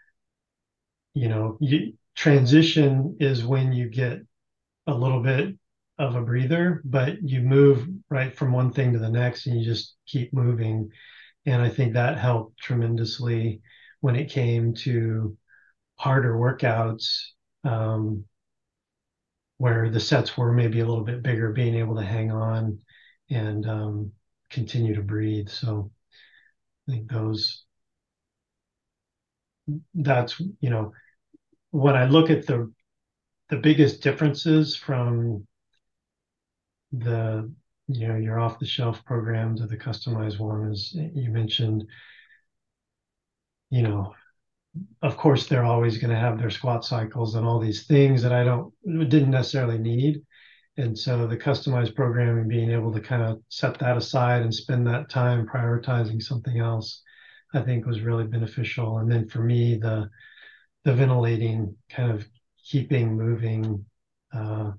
you 1.15 1.29
know 1.29 1.57
you, 1.61 1.95
transition 2.15 3.17
is 3.21 3.45
when 3.45 3.73
you 3.73 3.89
get 3.89 4.19
a 4.87 4.95
little 4.95 5.21
bit 5.23 5.55
of 5.99 6.17
a 6.17 6.23
breather 6.23 6.83
but 6.85 7.23
you 7.23 7.41
move 7.41 7.87
right 8.11 8.37
from 8.37 8.53
one 8.53 8.73
thing 8.73 8.93
to 8.93 8.99
the 8.99 9.09
next 9.09 9.47
and 9.47 9.59
you 9.59 9.65
just 9.65 9.95
keep 10.07 10.33
moving 10.33 10.91
and 11.47 11.63
i 11.63 11.69
think 11.69 11.93
that 11.93 12.19
helped 12.19 12.59
tremendously 12.59 13.61
when 14.01 14.17
it 14.17 14.31
came 14.31 14.75
to 14.75 15.37
harder 15.97 16.35
workouts 16.35 17.07
um, 17.65 18.25
where 19.63 19.89
the 19.91 20.01
sets 20.01 20.37
were 20.37 20.53
maybe 20.53 20.81
a 20.81 20.85
little 20.85 21.05
bit 21.05 21.23
bigger, 21.23 21.53
being 21.53 21.77
able 21.77 21.95
to 21.95 22.03
hang 22.03 22.33
on 22.33 22.81
and 23.31 23.65
um, 23.69 24.13
continue 24.51 24.93
to 24.93 25.03
breathe. 25.03 25.49
So 25.49 25.93
I 26.89 26.93
think 26.93 27.11
those, 27.11 27.65
that's, 29.95 30.41
you 30.61 30.71
know, 30.71 30.93
when 31.71 31.95
I 31.95 32.07
look 32.07 32.31
at 32.31 32.47
the, 32.47 32.73
the 33.49 33.57
biggest 33.57 34.03
differences 34.03 34.77
from 34.77 35.47
the, 36.93 37.53
you 37.89 38.09
know, 38.09 38.17
your 38.17 38.39
off 38.39 38.59
the 38.59 38.67
shelf 38.67 39.05
program 39.05 39.57
to 39.57 39.67
the 39.67 39.77
customized 39.77 40.39
one 40.39 40.71
is 40.71 40.93
you 40.95 41.31
mentioned, 41.31 41.85
you 43.71 43.83
know, 43.83 44.15
of 45.03 45.17
course 45.17 45.47
they're 45.47 45.65
always 45.65 45.99
going 45.99 46.11
to 46.11 46.17
have 46.19 46.39
their 46.39 46.51
squat 46.51 46.85
cycles 46.85 47.35
and 47.35 47.47
all 47.47 47.59
these 47.59 47.87
things 47.87 48.23
that 48.23 48.33
I 48.33 48.45
don't 48.45 48.73
didn't 48.85 49.31
necessarily 49.31 49.79
need. 49.79 50.23
And 50.79 50.99
so 50.99 51.27
the 51.27 51.37
customized 51.37 51.95
programming, 51.95 52.49
being 52.49 52.71
able 52.71 52.93
to 52.93 53.01
kind 53.01 53.23
of 53.23 53.43
set 53.49 53.79
that 53.81 53.99
aside 53.99 54.43
and 54.43 54.55
spend 54.55 54.87
that 54.87 55.11
time 55.11 55.47
prioritizing 55.47 56.23
something 56.23 56.59
else, 56.59 57.03
I 57.55 57.61
think 57.63 57.87
was 57.87 58.01
really 58.01 58.25
beneficial. 58.25 58.99
And 58.99 59.11
then 59.11 59.29
for 59.29 59.41
me, 59.41 59.77
the 59.77 60.11
the 60.85 60.95
ventilating 60.95 61.77
kind 61.91 62.11
of 62.11 62.27
keeping 62.65 63.17
moving 63.17 63.85
uh, 64.33 64.73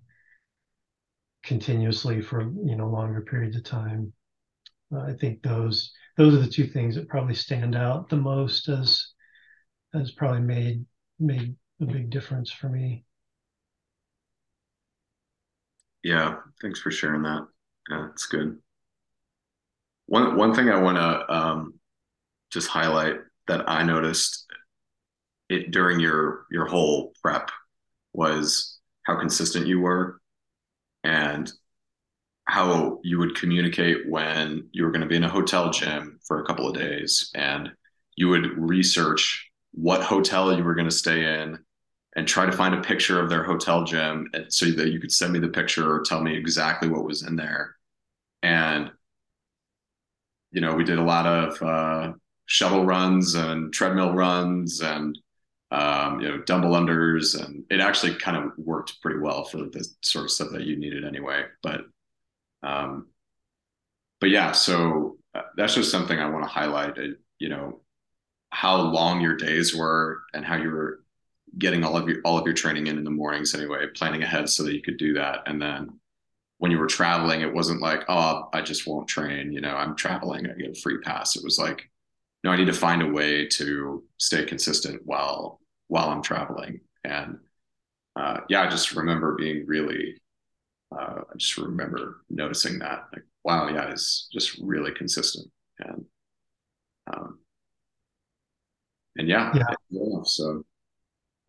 continuously 1.43 2.21
for 2.21 2.41
you 2.41 2.75
know 2.75 2.89
longer 2.89 3.21
periods 3.21 3.55
of 3.55 3.63
time. 3.63 4.13
Uh, 4.93 5.01
I 5.01 5.13
think 5.13 5.41
those 5.41 5.91
those 6.17 6.33
are 6.33 6.39
the 6.39 6.47
two 6.47 6.67
things 6.67 6.95
that 6.95 7.09
probably 7.09 7.35
stand 7.35 7.75
out 7.75 8.09
the 8.09 8.17
most 8.17 8.69
as 8.69 9.07
has 9.93 10.11
probably 10.11 10.41
made 10.41 10.85
made 11.19 11.55
a 11.81 11.85
big 11.85 12.09
difference 12.09 12.51
for 12.51 12.69
me. 12.69 13.05
Yeah, 16.03 16.37
thanks 16.61 16.81
for 16.81 16.91
sharing 16.91 17.23
that. 17.23 17.47
Yeah, 17.89 18.07
it's 18.11 18.25
good. 18.25 18.59
One 20.07 20.35
one 20.35 20.53
thing 20.53 20.69
I 20.69 20.81
want 20.81 20.97
to 20.97 21.33
um, 21.33 21.73
just 22.53 22.67
highlight 22.67 23.15
that 23.47 23.69
I 23.69 23.83
noticed 23.83 24.45
it 25.49 25.71
during 25.71 25.99
your 25.99 26.45
your 26.51 26.65
whole 26.65 27.13
prep 27.21 27.51
was 28.13 28.79
how 29.03 29.19
consistent 29.19 29.67
you 29.67 29.79
were 29.79 30.19
and 31.03 31.51
how 32.45 32.99
you 33.03 33.19
would 33.19 33.35
communicate 33.35 34.09
when 34.09 34.67
you 34.71 34.83
were 34.83 34.91
going 34.91 35.01
to 35.01 35.07
be 35.07 35.15
in 35.15 35.23
a 35.23 35.29
hotel 35.29 35.69
gym 35.69 36.19
for 36.25 36.39
a 36.39 36.45
couple 36.45 36.67
of 36.67 36.75
days 36.75 37.31
and 37.35 37.71
you 38.15 38.29
would 38.29 38.57
research 38.57 39.49
what 39.71 40.03
hotel 40.03 40.55
you 40.55 40.63
were 40.63 40.75
going 40.75 40.89
to 40.89 40.95
stay 40.95 41.41
in 41.41 41.57
and 42.15 42.27
try 42.27 42.45
to 42.45 42.51
find 42.51 42.75
a 42.75 42.81
picture 42.81 43.19
of 43.19 43.29
their 43.29 43.43
hotel 43.43 43.83
gym 43.83 44.29
so 44.49 44.67
that 44.67 44.91
you 44.91 44.99
could 44.99 45.11
send 45.11 45.33
me 45.33 45.39
the 45.39 45.47
picture 45.47 45.91
or 45.91 46.01
tell 46.01 46.21
me 46.21 46.35
exactly 46.35 46.87
what 46.87 47.05
was 47.05 47.23
in 47.23 47.35
there. 47.35 47.75
And, 48.43 48.91
you 50.51 50.61
know, 50.61 50.75
we 50.75 50.83
did 50.83 50.99
a 50.99 51.03
lot 51.03 51.25
of 51.25 51.61
uh, 51.63 52.13
shuttle 52.45 52.85
runs 52.85 53.35
and 53.35 53.73
treadmill 53.73 54.13
runs 54.13 54.81
and, 54.81 55.17
um, 55.71 56.21
you 56.21 56.27
know, 56.27 56.37
dumbbell 56.39 56.73
unders. 56.73 57.41
And 57.41 57.63
it 57.69 57.79
actually 57.79 58.15
kind 58.15 58.37
of 58.37 58.51
worked 58.57 59.01
pretty 59.01 59.19
well 59.19 59.43
for 59.43 59.57
the 59.57 59.87
sort 60.01 60.25
of 60.25 60.31
stuff 60.31 60.49
that 60.51 60.65
you 60.65 60.77
needed 60.77 61.05
anyway. 61.05 61.45
But, 61.61 61.81
um, 62.61 63.07
but 64.19 64.29
yeah, 64.29 64.51
so 64.51 65.17
uh, 65.33 65.41
that's 65.57 65.75
just 65.75 65.91
something 65.91 66.19
I 66.19 66.29
want 66.29 66.43
to 66.43 66.49
highlight. 66.49 66.97
You 67.39 67.49
know, 67.49 67.81
how 68.53 68.79
long 68.79 69.19
your 69.19 69.35
days 69.35 69.75
were 69.75 70.21
and 70.33 70.45
how 70.45 70.55
you 70.55 70.69
were 70.69 70.99
getting 71.57 71.83
all 71.83 71.97
of 71.97 72.07
your 72.07 72.21
all 72.23 72.37
of 72.37 72.45
your 72.45 72.53
training 72.53 72.87
in 72.87 72.97
in 72.97 73.03
the 73.03 73.09
mornings 73.09 73.53
anyway 73.55 73.85
planning 73.95 74.21
ahead 74.21 74.47
so 74.47 74.63
that 74.63 74.73
you 74.73 74.81
could 74.81 74.97
do 74.97 75.13
that 75.13 75.39
and 75.47 75.61
then 75.61 75.89
when 76.59 76.71
you 76.71 76.77
were 76.77 76.87
traveling 76.87 77.41
it 77.41 77.53
wasn't 77.53 77.81
like 77.81 78.03
oh 78.09 78.47
i 78.53 78.61
just 78.61 78.87
won't 78.87 79.07
train 79.07 79.51
you 79.51 79.59
know 79.59 79.75
i'm 79.75 79.95
traveling 79.95 80.47
i 80.47 80.53
get 80.53 80.77
a 80.77 80.81
free 80.81 80.99
pass 80.99 81.35
it 81.35 81.43
was 81.43 81.57
like 81.57 81.89
no 82.43 82.51
i 82.51 82.55
need 82.55 82.65
to 82.65 82.73
find 82.73 83.01
a 83.01 83.07
way 83.07 83.47
to 83.47 84.03
stay 84.17 84.45
consistent 84.45 85.01
while 85.05 85.59
while 85.87 86.09
i'm 86.09 86.21
traveling 86.21 86.79
and 87.03 87.37
uh, 88.15 88.39
yeah 88.49 88.61
i 88.61 88.69
just 88.69 88.93
remember 88.93 89.35
being 89.35 89.65
really 89.65 90.15
uh, 90.91 91.21
i 91.21 91.37
just 91.37 91.57
remember 91.57 92.21
noticing 92.29 92.79
that 92.79 93.05
like 93.13 93.23
wow 93.43 93.67
yeah 93.67 93.89
it's 93.89 94.27
just 94.31 94.57
really 94.61 94.91
consistent 94.91 95.47
and 95.79 96.05
um, 97.13 97.39
and 99.17 99.27
yeah, 99.27 99.53
yeah. 99.53 100.23
so 100.23 100.63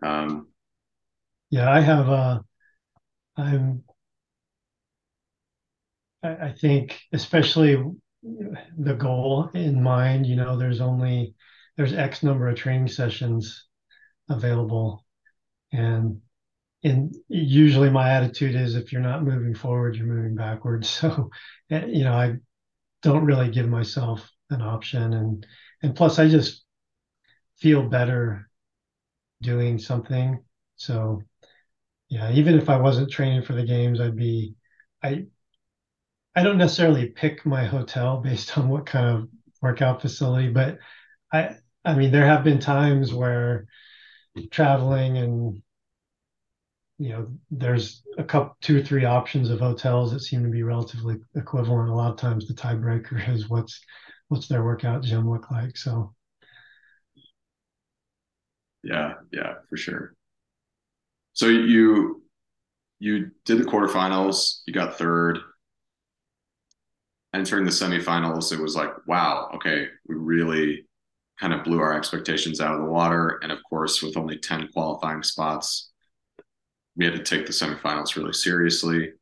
um, 0.03 0.49
yeah, 1.51 1.71
I 1.71 1.81
have 1.81 2.09
uh 2.09 2.41
I'm 3.37 3.85
I, 6.23 6.29
I 6.49 6.53
think 6.53 7.01
especially 7.13 7.83
the 8.79 8.95
goal 8.95 9.51
in 9.55 9.83
mind, 9.83 10.27
you 10.27 10.37
know, 10.37 10.57
there's 10.57 10.81
only 10.81 11.35
there's 11.77 11.93
X 11.93 12.23
number 12.23 12.49
of 12.49 12.57
training 12.57 12.89
sessions 12.89 13.67
available. 14.31 15.05
And 15.73 16.21
and 16.85 17.15
usually 17.29 17.91
my 17.91 18.11
attitude 18.13 18.55
is 18.57 18.77
if 18.77 18.93
you're 18.93 19.03
not 19.03 19.25
moving 19.25 19.55
forward, 19.55 19.97
you're 19.97 20.07
moving 20.07 20.35
backwards. 20.37 20.91
So 21.01 21.31
eh, 21.71 21.87
you 21.87 22.05
know, 22.05 22.15
I 22.15 22.37
don't 23.03 23.25
really 23.27 23.51
give 23.51 23.69
myself 23.69 24.31
an 24.51 24.63
option 24.63 25.15
and 25.15 25.47
and 25.83 25.97
plus 25.97 26.19
I 26.19 26.29
just 26.29 26.65
feel 27.59 27.89
better 27.89 28.49
doing 29.43 29.79
something. 29.79 30.43
So 30.77 31.23
yeah, 32.09 32.33
even 32.33 32.57
if 32.59 32.69
I 32.69 32.77
wasn't 32.79 33.11
training 33.11 33.43
for 33.43 33.55
the 33.55 33.65
games, 33.65 34.01
I'd 34.01 34.17
be 34.17 34.57
I 35.03 35.27
I 36.37 36.43
don't 36.43 36.59
necessarily 36.59 37.09
pick 37.09 37.47
my 37.47 37.65
hotel 37.65 38.19
based 38.23 38.57
on 38.59 38.69
what 38.69 38.87
kind 38.87 39.07
of 39.07 39.29
workout 39.63 40.01
facility, 40.03 40.51
but 40.51 40.79
I 41.33 41.57
I 41.85 41.95
mean 41.95 42.11
there 42.13 42.27
have 42.27 42.45
been 42.45 42.61
times 42.61 43.13
where 43.13 43.67
traveling 44.51 45.19
and 45.19 45.63
you 46.99 47.09
know 47.11 47.29
there's 47.51 48.03
a 48.19 48.25
couple 48.25 48.57
two 48.61 48.79
or 48.79 48.83
three 48.83 49.05
options 49.05 49.51
of 49.51 49.59
hotels 49.61 50.13
that 50.13 50.21
seem 50.21 50.43
to 50.45 50.51
be 50.51 50.63
relatively 50.63 51.17
equivalent 51.35 51.91
a 51.91 51.95
lot 51.95 52.13
of 52.13 52.19
times 52.19 52.47
the 52.47 52.55
tiebreaker 52.55 53.29
is 53.29 53.49
what's 53.49 53.81
what's 54.29 54.47
their 54.49 54.65
workout 54.65 55.03
gym 55.03 55.29
look 55.29 55.51
like 55.51 55.77
so 55.77 56.15
yeah, 58.83 59.15
yeah, 59.33 59.55
for 59.69 59.77
sure. 59.77 60.15
So 61.33 61.47
you 61.49 62.23
you 62.99 63.31
did 63.45 63.59
the 63.59 63.65
quarterfinals, 63.65 64.61
you 64.67 64.73
got 64.73 64.99
third. 64.99 65.39
Entering 67.35 67.65
the 67.65 67.71
semifinals, 67.71 68.53
it 68.53 68.61
was 68.61 68.77
like, 68.77 68.93
wow, 69.07 69.51
okay, 69.55 69.89
we 70.07 70.15
really 70.15 70.87
kind 71.39 71.53
of 71.53 71.65
blew 71.65 71.81
our 71.81 71.97
expectations 71.97 72.61
out 72.61 72.75
of 72.75 72.81
the 72.81 72.87
water. 72.87 73.41
And 73.43 73.51
of 73.51 73.59
course, 73.69 74.03
with 74.03 74.17
only 74.17 74.39
10 74.39 74.69
qualifying 74.73 75.23
spots, 75.23 75.91
we 76.97 77.05
had 77.05 77.15
to 77.15 77.23
take 77.23 77.47
the 77.47 77.53
semifinals 77.53 78.15
really 78.17 78.33
seriously. 78.33 79.13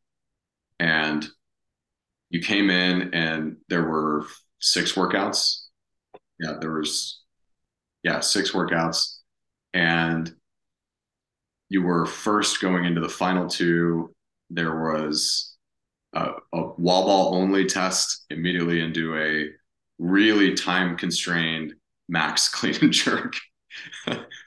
And 0.79 1.27
you 2.29 2.41
came 2.41 2.71
in 2.71 3.15
and 3.15 3.57
there 3.69 3.89
were 3.89 4.27
six 4.61 4.93
workouts. 4.93 5.67
Yeah, 6.39 6.55
there 6.61 6.73
was 6.73 7.23
yeah, 8.03 8.21
six 8.21 8.53
workouts. 8.53 9.19
And 9.75 10.35
you 11.69 11.83
were 11.83 12.05
first 12.05 12.61
going 12.61 12.85
into 12.85 13.01
the 13.01 13.09
final 13.09 13.49
two. 13.49 14.15
There 14.51 14.83
was 14.93 15.52
a, 16.15 16.33
a 16.53 16.63
wall 16.79 17.07
ball 17.07 17.35
only 17.35 17.65
test 17.67 18.27
immediately 18.31 18.81
into 18.81 19.17
a 19.17 19.49
really 19.99 20.55
time 20.55 20.97
constrained 20.97 21.75
max 22.09 22.49
clean 22.55 22.77
and 22.83 22.93
jerk, 22.93 23.35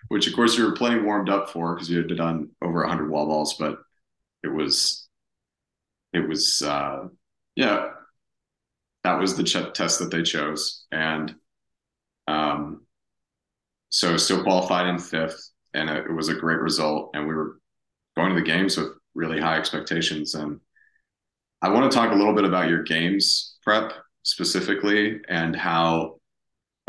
which 0.10 0.28
of 0.28 0.34
course 0.34 0.58
you 0.58 0.66
were 0.66 0.76
plenty 0.76 1.02
warmed 1.02 1.30
up 1.30 1.50
for 1.50 1.74
because 1.74 1.90
you 1.90 1.98
had 1.98 2.16
done 2.16 2.50
over 2.62 2.82
100 2.82 3.10
wall 3.10 3.28
balls, 3.28 3.56
but 3.58 3.80
it 4.44 4.50
was, 4.50 5.08
it 6.14 6.28
was, 6.28 6.62
uh, 6.62 7.08
yeah, 7.56 7.90
that 9.04 9.20
was 9.20 9.36
the 9.38 9.44
ch- 9.44 9.74
test 9.74 10.00
that 10.00 10.12
they 10.12 10.24
chose. 10.24 10.86
And 10.92 11.36
um, 12.28 12.86
so 13.90 14.18
still 14.18 14.44
qualified 14.44 14.88
in 14.88 15.00
fifth, 15.00 15.52
and 15.74 15.90
it 15.90 16.12
was 16.12 16.30
a 16.30 16.36
great 16.36 16.60
result. 16.60 17.12
And 17.14 17.28
we 17.28 17.36
were 17.36 17.60
going 18.16 18.30
to 18.30 18.36
the 18.36 18.46
games 18.46 18.78
with 18.78 18.90
really 19.14 19.40
high 19.40 19.58
expectations. 19.58 20.36
And 20.36 20.60
I 21.62 21.70
want 21.70 21.92
to 21.92 21.98
talk 21.98 22.12
a 22.12 22.16
little 22.16 22.34
bit 22.34 22.46
about 22.46 22.70
your 22.70 22.84
games 22.84 23.58
prep 23.64 23.94
specifically 24.24 25.20
and 25.28 25.56
how 25.56 26.20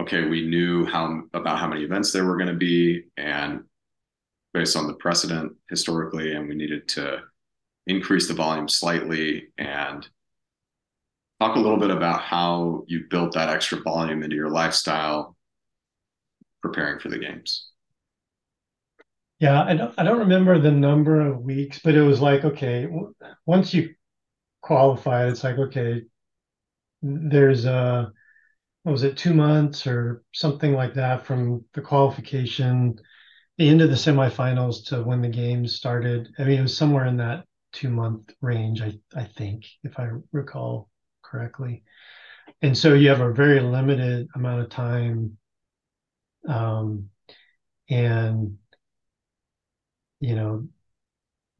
okay 0.00 0.24
we 0.24 0.46
knew 0.46 0.84
how 0.86 1.22
about 1.34 1.58
how 1.58 1.68
many 1.68 1.82
events 1.82 2.12
there 2.12 2.24
were 2.24 2.36
going 2.36 2.48
to 2.48 2.54
be 2.54 3.04
and 3.16 3.60
based 4.52 4.76
on 4.76 4.86
the 4.86 4.94
precedent 4.94 5.52
historically 5.68 6.34
and 6.34 6.48
we 6.48 6.54
needed 6.54 6.88
to 6.88 7.20
increase 7.86 8.26
the 8.26 8.34
volume 8.34 8.68
slightly 8.68 9.48
and 9.58 10.08
talk 11.40 11.56
a 11.56 11.60
little 11.60 11.78
bit 11.78 11.90
about 11.90 12.22
how 12.22 12.84
you 12.86 13.04
built 13.10 13.32
that 13.34 13.50
extra 13.50 13.80
volume 13.82 14.22
into 14.22 14.36
your 14.36 14.50
lifestyle 14.50 15.36
preparing 16.62 16.98
for 16.98 17.10
the 17.10 17.18
games. 17.18 17.68
Yeah 19.38 19.62
i 19.62 19.74
don't, 19.74 19.94
I 19.98 20.02
don't 20.04 20.20
remember 20.20 20.58
the 20.58 20.70
number 20.70 21.20
of 21.20 21.42
weeks 21.42 21.80
but 21.84 21.94
it 21.94 22.02
was 22.02 22.20
like 22.20 22.44
okay 22.44 22.88
once 23.44 23.74
you 23.74 23.94
qualified 24.66 25.28
it's 25.28 25.44
like 25.44 25.58
okay 25.58 26.02
there's 27.02 27.64
a 27.66 28.12
what 28.82 28.92
was 28.92 29.04
it 29.04 29.16
two 29.16 29.34
months 29.34 29.86
or 29.86 30.22
something 30.32 30.74
like 30.74 30.94
that 30.94 31.26
from 31.26 31.64
the 31.74 31.80
qualification 31.80 32.98
the 33.58 33.68
end 33.68 33.80
of 33.80 33.90
the 33.90 33.96
semifinals 33.96 34.84
to 34.86 35.02
when 35.02 35.22
the 35.22 35.28
games 35.28 35.74
started. 35.74 36.28
I 36.38 36.44
mean 36.44 36.58
it 36.58 36.62
was 36.62 36.76
somewhere 36.76 37.06
in 37.06 37.16
that 37.18 37.44
two 37.72 37.90
month 37.90 38.32
range 38.40 38.82
i 38.82 38.92
i 39.14 39.24
think 39.24 39.64
if 39.84 39.98
i 39.98 40.08
recall 40.32 40.88
correctly. 41.22 41.84
And 42.62 42.76
so 42.76 42.94
you 42.94 43.08
have 43.08 43.20
a 43.20 43.32
very 43.32 43.60
limited 43.60 44.28
amount 44.34 44.62
of 44.62 44.70
time 44.70 45.36
um, 46.48 47.10
and 47.90 48.58
you 50.20 50.34
know 50.34 50.66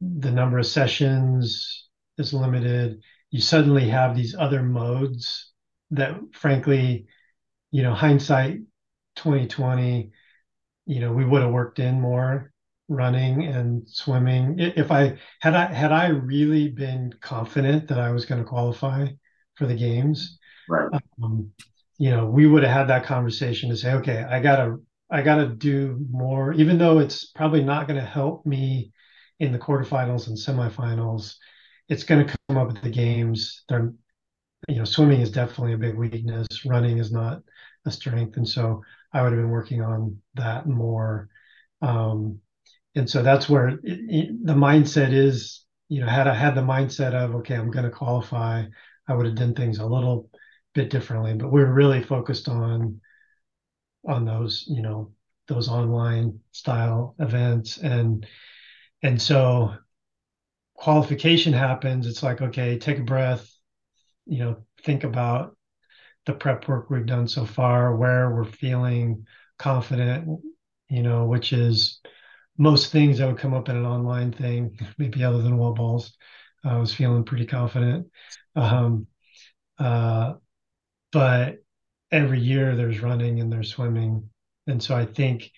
the 0.01 0.31
number 0.31 0.59
of 0.59 0.65
sessions 0.65 1.86
is 2.17 2.33
limited. 2.33 3.01
You 3.31 3.41
suddenly 3.41 3.89
have 3.89 4.15
these 4.15 4.35
other 4.35 4.63
modes 4.63 5.51
that 5.91 6.19
frankly 6.33 7.07
you 7.71 7.81
know 7.81 7.93
hindsight 7.93 8.59
2020 9.15 10.11
you 10.85 10.99
know 10.99 11.13
we 11.13 11.23
would 11.23 11.41
have 11.41 11.51
worked 11.51 11.79
in 11.79 12.01
more 12.01 12.51
running 12.89 13.45
and 13.45 13.87
swimming. 13.87 14.55
If 14.59 14.91
i 14.91 15.17
had 15.39 15.53
i 15.53 15.65
had 15.73 15.93
i 15.93 16.07
really 16.07 16.67
been 16.67 17.13
confident 17.21 17.87
that 17.87 17.99
i 17.99 18.11
was 18.11 18.25
going 18.25 18.41
to 18.41 18.47
qualify 18.47 19.07
for 19.55 19.65
the 19.65 19.75
games 19.75 20.37
right. 20.69 20.89
um, 21.23 21.51
you 21.97 22.09
know 22.09 22.25
we 22.25 22.47
would 22.47 22.63
have 22.63 22.73
had 22.73 22.87
that 22.89 23.05
conversation 23.05 23.69
to 23.69 23.77
say 23.77 23.93
okay 23.93 24.23
i 24.23 24.41
gotta 24.41 24.77
i 25.09 25.21
gotta 25.21 25.47
do 25.47 26.05
more. 26.09 26.53
Even 26.53 26.77
though 26.77 26.99
it's 26.99 27.25
probably 27.25 27.63
not 27.63 27.87
going 27.87 27.99
to 27.99 28.05
help 28.05 28.45
me 28.45 28.91
in 29.39 29.51
the 29.51 29.59
quarterfinals 29.59 30.27
and 30.27 30.37
semifinals 30.37 31.35
it's 31.89 32.03
going 32.03 32.25
to 32.25 32.35
come 32.49 32.57
up 32.57 32.75
at 32.75 32.83
the 32.83 32.89
games. 32.89 33.63
They're, 33.69 33.93
you 34.67 34.75
know, 34.75 34.85
swimming 34.85 35.21
is 35.21 35.31
definitely 35.31 35.73
a 35.73 35.77
big 35.77 35.95
weakness. 35.95 36.65
Running 36.65 36.97
is 36.97 37.11
not 37.11 37.41
a 37.85 37.91
strength, 37.91 38.37
and 38.37 38.47
so 38.47 38.83
I 39.13 39.21
would 39.21 39.31
have 39.31 39.41
been 39.41 39.49
working 39.49 39.81
on 39.81 40.21
that 40.35 40.67
more. 40.67 41.29
Um, 41.81 42.39
and 42.95 43.09
so 43.09 43.23
that's 43.23 43.47
where 43.47 43.69
it, 43.69 43.79
it, 43.83 44.45
the 44.45 44.53
mindset 44.53 45.13
is. 45.13 45.63
You 45.89 46.01
know, 46.01 46.07
had 46.07 46.27
I 46.27 46.33
had 46.33 46.55
the 46.55 46.61
mindset 46.61 47.13
of 47.13 47.35
okay, 47.35 47.55
I'm 47.55 47.71
going 47.71 47.85
to 47.85 47.91
qualify, 47.91 48.65
I 49.07 49.13
would 49.13 49.25
have 49.25 49.35
done 49.35 49.53
things 49.55 49.79
a 49.79 49.85
little 49.85 50.29
bit 50.73 50.89
differently. 50.89 51.33
But 51.33 51.51
we're 51.51 51.71
really 51.71 52.03
focused 52.03 52.49
on 52.49 52.99
on 54.05 54.25
those, 54.25 54.65
you 54.67 54.81
know, 54.81 55.11
those 55.47 55.69
online 55.69 56.39
style 56.51 57.15
events, 57.19 57.77
and 57.77 58.25
and 59.03 59.21
so 59.21 59.75
qualification 60.77 61.53
happens, 61.53 62.07
it's 62.07 62.23
like, 62.23 62.41
okay, 62.41 62.79
take 62.79 62.99
a 62.99 63.03
breath, 63.03 63.49
you 64.25 64.39
know, 64.39 64.65
think 64.83 65.03
about 65.03 65.57
the 66.25 66.33
prep 66.33 66.67
work 66.67 66.89
we've 66.89 67.05
done 67.05 67.27
so 67.27 67.45
far, 67.45 67.95
where 67.95 68.31
we're 68.33 68.45
feeling 68.45 69.25
confident, 69.57 70.41
you 70.89 71.03
know, 71.03 71.25
which 71.25 71.53
is 71.53 71.99
most 72.57 72.91
things 72.91 73.17
that 73.17 73.27
would 73.27 73.39
come 73.39 73.53
up 73.53 73.69
in 73.69 73.77
an 73.77 73.85
online 73.85 74.31
thing, 74.31 74.79
maybe 74.97 75.23
other 75.23 75.41
than 75.41 75.57
wall 75.57 75.73
balls. 75.73 76.15
I 76.63 76.77
was 76.77 76.93
feeling 76.93 77.23
pretty 77.23 77.45
confident. 77.45 78.07
Um, 78.55 79.07
uh, 79.79 80.35
but 81.11 81.57
every 82.11 82.39
year 82.39 82.75
there's 82.75 83.01
running 83.01 83.39
and 83.39 83.51
there's 83.51 83.71
swimming. 83.71 84.29
And 84.67 84.81
so 84.83 84.95
I 84.95 85.05
think 85.05 85.51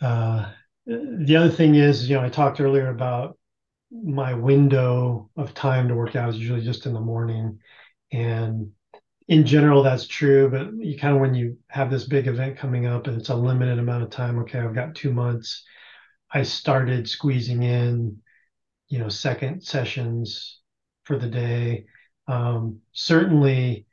uh, 0.00 0.50
the 0.86 1.36
other 1.36 1.50
thing 1.50 1.74
is, 1.74 2.08
you 2.08 2.16
know, 2.16 2.24
I 2.24 2.28
talked 2.28 2.60
earlier 2.60 2.88
about 2.88 3.38
my 3.90 4.34
window 4.34 5.30
of 5.36 5.54
time 5.54 5.88
to 5.88 5.94
work 5.94 6.16
out 6.16 6.30
is 6.30 6.38
usually 6.38 6.62
just 6.62 6.86
in 6.86 6.92
the 6.94 7.00
morning. 7.00 7.58
And 8.12 8.70
in 9.28 9.46
general, 9.46 9.82
that's 9.82 10.06
true. 10.06 10.48
But 10.48 10.74
you 10.74 10.98
kind 10.98 11.14
of, 11.14 11.20
when 11.20 11.34
you 11.34 11.58
have 11.68 11.90
this 11.90 12.04
big 12.04 12.26
event 12.26 12.56
coming 12.56 12.86
up 12.86 13.06
and 13.06 13.18
it's 13.18 13.28
a 13.28 13.34
limited 13.34 13.78
amount 13.78 14.02
of 14.02 14.10
time, 14.10 14.38
okay, 14.40 14.60
I've 14.60 14.74
got 14.74 14.94
two 14.94 15.12
months, 15.12 15.64
I 16.32 16.42
started 16.42 17.08
squeezing 17.08 17.62
in, 17.62 18.18
you 18.88 18.98
know, 18.98 19.08
second 19.08 19.62
sessions 19.62 20.60
for 21.04 21.18
the 21.18 21.28
day. 21.28 21.86
Um, 22.28 22.80
certainly, 22.92 23.86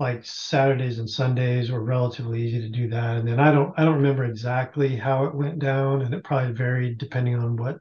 like 0.00 0.24
Saturdays 0.24 0.98
and 0.98 1.08
Sundays 1.08 1.70
were 1.70 1.82
relatively 1.82 2.42
easy 2.42 2.60
to 2.60 2.68
do 2.68 2.88
that. 2.88 3.16
And 3.16 3.28
then 3.28 3.38
I 3.38 3.52
don't 3.52 3.72
I 3.78 3.84
don't 3.84 3.96
remember 3.96 4.24
exactly 4.24 4.96
how 4.96 5.26
it 5.26 5.34
went 5.34 5.60
down, 5.60 6.02
and 6.02 6.12
it 6.12 6.24
probably 6.24 6.52
varied 6.52 6.98
depending 6.98 7.36
on 7.36 7.56
what 7.56 7.78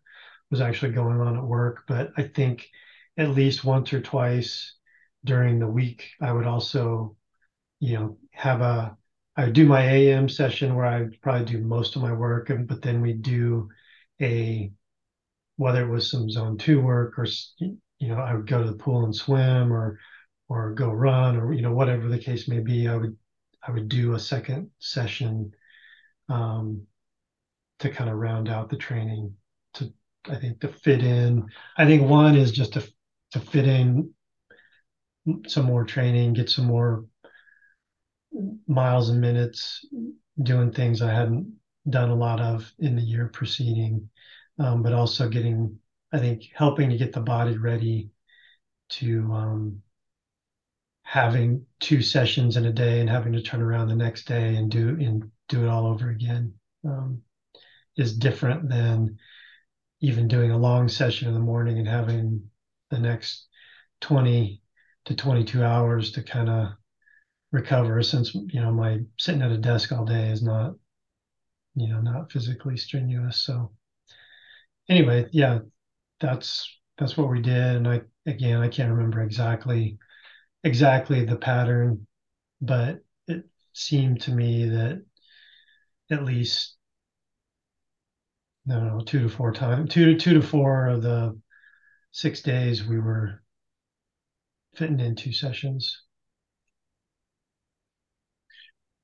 was 0.54 0.62
actually 0.62 0.92
going 0.92 1.20
on 1.20 1.36
at 1.36 1.44
work. 1.44 1.86
But 1.88 2.12
I 2.16 2.24
think 2.24 2.70
at 3.18 3.30
least 3.32 3.66
once 3.66 3.92
or 3.92 4.02
twice 4.02 4.76
during 5.26 5.58
the 5.58 5.68
week, 5.68 6.12
I 6.22 6.32
would 6.32 6.46
also, 6.46 7.18
you 7.80 7.96
know, 7.96 8.18
have 8.32 8.62
a 8.62 8.96
I 9.36 9.46
would 9.46 9.54
do 9.54 9.66
my 9.66 9.82
AM 9.82 10.30
session 10.30 10.76
where 10.76 10.86
I 10.86 11.08
probably 11.24 11.46
do 11.46 11.58
most 11.60 11.96
of 11.96 12.04
my 12.04 12.14
work, 12.14 12.52
and 12.52 12.68
but 12.68 12.84
then 12.84 13.02
we 13.02 13.14
do 13.14 13.70
a 14.22 14.72
whether 15.58 15.84
it 15.84 15.90
was 15.92 16.12
some 16.12 16.30
zone 16.30 16.58
two 16.60 16.82
work 16.82 17.18
or 17.18 17.26
you 17.58 17.78
know 18.10 18.20
I 18.20 18.36
would 18.36 18.48
go 18.48 18.62
to 18.64 18.70
the 18.70 18.78
pool 18.78 19.06
and 19.06 19.16
swim 19.16 19.74
or 19.74 20.00
or 20.50 20.74
go 20.74 20.92
run 20.92 21.36
or 21.36 21.52
you 21.52 21.64
know 21.64 21.74
whatever 21.74 22.10
the 22.10 22.20
case 22.20 22.48
may 22.48 22.60
be. 22.60 22.88
I 22.88 22.96
would 22.96 23.18
I 23.68 23.72
would 23.72 23.90
do 23.90 24.14
a 24.14 24.20
second 24.20 24.70
session 24.78 25.54
um, 26.30 26.86
to 27.80 27.90
kind 27.90 28.10
of 28.12 28.18
round 28.18 28.50
out 28.50 28.70
the 28.70 28.78
training 28.78 29.36
I 30.30 30.36
think 30.36 30.62
to 30.62 30.68
fit 30.70 31.04
in. 31.04 31.48
I 31.78 31.86
think 31.86 32.08
one 32.08 32.36
is 32.36 32.52
just 32.52 32.74
to 32.74 32.88
to 33.32 33.40
fit 33.40 33.68
in 33.68 34.14
some 35.48 35.66
more 35.66 35.84
training, 35.84 36.34
get 36.34 36.50
some 36.50 36.66
more 36.66 37.06
miles 38.68 39.10
and 39.10 39.22
minutes 39.22 39.86
doing 40.42 40.72
things 40.72 41.02
I 41.02 41.12
hadn't 41.12 41.54
done 41.90 42.10
a 42.10 42.16
lot 42.16 42.40
of 42.40 42.72
in 42.80 42.96
the 42.96 43.02
year 43.02 43.28
preceding, 43.28 44.10
um, 44.60 44.82
but 44.82 44.94
also 44.94 45.30
getting, 45.30 45.78
I 46.12 46.20
think, 46.20 46.44
helping 46.56 46.90
to 46.90 46.98
get 46.98 47.14
the 47.14 47.22
body 47.22 47.58
ready 47.58 48.10
to 48.90 49.32
um, 49.34 49.82
having 51.04 51.66
two 51.80 52.02
sessions 52.02 52.58
in 52.58 52.66
a 52.66 52.72
day 52.72 53.00
and 53.00 53.10
having 53.10 53.34
to 53.34 53.42
turn 53.42 53.62
around 53.62 53.88
the 53.88 53.96
next 53.96 54.26
day 54.26 54.56
and 54.56 54.72
do 54.72 54.90
and 54.90 55.30
do 55.50 55.64
it 55.64 55.70
all 55.70 55.86
over 55.86 56.10
again 56.10 56.54
um, 56.86 57.22
is 57.98 58.18
different 58.18 58.70
than 58.70 59.18
even 60.04 60.28
doing 60.28 60.52
a 60.52 60.58
long 60.58 60.88
session 60.88 61.28
in 61.28 61.34
the 61.34 61.40
morning 61.40 61.80
and 61.80 61.88
having 61.88 62.44
the 62.92 63.00
next 63.00 63.48
20 64.02 64.62
to 65.06 65.16
22 65.16 65.64
hours 65.64 66.12
to 66.12 66.22
kind 66.22 66.50
of 66.50 66.68
recover 67.52 68.04
since 68.04 68.36
you 68.36 68.62
know 68.62 68.72
my 68.72 69.00
sitting 69.20 69.42
at 69.42 69.52
a 69.52 69.58
desk 69.58 69.92
all 69.92 70.06
day 70.06 70.30
is 70.30 70.44
not 70.44 70.74
you 71.76 71.88
know 71.88 72.02
not 72.02 72.32
physically 72.32 72.78
strenuous 72.78 73.44
so 73.44 73.72
anyway 74.90 75.26
yeah 75.32 75.60
that's 76.20 76.68
that's 76.98 77.18
what 77.18 77.30
we 77.30 77.42
did. 77.42 77.76
And 77.76 77.88
I 77.88 78.02
again 78.26 78.62
I 78.62 78.70
can't 78.70 78.92
remember 78.92 79.22
exactly 79.22 79.98
exactly 80.64 81.26
the 81.26 81.36
pattern, 81.36 82.08
but 82.62 83.02
it 83.28 83.46
seemed 83.74 84.22
to 84.22 84.32
me 84.32 84.70
that 84.70 85.04
at 86.10 86.24
least 86.24 86.76
I 88.70 88.76
don't 88.76 89.06
two 89.06 89.24
to 89.24 89.30
four 89.30 89.52
times 89.52 89.94
two 89.94 90.06
to 90.06 90.16
two 90.20 90.34
to 90.36 90.42
four 90.42 90.88
of 90.88 91.02
the 91.02 91.38
six 92.12 92.42
days 92.42 92.86
we 92.86 93.00
were 93.00 93.42
fitting 94.76 95.00
in 95.00 95.16
two 95.16 95.34
sessions. 95.34 96.02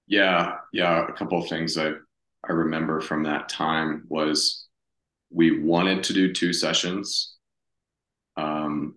Yeah, 0.07 0.55
yeah. 0.73 1.07
A 1.07 1.13
couple 1.13 1.41
of 1.41 1.49
things 1.49 1.77
I 1.77 1.91
I 2.47 2.51
remember 2.51 3.01
from 3.01 3.23
that 3.23 3.49
time 3.49 4.05
was 4.07 4.67
we 5.29 5.59
wanted 5.59 6.03
to 6.05 6.13
do 6.13 6.33
two 6.33 6.53
sessions, 6.53 7.35
um, 8.37 8.95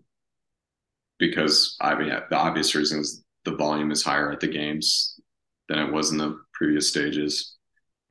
because 1.19 1.77
I 1.81 1.95
mean 1.97 2.09
the 2.09 2.37
obvious 2.37 2.75
reason 2.75 3.01
is 3.01 3.25
the 3.45 3.57
volume 3.57 3.91
is 3.91 4.03
higher 4.03 4.31
at 4.31 4.41
the 4.41 4.47
games 4.47 5.21
than 5.69 5.81
it 5.81 5.93
was 5.93 6.13
in 6.13 6.19
the 6.19 6.41
previous 6.55 6.89
stages, 6.89 7.57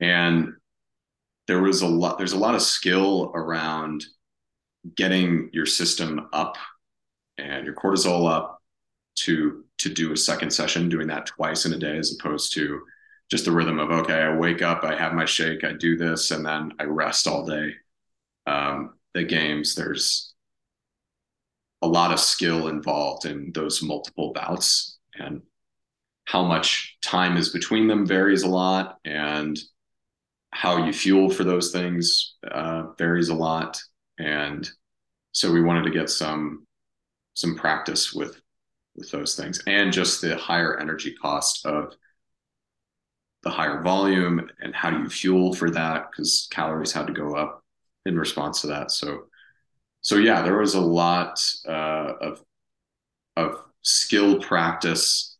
and 0.00 0.52
there 1.52 1.60
was 1.60 1.82
a 1.82 1.86
lot. 1.86 2.16
There's 2.16 2.32
a 2.32 2.38
lot 2.38 2.54
of 2.54 2.62
skill 2.62 3.30
around 3.34 4.06
getting 4.96 5.50
your 5.52 5.66
system 5.66 6.28
up 6.32 6.56
and 7.36 7.66
your 7.66 7.74
cortisol 7.74 8.26
up 8.26 8.62
to 9.16 9.62
to 9.76 9.90
do 9.90 10.12
a 10.12 10.16
second 10.16 10.50
session, 10.50 10.88
doing 10.88 11.08
that 11.08 11.26
twice 11.26 11.66
in 11.66 11.74
a 11.74 11.78
day 11.78 11.98
as 11.98 12.16
opposed 12.18 12.54
to 12.54 12.80
just 13.30 13.44
the 13.44 13.52
rhythm 13.52 13.78
of 13.80 13.90
okay, 13.90 14.22
I 14.22 14.34
wake 14.34 14.62
up, 14.62 14.82
I 14.82 14.96
have 14.96 15.12
my 15.12 15.26
shake, 15.26 15.62
I 15.62 15.74
do 15.74 15.98
this, 15.98 16.30
and 16.30 16.46
then 16.46 16.72
I 16.78 16.84
rest 16.84 17.26
all 17.26 17.44
day. 17.44 17.74
Um, 18.46 18.94
the 19.12 19.24
games, 19.24 19.74
there's 19.74 20.32
a 21.82 21.86
lot 21.86 22.12
of 22.14 22.18
skill 22.18 22.68
involved 22.68 23.26
in 23.26 23.52
those 23.52 23.82
multiple 23.82 24.32
bouts, 24.32 24.96
and 25.16 25.42
how 26.24 26.44
much 26.44 26.96
time 27.02 27.36
is 27.36 27.50
between 27.50 27.88
them 27.88 28.06
varies 28.06 28.42
a 28.42 28.48
lot, 28.48 28.96
and 29.04 29.60
how 30.52 30.84
you 30.84 30.92
fuel 30.92 31.30
for 31.30 31.44
those 31.44 31.72
things 31.72 32.36
uh, 32.50 32.84
varies 32.98 33.30
a 33.30 33.34
lot, 33.34 33.80
and 34.18 34.70
so 35.32 35.50
we 35.50 35.62
wanted 35.62 35.84
to 35.84 35.90
get 35.90 36.10
some 36.10 36.66
some 37.34 37.56
practice 37.56 38.12
with 38.12 38.40
with 38.94 39.10
those 39.10 39.34
things 39.34 39.62
and 39.66 39.92
just 39.92 40.20
the 40.20 40.36
higher 40.36 40.78
energy 40.78 41.14
cost 41.14 41.64
of 41.64 41.94
the 43.42 43.50
higher 43.50 43.82
volume 43.82 44.48
and 44.60 44.74
how 44.74 44.90
do 44.90 44.98
you 44.98 45.08
fuel 45.08 45.54
for 45.54 45.70
that? 45.70 46.10
Because 46.10 46.46
calories 46.50 46.92
had 46.92 47.06
to 47.06 47.12
go 47.12 47.34
up 47.34 47.64
in 48.06 48.18
response 48.18 48.60
to 48.60 48.68
that. 48.68 48.90
So 48.90 49.24
so 50.02 50.16
yeah 50.16 50.42
there 50.42 50.58
was 50.58 50.74
a 50.74 50.80
lot 50.80 51.42
uh, 51.66 52.12
of 52.20 52.44
of 53.36 53.62
skill 53.82 54.40
practice 54.40 55.36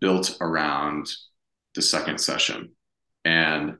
built 0.00 0.38
around 0.40 1.10
the 1.74 1.82
second 1.82 2.18
session. 2.18 2.70
And 3.24 3.78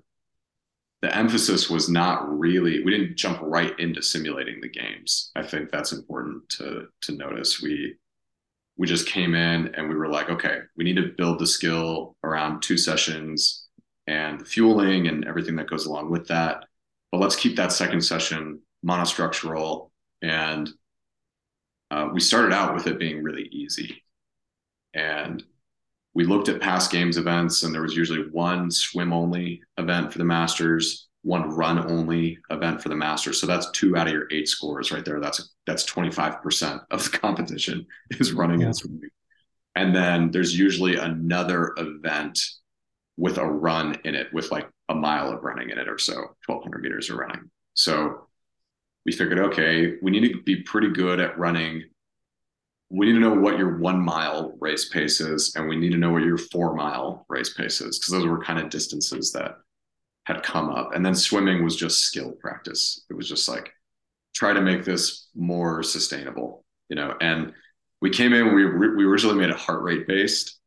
the 1.00 1.16
emphasis 1.16 1.70
was 1.70 1.88
not 1.88 2.28
really 2.38 2.82
we 2.84 2.90
didn't 2.90 3.16
jump 3.16 3.38
right 3.42 3.78
into 3.78 4.02
simulating 4.02 4.60
the 4.60 4.68
games 4.68 5.30
i 5.36 5.42
think 5.42 5.70
that's 5.70 5.92
important 5.92 6.48
to 6.48 6.86
to 7.00 7.12
notice 7.12 7.62
we 7.62 7.96
we 8.78 8.86
just 8.86 9.08
came 9.08 9.34
in 9.34 9.74
and 9.74 9.88
we 9.88 9.96
were 9.96 10.08
like, 10.08 10.30
okay, 10.30 10.60
we 10.76 10.84
need 10.84 10.96
to 10.96 11.12
build 11.18 11.40
the 11.40 11.46
skill 11.46 12.16
around 12.22 12.62
two 12.62 12.78
sessions 12.78 13.66
and 14.06 14.46
fueling 14.46 15.08
and 15.08 15.26
everything 15.26 15.56
that 15.56 15.68
goes 15.68 15.84
along 15.84 16.10
with 16.10 16.28
that. 16.28 16.64
But 17.10 17.20
let's 17.20 17.36
keep 17.36 17.56
that 17.56 17.72
second 17.72 18.02
session 18.02 18.60
monostructural. 18.86 19.90
And 20.22 20.70
uh, 21.90 22.08
we 22.12 22.20
started 22.20 22.52
out 22.52 22.74
with 22.74 22.86
it 22.86 23.00
being 23.00 23.22
really 23.22 23.48
easy. 23.50 24.04
And 24.94 25.42
we 26.14 26.24
looked 26.24 26.48
at 26.48 26.60
past 26.60 26.90
games 26.90 27.16
events, 27.16 27.62
and 27.62 27.74
there 27.74 27.82
was 27.82 27.96
usually 27.96 28.28
one 28.30 28.70
swim 28.70 29.12
only 29.12 29.62
event 29.76 30.12
for 30.12 30.18
the 30.18 30.24
Masters 30.24 31.08
one 31.22 31.50
run 31.50 31.90
only 31.90 32.38
event 32.50 32.82
for 32.82 32.88
the 32.88 32.96
Masters. 32.96 33.40
So 33.40 33.46
that's 33.46 33.70
two 33.72 33.96
out 33.96 34.06
of 34.06 34.12
your 34.12 34.28
eight 34.30 34.48
scores 34.48 34.92
right 34.92 35.04
there. 35.04 35.20
That's 35.20 35.54
that's 35.66 35.84
25% 35.84 36.84
of 36.90 37.04
the 37.04 37.18
competition 37.18 37.86
is 38.10 38.32
running 38.32 38.60
yeah. 38.60 38.66
and 38.66 38.76
swimming. 38.76 39.10
And 39.74 39.94
then 39.94 40.30
there's 40.30 40.58
usually 40.58 40.96
another 40.96 41.74
event 41.76 42.40
with 43.16 43.38
a 43.38 43.44
run 43.44 43.96
in 44.04 44.14
it, 44.14 44.32
with 44.32 44.50
like 44.50 44.68
a 44.88 44.94
mile 44.94 45.30
of 45.30 45.42
running 45.42 45.70
in 45.70 45.78
it 45.78 45.88
or 45.88 45.98
so, 45.98 46.14
1200 46.46 46.82
meters 46.82 47.10
of 47.10 47.18
running. 47.18 47.50
So 47.74 48.28
we 49.04 49.12
figured, 49.12 49.38
okay, 49.38 49.94
we 50.02 50.10
need 50.10 50.32
to 50.32 50.42
be 50.42 50.62
pretty 50.62 50.90
good 50.90 51.20
at 51.20 51.38
running. 51.38 51.84
We 52.90 53.06
need 53.06 53.14
to 53.14 53.20
know 53.20 53.34
what 53.34 53.58
your 53.58 53.78
one 53.78 54.00
mile 54.00 54.54
race 54.60 54.88
pace 54.88 55.20
is, 55.20 55.54
and 55.56 55.68
we 55.68 55.76
need 55.76 55.90
to 55.90 55.98
know 55.98 56.10
what 56.10 56.22
your 56.22 56.38
four 56.38 56.74
mile 56.74 57.26
race 57.28 57.52
pace 57.54 57.80
is, 57.80 57.98
because 57.98 58.12
those 58.12 58.26
were 58.26 58.42
kind 58.42 58.58
of 58.58 58.70
distances 58.70 59.32
that 59.32 59.56
had 60.24 60.42
come 60.42 60.70
up. 60.70 60.94
And 60.94 61.04
then 61.04 61.14
swimming 61.14 61.64
was 61.64 61.76
just 61.76 62.04
skill 62.04 62.32
practice. 62.32 63.04
It 63.10 63.14
was 63.14 63.28
just 63.28 63.48
like, 63.48 63.72
try 64.34 64.52
to 64.52 64.60
make 64.60 64.84
this 64.84 65.28
more 65.34 65.82
sustainable, 65.82 66.64
you 66.88 66.96
know. 66.96 67.14
And 67.20 67.52
we 68.00 68.10
came 68.10 68.32
in, 68.32 68.54
we, 68.54 68.64
we 68.64 69.04
originally 69.04 69.36
made 69.36 69.50
it 69.50 69.56
heart 69.56 69.82
rate 69.82 70.06
based, 70.06 70.58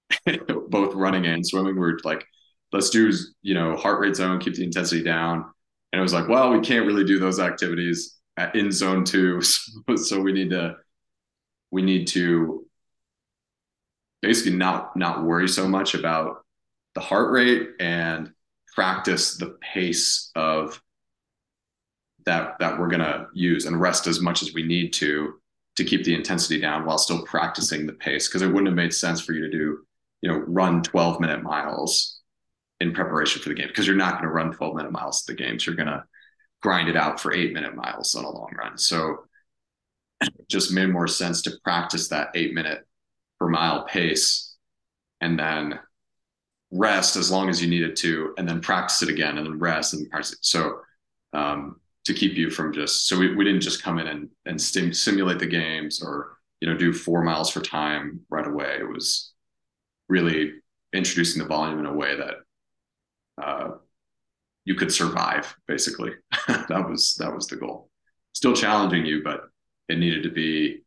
both 0.68 0.94
running 0.94 1.26
and 1.26 1.46
swimming. 1.46 1.74
We 1.74 1.80
were 1.80 2.00
like, 2.04 2.24
let's 2.72 2.90
do, 2.90 3.12
you 3.42 3.54
know, 3.54 3.76
heart 3.76 4.00
rate 4.00 4.16
zone, 4.16 4.40
keep 4.40 4.54
the 4.54 4.64
intensity 4.64 5.02
down. 5.02 5.44
And 5.92 5.98
it 5.98 6.02
was 6.02 6.14
like, 6.14 6.28
well, 6.28 6.52
we 6.52 6.60
can't 6.60 6.86
really 6.86 7.04
do 7.04 7.18
those 7.18 7.40
activities 7.40 8.16
uh, 8.36 8.48
in 8.54 8.70
zone 8.72 9.04
two. 9.04 9.40
So 9.96 10.20
we 10.20 10.32
need 10.32 10.50
to, 10.50 10.76
we 11.70 11.82
need 11.82 12.06
to 12.08 12.66
basically 14.22 14.56
not, 14.56 14.96
not 14.96 15.24
worry 15.24 15.48
so 15.48 15.66
much 15.66 15.94
about 15.94 16.44
the 16.94 17.00
heart 17.00 17.30
rate 17.30 17.70
and 17.78 18.32
practice 18.74 19.36
the 19.36 19.56
pace 19.60 20.30
of 20.34 20.80
that 22.26 22.58
that 22.60 22.78
we're 22.78 22.88
going 22.88 23.00
to 23.00 23.26
use 23.32 23.64
and 23.64 23.80
rest 23.80 24.06
as 24.06 24.20
much 24.20 24.42
as 24.42 24.52
we 24.52 24.62
need 24.62 24.92
to 24.92 25.34
to 25.76 25.84
keep 25.84 26.04
the 26.04 26.14
intensity 26.14 26.60
down 26.60 26.84
while 26.84 26.98
still 26.98 27.24
practicing 27.24 27.86
the 27.86 27.92
pace. 27.94 28.28
Because 28.28 28.42
it 28.42 28.48
wouldn't 28.48 28.66
have 28.66 28.76
made 28.76 28.92
sense 28.92 29.20
for 29.20 29.32
you 29.32 29.40
to 29.40 29.50
do 29.50 29.78
you 30.22 30.30
know 30.30 30.38
run 30.46 30.82
12 30.82 31.20
minute 31.20 31.42
miles 31.42 32.20
in 32.80 32.92
preparation 32.92 33.40
for 33.42 33.48
the 33.48 33.54
game 33.54 33.68
because 33.68 33.86
you're 33.86 33.96
not 33.96 34.14
going 34.14 34.24
to 34.24 34.30
run 34.30 34.52
12 34.52 34.76
minute 34.76 34.92
miles 34.92 35.22
at 35.22 35.26
the 35.26 35.42
games 35.42 35.66
you're 35.66 35.76
going 35.76 35.88
to 35.88 36.04
grind 36.62 36.88
it 36.88 36.96
out 36.96 37.20
for 37.20 37.32
8 37.32 37.52
minute 37.52 37.74
miles 37.74 38.14
on 38.14 38.24
a 38.24 38.30
long 38.30 38.50
run. 38.56 38.76
So 38.76 39.24
it 40.20 40.48
just 40.48 40.72
made 40.72 40.90
more 40.90 41.08
sense 41.08 41.42
to 41.42 41.52
practice 41.64 42.08
that 42.08 42.30
8 42.34 42.54
minute 42.54 42.86
per 43.38 43.48
mile 43.48 43.84
pace 43.84 44.56
and 45.20 45.38
then 45.38 45.78
rest 46.70 47.16
as 47.16 47.30
long 47.30 47.48
as 47.48 47.60
you 47.62 47.68
needed 47.68 47.96
to, 47.96 48.34
and 48.38 48.48
then 48.48 48.60
practice 48.60 49.02
it 49.02 49.08
again, 49.08 49.38
and 49.38 49.46
then 49.46 49.58
rest 49.58 49.94
and 49.94 50.08
practice 50.10 50.32
it. 50.32 50.38
So 50.42 50.80
um, 51.32 51.80
to 52.04 52.14
keep 52.14 52.34
you 52.34 52.50
from 52.50 52.72
just 52.72 53.06
so 53.06 53.18
we, 53.18 53.34
we 53.34 53.44
didn't 53.44 53.60
just 53.60 53.82
come 53.82 53.98
in 53.98 54.06
and 54.06 54.28
and 54.46 54.60
stim- 54.60 54.94
simulate 54.94 55.38
the 55.38 55.46
games 55.46 56.02
or 56.02 56.36
you 56.60 56.68
know 56.68 56.76
do 56.76 56.92
four 56.92 57.22
miles 57.22 57.50
for 57.50 57.60
time 57.60 58.20
right 58.30 58.46
away. 58.46 58.76
It 58.80 58.88
was 58.88 59.32
really 60.08 60.54
introducing 60.92 61.42
the 61.42 61.48
volume 61.48 61.78
in 61.78 61.86
a 61.86 61.94
way 61.94 62.16
that 62.16 62.34
uh, 63.42 63.70
you 64.64 64.74
could 64.74 64.92
survive. 64.92 65.54
Basically, 65.66 66.12
that 66.48 66.88
was 66.88 67.14
that 67.18 67.34
was 67.34 67.46
the 67.46 67.56
goal. 67.56 67.90
Still 68.32 68.54
challenging 68.54 69.04
you, 69.06 69.22
but 69.22 69.49
it 69.90 69.98
needed 69.98 70.22
to 70.22 70.30
be 70.30 70.82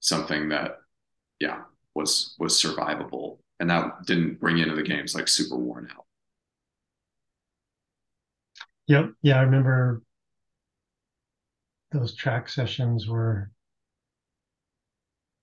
something 0.00 0.48
that 0.50 0.78
yeah 1.40 1.62
was 1.94 2.34
was 2.38 2.60
survivable 2.62 3.38
and 3.60 3.70
that 3.70 4.06
didn't 4.06 4.40
bring 4.40 4.58
into 4.58 4.74
the 4.74 4.82
games 4.82 5.14
like 5.14 5.28
super 5.28 5.56
worn 5.56 5.88
out. 5.96 6.06
Yep. 8.88 9.12
Yeah, 9.22 9.38
I 9.38 9.42
remember 9.42 10.02
those 11.92 12.16
track 12.16 12.48
sessions 12.48 13.06
were 13.06 13.52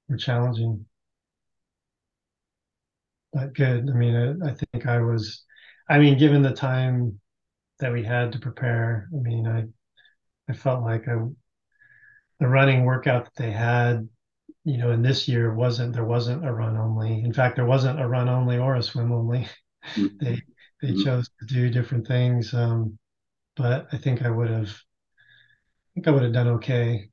were 0.09 0.17
challenging. 0.17 0.85
But 3.33 3.53
good. 3.53 3.89
I 3.89 3.93
mean, 3.93 4.15
I, 4.15 4.49
I 4.49 4.53
think 4.53 4.87
I 4.87 4.99
was. 4.99 5.43
I 5.89 5.99
mean, 5.99 6.17
given 6.17 6.41
the 6.41 6.53
time 6.53 7.19
that 7.79 7.93
we 7.93 8.03
had 8.03 8.31
to 8.33 8.39
prepare, 8.39 9.09
I 9.13 9.17
mean, 9.17 9.47
I 9.47 9.65
I 10.49 10.53
felt 10.55 10.83
like 10.83 11.07
I 11.07 11.17
the 12.39 12.47
running 12.47 12.85
workout 12.85 13.25
that 13.25 13.35
they 13.35 13.51
had 13.51 14.07
you 14.67 14.77
know, 14.77 14.91
in 14.91 15.01
this 15.01 15.29
year 15.29 15.53
wasn't 15.53 15.93
there 15.93 16.03
wasn't 16.03 16.45
a 16.45 16.51
run 16.51 16.75
only. 16.75 17.23
In 17.23 17.31
fact, 17.31 17.55
there 17.55 17.65
wasn't 17.65 18.01
a 18.01 18.07
run 18.07 18.27
only 18.27 18.57
or 18.57 18.75
a 18.75 18.83
swim 18.83 19.13
only. 19.13 19.47
Mm-hmm. 19.95 20.17
they 20.19 20.41
they 20.81 20.89
mm-hmm. 20.89 21.03
chose 21.05 21.29
to 21.39 21.45
do 21.45 21.69
different 21.69 22.05
things. 22.05 22.53
Um, 22.53 22.99
but 23.55 23.87
I 23.93 23.97
think 23.97 24.23
I 24.23 24.29
would 24.29 24.49
have 24.49 24.67
I 24.67 25.87
think 25.93 26.07
I 26.09 26.11
would 26.11 26.23
have 26.23 26.33
done 26.33 26.49
okay 26.49 27.07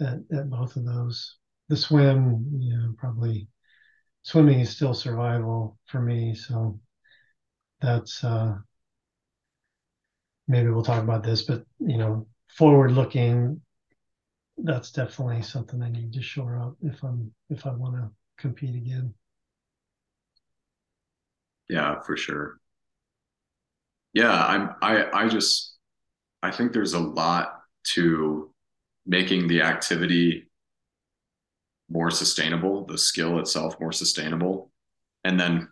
at, 0.00 0.18
at 0.32 0.48
both 0.48 0.76
of 0.76 0.84
those. 0.84 1.38
The 1.68 1.76
swim, 1.76 2.46
you 2.60 2.76
know, 2.76 2.94
probably 2.96 3.48
swimming 4.22 4.60
is 4.60 4.70
still 4.70 4.94
survival 4.94 5.76
for 5.86 6.00
me. 6.00 6.36
So 6.36 6.78
that's 7.80 8.22
uh 8.22 8.54
maybe 10.46 10.70
we'll 10.70 10.84
talk 10.84 11.02
about 11.02 11.24
this, 11.24 11.42
but 11.42 11.64
you 11.80 11.98
know, 11.98 12.28
forward 12.56 12.92
looking, 12.92 13.60
that's 14.58 14.90
definitely 14.90 15.42
something 15.42 15.82
I 15.82 15.90
need 15.90 16.12
to 16.14 16.22
shore 16.22 16.58
up 16.58 16.76
if 16.82 17.02
I'm 17.02 17.32
if 17.48 17.66
I 17.66 17.70
want 17.70 17.96
to 17.96 18.10
compete 18.38 18.74
again. 18.74 19.14
Yeah, 21.68 22.00
for 22.02 22.16
sure. 22.16 22.58
Yeah, 24.12 24.32
I'm 24.32 24.70
I 24.82 25.24
I 25.24 25.28
just 25.28 25.76
I 26.42 26.50
think 26.50 26.72
there's 26.72 26.94
a 26.94 26.98
lot 26.98 27.60
to 27.94 28.52
making 29.06 29.48
the 29.48 29.62
activity 29.62 30.50
more 31.88 32.10
sustainable, 32.10 32.84
the 32.86 32.98
skill 32.98 33.38
itself 33.38 33.78
more 33.80 33.92
sustainable, 33.92 34.70
and 35.24 35.38
then 35.38 35.68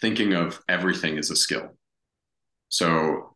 thinking 0.00 0.34
of 0.34 0.60
everything 0.68 1.18
as 1.18 1.30
a 1.30 1.36
skill. 1.36 1.76
So 2.68 3.31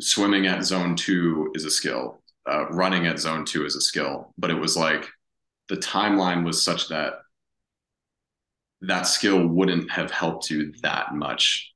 swimming 0.00 0.46
at 0.46 0.64
zone 0.64 0.96
two 0.96 1.50
is 1.54 1.64
a 1.64 1.70
skill, 1.70 2.22
uh, 2.50 2.66
running 2.70 3.06
at 3.06 3.18
zone 3.18 3.44
two 3.44 3.64
is 3.64 3.76
a 3.76 3.80
skill, 3.80 4.32
but 4.38 4.50
it 4.50 4.58
was 4.58 4.76
like 4.76 5.08
the 5.68 5.76
timeline 5.76 6.44
was 6.44 6.62
such 6.62 6.88
that 6.88 7.14
that 8.82 9.02
skill 9.02 9.46
wouldn't 9.46 9.90
have 9.90 10.10
helped 10.10 10.50
you 10.50 10.72
that 10.82 11.14
much 11.14 11.72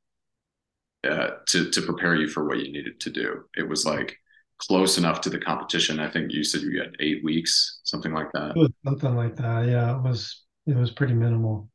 uh, 1.09 1.31
to 1.47 1.71
to 1.71 1.83
prepare 1.83 2.15
you 2.15 2.29
for 2.29 2.47
what 2.47 2.59
you 2.59 2.73
needed 2.73 2.99
to 3.01 3.11
do. 3.11 3.45
It 3.57 3.69
was 3.69 3.85
like 3.85 4.17
close 4.59 4.99
enough 4.99 5.21
to 5.23 5.31
the 5.31 5.39
competition. 5.39 6.01
I 6.01 6.09
think 6.09 6.33
you 6.33 6.45
said 6.45 6.63
you 6.63 6.81
had 6.81 6.97
eight 7.01 7.23
weeks, 7.25 7.81
something 7.85 8.13
like 8.13 8.33
that. 8.33 8.71
something 8.85 9.15
like 9.15 9.37
that. 9.37 9.67
Yeah, 9.69 9.97
it 9.97 10.03
was 10.03 10.45
it 10.67 10.77
was 10.77 10.91
pretty 10.91 11.15
minimal. 11.15 11.69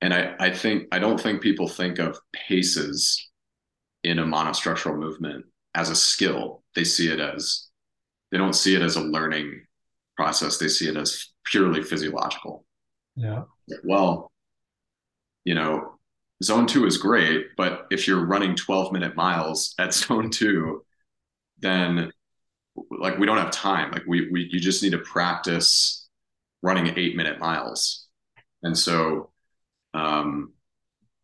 And 0.00 0.12
I, 0.12 0.34
I 0.38 0.50
think 0.50 0.88
I 0.92 0.98
don't 0.98 1.20
think 1.20 1.42
people 1.42 1.68
think 1.68 1.98
of 1.98 2.18
paces 2.32 3.30
in 4.06 4.20
a 4.20 4.24
monostructural 4.24 4.96
movement 4.96 5.44
as 5.74 5.90
a 5.90 5.96
skill. 5.96 6.62
They 6.76 6.84
see 6.84 7.08
it 7.08 7.18
as 7.18 7.66
they 8.30 8.38
don't 8.38 8.54
see 8.54 8.76
it 8.76 8.82
as 8.82 8.96
a 8.96 9.00
learning 9.00 9.66
process. 10.16 10.58
They 10.58 10.68
see 10.68 10.88
it 10.88 10.96
as 10.96 11.30
purely 11.44 11.82
physiological. 11.82 12.64
Yeah. 13.16 13.42
Well, 13.82 14.30
you 15.44 15.54
know, 15.54 15.98
zone 16.42 16.66
two 16.68 16.86
is 16.86 16.98
great, 16.98 17.48
but 17.56 17.86
if 17.90 18.06
you're 18.06 18.24
running 18.24 18.54
12 18.54 18.92
minute 18.92 19.16
miles 19.16 19.74
at 19.78 19.92
zone 20.02 20.30
two, 20.30 20.84
then 21.58 22.12
like 22.90 23.18
we 23.18 23.26
don't 23.26 23.38
have 23.38 23.50
time. 23.50 23.90
Like 23.90 24.04
we 24.06 24.30
we 24.30 24.48
you 24.52 24.60
just 24.60 24.82
need 24.84 24.92
to 24.92 24.98
practice 24.98 26.08
running 26.62 26.94
eight 26.96 27.16
minute 27.16 27.40
miles. 27.40 28.06
And 28.62 28.78
so 28.78 29.30
um 29.94 30.52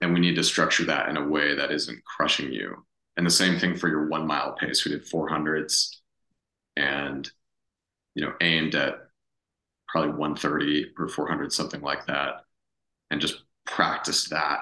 and 0.03 0.13
we 0.13 0.21
need 0.21 0.37
to 0.37 0.45
structure 0.45 0.85
that 0.85 1.09
in 1.09 1.17
a 1.17 1.27
way 1.27 1.55
that 1.55 1.73
isn't 1.73 2.05
crushing 2.05 2.53
you. 2.53 2.85
And 3.17 3.25
the 3.25 3.31
same 3.31 3.59
thing 3.59 3.77
for 3.77 3.89
your 3.89 4.09
one 4.09 4.27
mile 4.27 4.53
pace. 4.53 4.85
We 4.85 4.93
did 4.93 5.09
400s 5.09 5.97
and 6.77 7.31
you 8.15 8.25
know 8.25 8.35
aimed 8.41 8.75
at 8.75 8.99
probably 9.89 10.11
130 10.11 10.93
or 10.99 11.09
400 11.09 11.53
something 11.53 11.83
like 11.83 12.07
that 12.07 12.45
and 13.11 13.21
just 13.21 13.43
practice 13.67 14.29
that 14.31 14.61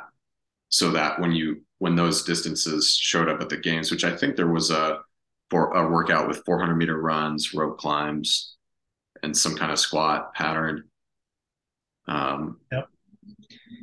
so 0.69 0.91
that 0.91 1.21
when 1.21 1.31
you 1.31 1.63
when 1.79 1.95
those 1.95 2.25
distances 2.25 2.97
showed 2.97 3.29
up 3.29 3.41
at 3.41 3.49
the 3.49 3.57
games 3.57 3.93
which 3.93 4.03
i 4.03 4.17
think 4.17 4.35
there 4.35 4.51
was 4.51 4.73
a 4.73 4.99
for 5.51 5.73
a 5.73 5.91
workout 5.91 6.29
with 6.29 6.45
400 6.47 6.77
meter 6.77 7.01
runs, 7.01 7.53
rope 7.53 7.79
climbs, 7.79 8.55
and 9.23 9.37
some 9.37 9.57
kind 9.57 9.73
of 9.73 9.79
squat 9.79 10.33
pattern. 10.33 10.85
Um, 12.07 12.59
yep. 12.73 12.89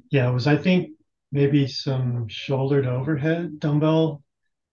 Yeah, 0.09 0.29
it 0.29 0.33
was 0.33 0.47
I 0.47 0.55
think 0.55 0.91
maybe 1.37 1.67
some 1.67 2.27
shouldered 2.27 2.87
overhead 2.87 3.59
dumbbell, 3.59 4.23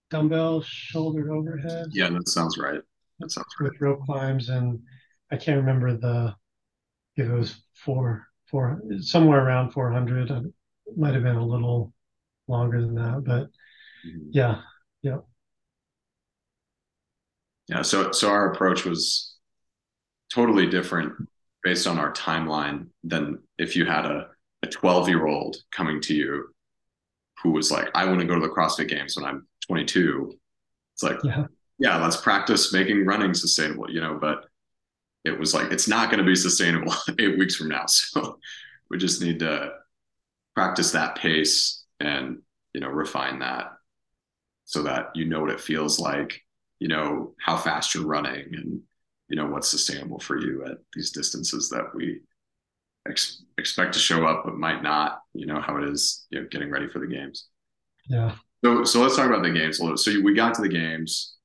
dumbbell 0.08 0.62
shouldered 0.62 1.28
overhead. 1.30 1.88
Yeah, 1.90 2.08
that 2.08 2.26
sounds 2.26 2.56
right. 2.56 2.80
That 3.20 3.30
sounds 3.30 3.46
right. 3.60 3.70
With 3.70 3.80
rope 3.82 4.00
climbs 4.06 4.48
and 4.48 4.80
I 5.30 5.36
can't 5.36 5.58
remember 5.58 5.94
the 5.94 6.34
if 7.16 7.28
it 7.28 7.32
was 7.32 7.62
four 7.74 8.26
four 8.46 8.80
somewhere 9.00 9.44
around 9.44 9.72
400. 9.72 10.30
It 10.30 10.44
might 10.96 11.12
have 11.12 11.22
been 11.22 11.36
a 11.36 11.46
little 11.46 11.92
longer 12.48 12.80
than 12.80 12.94
that, 12.94 13.22
but 13.26 13.42
mm-hmm. 14.06 14.30
yeah, 14.30 14.62
yeah. 15.02 15.18
Yeah. 17.68 17.82
So 17.82 18.10
so 18.12 18.30
our 18.30 18.52
approach 18.52 18.86
was 18.86 19.36
totally 20.32 20.66
different 20.66 21.12
based 21.62 21.86
on 21.86 21.98
our 21.98 22.12
timeline 22.12 22.86
than 23.02 23.40
if 23.58 23.76
you 23.76 23.84
had 23.84 24.06
a 24.06 24.28
a 24.62 24.66
12 24.66 25.08
year 25.08 25.26
old 25.26 25.56
coming 25.70 26.00
to 26.00 26.14
you 26.14 26.53
who 27.42 27.50
was 27.50 27.70
like, 27.70 27.88
I 27.94 28.06
want 28.06 28.20
to 28.20 28.26
go 28.26 28.34
to 28.34 28.40
the 28.40 28.52
CrossFit 28.52 28.88
games 28.88 29.16
when 29.16 29.24
I'm 29.24 29.46
22. 29.66 30.38
It's 30.94 31.02
like, 31.02 31.18
yeah, 31.24 31.46
yeah 31.78 32.02
let's 32.02 32.16
practice 32.16 32.72
making 32.72 33.04
running 33.04 33.34
sustainable, 33.34 33.90
you 33.90 34.00
know, 34.00 34.18
but 34.20 34.46
it 35.24 35.38
was 35.38 35.54
like, 35.54 35.72
it's 35.72 35.88
not 35.88 36.10
going 36.10 36.18
to 36.18 36.26
be 36.26 36.36
sustainable 36.36 36.94
eight 37.18 37.38
weeks 37.38 37.56
from 37.56 37.68
now. 37.68 37.84
So 37.88 38.38
we 38.90 38.98
just 38.98 39.22
need 39.22 39.40
to 39.40 39.72
practice 40.54 40.92
that 40.92 41.16
pace 41.16 41.84
and, 42.00 42.42
you 42.74 42.80
know, 42.80 42.88
refine 42.88 43.38
that 43.40 43.72
so 44.64 44.82
that 44.82 45.10
you 45.14 45.26
know 45.26 45.40
what 45.40 45.50
it 45.50 45.60
feels 45.60 45.98
like 46.00 46.42
you 46.78 46.88
know 46.88 47.34
how 47.38 47.56
fast 47.56 47.94
you're 47.94 48.06
running 48.06 48.54
and 48.54 48.80
you 49.28 49.36
know 49.36 49.46
what's 49.46 49.68
sustainable 49.68 50.18
for 50.18 50.38
you 50.38 50.64
at 50.64 50.78
these 50.94 51.10
distances 51.10 51.68
that 51.70 51.94
we 51.94 52.20
ex- 53.08 53.42
expect 53.58 53.94
to 53.94 53.98
show 53.98 54.26
up 54.26 54.44
but 54.44 54.56
might 54.56 54.82
not 54.82 55.20
you 55.32 55.46
know 55.46 55.60
how 55.60 55.76
it 55.76 55.84
is 55.84 56.26
you 56.30 56.40
know 56.40 56.48
getting 56.50 56.70
ready 56.70 56.88
for 56.88 56.98
the 56.98 57.06
games. 57.06 57.48
Yeah. 58.08 58.36
So 58.64 58.84
so 58.84 59.00
let's 59.00 59.16
talk 59.16 59.26
about 59.26 59.42
the 59.42 59.50
games 59.50 59.78
a 59.78 59.82
little. 59.82 59.96
So 59.96 60.12
we 60.20 60.34
got 60.34 60.54
to 60.54 60.62
the 60.62 60.68
games 60.68 61.36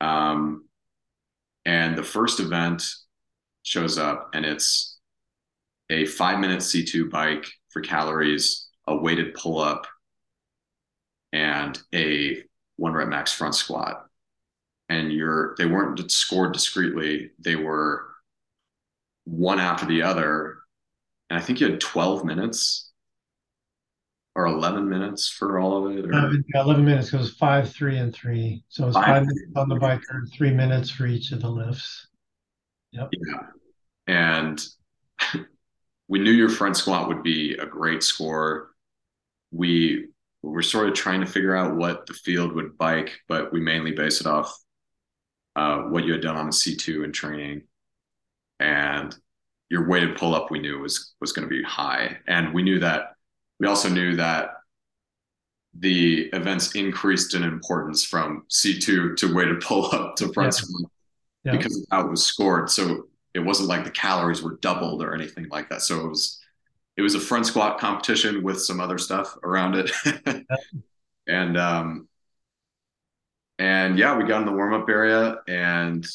um 0.00 0.64
and 1.64 1.96
the 1.96 2.02
first 2.02 2.38
event 2.40 2.84
shows 3.62 3.98
up 3.98 4.30
and 4.34 4.44
it's 4.44 4.98
a 5.90 6.04
five 6.06 6.38
minute 6.38 6.60
c2 6.60 7.10
bike 7.10 7.46
for 7.70 7.80
calories 7.80 8.68
a 8.86 8.96
weighted 8.96 9.34
pull 9.34 9.58
up 9.58 9.86
and 11.32 11.78
a 11.94 12.42
one 12.76 12.92
rep 12.92 13.08
max 13.08 13.32
front 13.32 13.54
squat. 13.54 14.06
And 14.88 15.12
you're 15.12 15.54
they 15.58 15.66
weren't 15.66 16.10
scored 16.10 16.52
discreetly. 16.52 17.32
They 17.38 17.56
were 17.56 18.06
one 19.24 19.58
after 19.58 19.84
the 19.84 20.02
other 20.02 20.58
and 21.30 21.38
i 21.38 21.42
think 21.42 21.60
you 21.60 21.70
had 21.70 21.80
12 21.80 22.24
minutes 22.24 22.92
or 24.34 24.46
11 24.46 24.88
minutes 24.88 25.28
for 25.28 25.58
all 25.58 25.86
of 25.86 25.96
it 25.96 26.04
or... 26.04 26.12
11, 26.12 26.44
11 26.54 26.84
minutes 26.84 27.12
it 27.12 27.16
was 27.16 27.34
five 27.34 27.72
three 27.72 27.96
and 27.96 28.14
three. 28.14 28.62
So 28.68 28.82
it 28.84 28.86
was 28.88 28.94
five, 28.96 29.06
five 29.06 29.22
minutes 29.22 29.52
on 29.56 29.68
the 29.70 29.76
bike 29.76 30.02
or 30.12 30.26
three 30.26 30.50
minutes 30.50 30.90
for 30.90 31.06
each 31.06 31.32
of 31.32 31.40
the 31.40 31.48
lifts. 31.48 32.08
Yep. 32.92 33.08
Yeah. 33.12 33.46
And 34.06 34.66
we 36.08 36.18
knew 36.18 36.32
your 36.32 36.50
front 36.50 36.76
squat 36.76 37.08
would 37.08 37.22
be 37.22 37.54
a 37.54 37.64
great 37.64 38.02
score. 38.02 38.72
We 39.52 40.08
were 40.42 40.60
sort 40.62 40.90
of 40.90 40.94
trying 40.94 41.20
to 41.20 41.26
figure 41.26 41.56
out 41.56 41.76
what 41.76 42.04
the 42.04 42.12
field 42.12 42.52
would 42.52 42.76
bike 42.76 43.18
but 43.28 43.54
we 43.54 43.60
mainly 43.60 43.92
base 43.92 44.20
it 44.20 44.26
off 44.26 44.54
uh, 45.56 45.78
what 45.84 46.04
you 46.04 46.12
had 46.12 46.20
done 46.20 46.36
on 46.36 46.46
the 46.46 46.52
C2 46.52 47.02
in 47.02 47.12
training, 47.12 47.62
and 48.60 49.16
your 49.68 49.88
weighted 49.88 50.16
pull 50.16 50.34
up 50.34 50.50
we 50.50 50.58
knew 50.58 50.78
was 50.78 51.14
was 51.20 51.32
going 51.32 51.48
to 51.48 51.54
be 51.54 51.62
high, 51.62 52.18
and 52.28 52.54
we 52.54 52.62
knew 52.62 52.78
that 52.80 53.14
we 53.58 53.66
also 53.66 53.88
knew 53.88 54.16
that 54.16 54.50
the 55.78 56.30
events 56.32 56.74
increased 56.74 57.34
in 57.34 57.42
importance 57.42 58.04
from 58.04 58.44
C2 58.50 59.16
to 59.16 59.34
weighted 59.34 59.60
pull 59.60 59.94
up 59.94 60.16
to 60.16 60.32
front 60.32 60.54
yeah. 60.54 60.64
squat 60.64 60.90
yeah. 61.44 61.52
because 61.52 61.76
of 61.76 61.84
how 61.90 62.06
it 62.06 62.10
was 62.10 62.24
scored. 62.24 62.70
So 62.70 63.08
it 63.34 63.40
wasn't 63.40 63.68
like 63.68 63.84
the 63.84 63.90
calories 63.90 64.42
were 64.42 64.58
doubled 64.62 65.02
or 65.02 65.14
anything 65.14 65.48
like 65.50 65.68
that. 65.68 65.82
So 65.82 66.00
it 66.00 66.08
was 66.08 66.40
it 66.96 67.02
was 67.02 67.14
a 67.14 67.20
front 67.20 67.46
squat 67.46 67.78
competition 67.78 68.42
with 68.42 68.60
some 68.60 68.80
other 68.80 68.98
stuff 68.98 69.36
around 69.42 69.74
it. 69.74 69.90
yeah. 70.26 70.40
And 71.28 71.56
um, 71.56 72.08
and 73.58 73.98
yeah, 73.98 74.16
we 74.16 74.24
got 74.24 74.40
in 74.40 74.46
the 74.46 74.52
warm 74.52 74.74
up 74.74 74.88
area, 74.88 75.38
and 75.48 76.06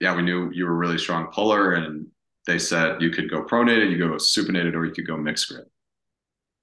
yeah, 0.00 0.14
we 0.16 0.22
knew 0.22 0.50
you 0.52 0.64
were 0.64 0.72
a 0.72 0.76
really 0.76 0.98
strong 0.98 1.28
puller, 1.28 1.74
and 1.74 2.08
they 2.48 2.58
said 2.58 3.02
you 3.02 3.10
could 3.10 3.30
go 3.30 3.44
pronated, 3.44 3.90
you 3.90 3.98
go 3.98 4.14
supinated, 4.14 4.74
or 4.74 4.86
you 4.86 4.92
could 4.92 5.06
go 5.06 5.18
mixed 5.18 5.50
grip. 5.50 5.70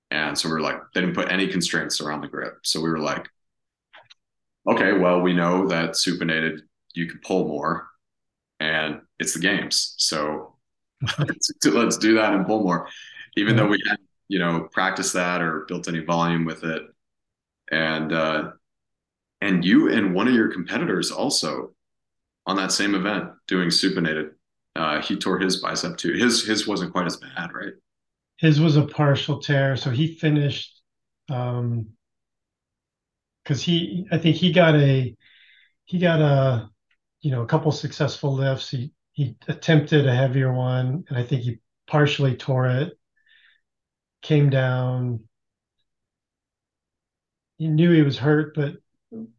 And 0.09 0.35
so 0.35 0.49
we 0.49 0.53
were 0.53 0.61
like, 0.61 0.77
they 0.93 1.01
didn't 1.01 1.15
put 1.15 1.31
any 1.31 1.47
constraints 1.47 2.01
around 2.01 2.21
the 2.21 2.27
grip. 2.27 2.57
So 2.63 2.81
we 2.81 2.89
were 2.89 2.99
like, 2.99 3.29
okay, 4.67 4.93
well, 4.93 5.21
we 5.21 5.31
know 5.31 5.67
that 5.67 5.91
supinated 5.91 6.61
you 6.95 7.07
can 7.07 7.19
pull 7.23 7.47
more, 7.47 7.87
and 8.59 9.01
it's 9.19 9.35
the 9.35 9.39
games. 9.39 9.93
So 9.99 10.55
let's 11.19 11.97
do 11.97 12.15
that 12.15 12.33
and 12.33 12.47
pull 12.47 12.63
more, 12.63 12.87
even 13.37 13.55
though 13.55 13.67
we 13.67 13.79
hadn't, 13.85 14.07
you 14.27 14.39
know, 14.39 14.67
practiced 14.71 15.13
that 15.13 15.39
or 15.39 15.65
built 15.67 15.87
any 15.87 15.99
volume 15.99 16.45
with 16.45 16.63
it. 16.63 16.81
And 17.71 18.11
uh, 18.11 18.51
and 19.41 19.63
you 19.63 19.91
and 19.91 20.15
one 20.15 20.27
of 20.27 20.33
your 20.33 20.51
competitors 20.51 21.11
also 21.11 21.75
on 22.47 22.55
that 22.55 22.71
same 22.71 22.95
event 22.95 23.29
doing 23.47 23.69
supinated. 23.69 24.31
Uh, 24.75 25.01
he 25.01 25.15
tore 25.15 25.39
his 25.39 25.61
bicep 25.61 25.97
too. 25.97 26.13
His 26.13 26.45
his 26.45 26.67
wasn't 26.67 26.91
quite 26.91 27.05
as 27.05 27.17
bad, 27.17 27.53
right? 27.53 27.73
His 28.37 28.59
was 28.59 28.75
a 28.75 28.85
partial 28.85 29.39
tear, 29.39 29.77
so 29.77 29.89
he 29.89 30.15
finished 30.15 30.81
um 31.29 31.87
because 33.43 33.61
he 33.61 34.07
I 34.11 34.17
think 34.17 34.35
he 34.35 34.51
got 34.51 34.75
a 34.75 35.15
he 35.85 35.99
got 35.99 36.21
a 36.21 36.69
you 37.21 37.31
know 37.31 37.43
a 37.43 37.47
couple 37.47 37.71
successful 37.71 38.33
lifts. 38.33 38.69
He 38.69 38.91
he 39.13 39.37
attempted 39.47 40.07
a 40.07 40.15
heavier 40.15 40.51
one, 40.51 41.05
and 41.07 41.17
I 41.17 41.23
think 41.23 41.43
he 41.43 41.59
partially 41.87 42.35
tore 42.35 42.67
it. 42.67 42.97
Came 44.21 44.49
down. 44.49 45.21
He 47.57 47.67
knew 47.67 47.91
he 47.91 48.01
was 48.01 48.17
hurt, 48.17 48.55
but 48.55 48.75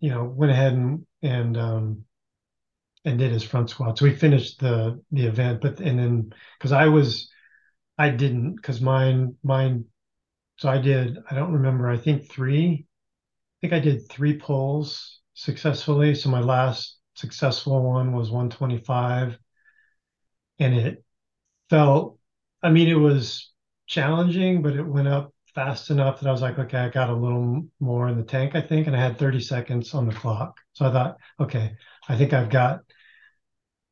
you 0.01 0.11
know 0.11 0.25
went 0.25 0.53
ahead 0.53 0.73
and 0.73 1.07
and 1.23 1.57
um, 1.57 2.05
and 3.07 3.19
did 3.19 3.33
his 3.33 3.45
front 3.45 3.71
squat. 3.71 3.99
So 3.99 4.07
we 4.07 4.15
finished 4.15 4.61
the 4.61 5.03
the 5.13 5.27
event, 5.27 5.63
but 5.63 5.81
and 5.81 5.99
then 5.99 6.35
because 6.59 6.73
I 6.73 6.89
was 6.89 7.31
I 7.99 8.11
didn't 8.11 8.57
because 8.57 8.81
mine 8.81 9.37
mine 9.45 9.87
so 10.59 10.69
I 10.69 10.79
did 10.79 11.19
I 11.31 11.35
don't 11.37 11.53
remember 11.55 11.89
I 11.91 11.99
think 11.99 12.31
three 12.31 12.87
I 12.89 13.69
think 13.69 13.73
I 13.75 13.81
did 13.81 14.09
three 14.11 14.35
pulls 14.39 15.21
successfully. 15.35 16.15
So 16.15 16.31
my 16.31 16.41
last 16.41 16.99
successful 17.15 17.83
one 17.83 18.13
was 18.15 18.31
125, 18.31 19.39
and 20.59 20.75
it 20.75 21.05
felt 21.71 22.19
I 22.63 22.71
mean 22.71 22.89
it 22.89 22.95
was 22.95 23.53
challenging, 23.87 24.63
but 24.63 24.75
it 24.77 24.83
went 24.85 25.09
up 25.09 25.35
fast 25.55 25.91
enough 25.91 26.21
that 26.21 26.29
I 26.29 26.33
was 26.33 26.43
like, 26.43 26.59
okay, 26.59 26.79
I 26.79 26.89
got 26.91 27.11
a 27.11 27.15
little 27.15 27.67
more 27.81 28.09
in 28.09 28.19
the 28.19 28.25
tank, 28.25 28.55
I 28.55 28.61
think, 28.61 28.87
and 28.87 28.97
I 28.97 29.01
had 29.01 29.19
30 29.19 29.41
seconds 29.41 29.95
on 29.95 30.07
the 30.07 30.15
clock. 30.15 30.59
So 30.75 30.87
I 30.87 30.93
thought, 30.93 31.17
okay, 31.41 31.77
I 32.09 32.17
think 32.17 32.33
I've 32.33 32.51
got 32.51 32.81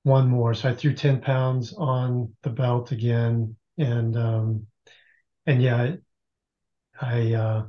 one 0.05 0.29
more. 0.29 0.55
So 0.55 0.69
I 0.69 0.75
threw 0.75 0.95
10 0.95 1.21
pounds 1.21 1.73
on 1.73 2.33
the 2.43 2.51
belt 2.51 2.93
again. 2.93 3.57
And, 3.77 4.17
um, 4.17 4.67
and 5.47 5.61
yeah, 5.61 5.97
I, 7.01 7.33
uh, 7.33 7.65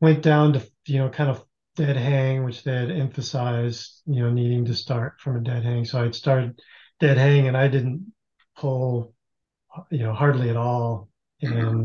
went 0.00 0.22
down 0.22 0.54
to, 0.54 0.66
you 0.86 0.98
know, 0.98 1.10
kind 1.10 1.28
of 1.30 1.44
dead 1.74 1.96
hang, 1.96 2.44
which 2.44 2.62
they 2.62 2.72
had 2.72 2.90
emphasized, 2.90 4.02
you 4.06 4.22
know, 4.22 4.30
needing 4.30 4.64
to 4.66 4.74
start 4.74 5.20
from 5.20 5.36
a 5.36 5.40
dead 5.40 5.64
hang. 5.64 5.84
So 5.84 6.02
I'd 6.02 6.14
started 6.14 6.60
dead 7.00 7.18
hang 7.18 7.48
and 7.48 7.56
I 7.56 7.68
didn't 7.68 8.12
pull, 8.56 9.12
you 9.90 9.98
know, 9.98 10.14
hardly 10.14 10.48
at 10.48 10.56
all. 10.56 11.08
And 11.42 11.52
mm-hmm. 11.52 11.82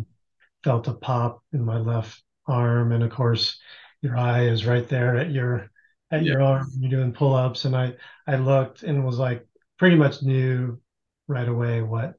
felt 0.63 0.87
a 0.87 0.93
pop 0.93 1.43
in 1.51 1.65
my 1.65 1.77
left 1.77 2.23
arm. 2.47 2.91
And 2.91 3.03
of 3.03 3.11
course, 3.11 3.59
your 4.01 4.17
eye 4.17 4.45
is 4.45 4.65
right 4.65 4.87
there 4.87 5.17
at 5.17 5.31
your 5.31 5.70
at 6.11 6.23
yeah. 6.23 6.33
your 6.33 6.41
arm. 6.41 6.69
You're 6.79 6.91
doing 6.91 7.13
pull 7.13 7.35
ups, 7.35 7.65
and 7.65 7.75
I 7.75 7.93
I 8.27 8.35
looked 8.35 8.83
and 8.83 9.05
was 9.05 9.17
like 9.17 9.45
pretty 9.77 9.95
much 9.95 10.21
knew 10.21 10.79
right 11.27 11.47
away 11.47 11.81
what 11.81 12.15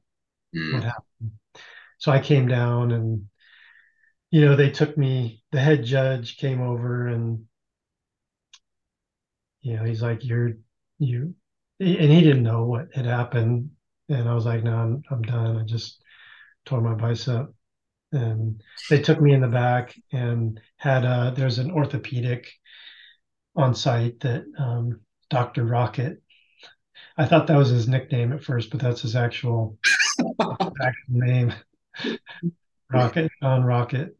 mm. 0.55 0.73
what 0.73 0.83
happened. 0.83 1.31
So 1.97 2.11
I 2.11 2.19
came 2.19 2.47
down 2.47 2.91
and 2.91 3.27
you 4.31 4.41
know 4.41 4.55
they 4.55 4.69
took 4.71 4.97
me. 4.97 5.43
The 5.51 5.59
head 5.59 5.83
judge 5.83 6.37
came 6.37 6.61
over 6.61 7.07
and 7.07 7.45
you 9.61 9.75
know 9.77 9.83
he's 9.83 10.01
like 10.01 10.25
you're 10.25 10.53
you 10.99 11.35
and 11.79 12.11
he 12.11 12.21
didn't 12.21 12.43
know 12.43 12.65
what 12.65 12.93
had 12.93 13.05
happened 13.05 13.71
and 14.09 14.27
I 14.27 14.33
was 14.33 14.45
like 14.45 14.63
no 14.63 14.75
I'm 14.75 15.03
I'm 15.09 15.21
done. 15.21 15.57
I 15.57 15.63
just 15.63 16.01
tore 16.65 16.81
my 16.81 16.93
bicep 16.93 17.53
and 18.11 18.61
they 18.89 19.01
took 19.01 19.19
me 19.19 19.33
in 19.33 19.41
the 19.41 19.47
back 19.47 19.95
and 20.11 20.59
had 20.77 21.03
a 21.03 21.33
there's 21.35 21.59
an 21.59 21.71
orthopedic 21.71 22.47
on 23.55 23.75
site 23.75 24.19
that 24.21 24.45
um, 24.57 24.99
Dr. 25.29 25.65
Rocket. 25.65 26.21
I 27.17 27.25
thought 27.25 27.47
that 27.47 27.57
was 27.57 27.69
his 27.69 27.87
nickname 27.87 28.33
at 28.33 28.43
first, 28.43 28.71
but 28.71 28.79
that's 28.79 29.01
his 29.01 29.15
actual, 29.15 29.77
actual 30.39 30.91
name. 31.09 31.53
Rocket, 32.91 33.31
John 33.41 33.63
Rocket. 33.63 34.15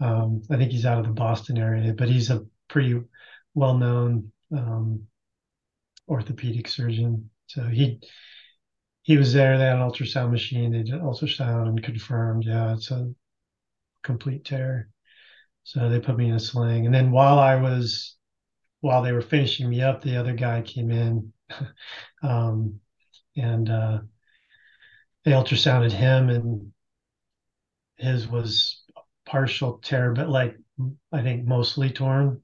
Um, 0.00 0.42
I 0.50 0.56
think 0.56 0.72
he's 0.72 0.86
out 0.86 0.98
of 0.98 1.06
the 1.06 1.12
Boston 1.12 1.58
area, 1.58 1.94
but 1.94 2.08
he's 2.08 2.30
a 2.30 2.44
pretty 2.68 3.00
well-known 3.54 4.32
um, 4.54 5.04
orthopedic 6.08 6.68
surgeon. 6.68 7.30
So 7.46 7.64
he 7.64 8.00
he 9.02 9.16
was 9.16 9.32
there. 9.32 9.58
They 9.58 9.64
had 9.64 9.76
an 9.76 9.82
ultrasound 9.82 10.30
machine. 10.30 10.70
They 10.70 10.82
did 10.82 11.00
ultrasound 11.00 11.68
and 11.68 11.82
confirmed, 11.82 12.44
yeah, 12.46 12.72
it's 12.74 12.90
a 12.90 13.12
complete 14.02 14.44
tear. 14.44 14.88
So 15.64 15.88
they 15.88 16.00
put 16.00 16.16
me 16.16 16.28
in 16.28 16.34
a 16.34 16.40
sling. 16.40 16.86
And 16.86 16.94
then 16.94 17.10
while 17.10 17.38
I 17.38 17.56
was 17.56 18.16
while 18.82 19.00
they 19.00 19.12
were 19.12 19.22
finishing 19.22 19.70
me 19.70 19.80
up, 19.80 20.02
the 20.02 20.16
other 20.16 20.34
guy 20.34 20.60
came 20.60 20.90
in 20.90 21.32
um, 22.22 22.80
and 23.36 23.70
uh, 23.70 24.00
they 25.24 25.30
ultrasounded 25.30 25.92
him, 25.92 26.28
and 26.28 26.72
his 27.96 28.26
was 28.26 28.82
partial 29.24 29.78
tear, 29.78 30.12
but 30.12 30.28
like 30.28 30.56
I 31.12 31.22
think 31.22 31.46
mostly 31.46 31.90
torn, 31.90 32.42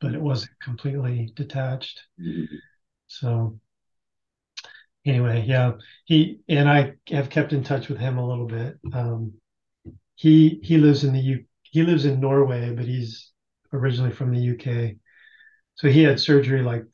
but 0.00 0.14
it 0.14 0.20
wasn't 0.20 0.58
completely 0.62 1.30
detached. 1.34 2.00
Mm-hmm. 2.18 2.56
So 3.06 3.60
anyway, 5.04 5.44
yeah, 5.46 5.72
he 6.06 6.40
and 6.48 6.66
I 6.66 6.94
have 7.10 7.28
kept 7.28 7.52
in 7.52 7.62
touch 7.62 7.88
with 7.88 7.98
him 7.98 8.16
a 8.16 8.26
little 8.26 8.46
bit. 8.46 8.78
Um, 8.94 9.34
he 10.14 10.60
he 10.62 10.78
lives 10.78 11.04
in 11.04 11.12
the 11.12 11.20
U. 11.20 11.44
He 11.62 11.82
lives 11.82 12.06
in 12.06 12.20
Norway, 12.20 12.74
but 12.74 12.86
he's 12.86 13.32
originally 13.70 14.12
from 14.12 14.32
the 14.32 14.50
UK 14.54 14.96
so 15.76 15.88
he 15.88 16.02
had 16.02 16.20
surgery 16.20 16.62
like 16.62 16.84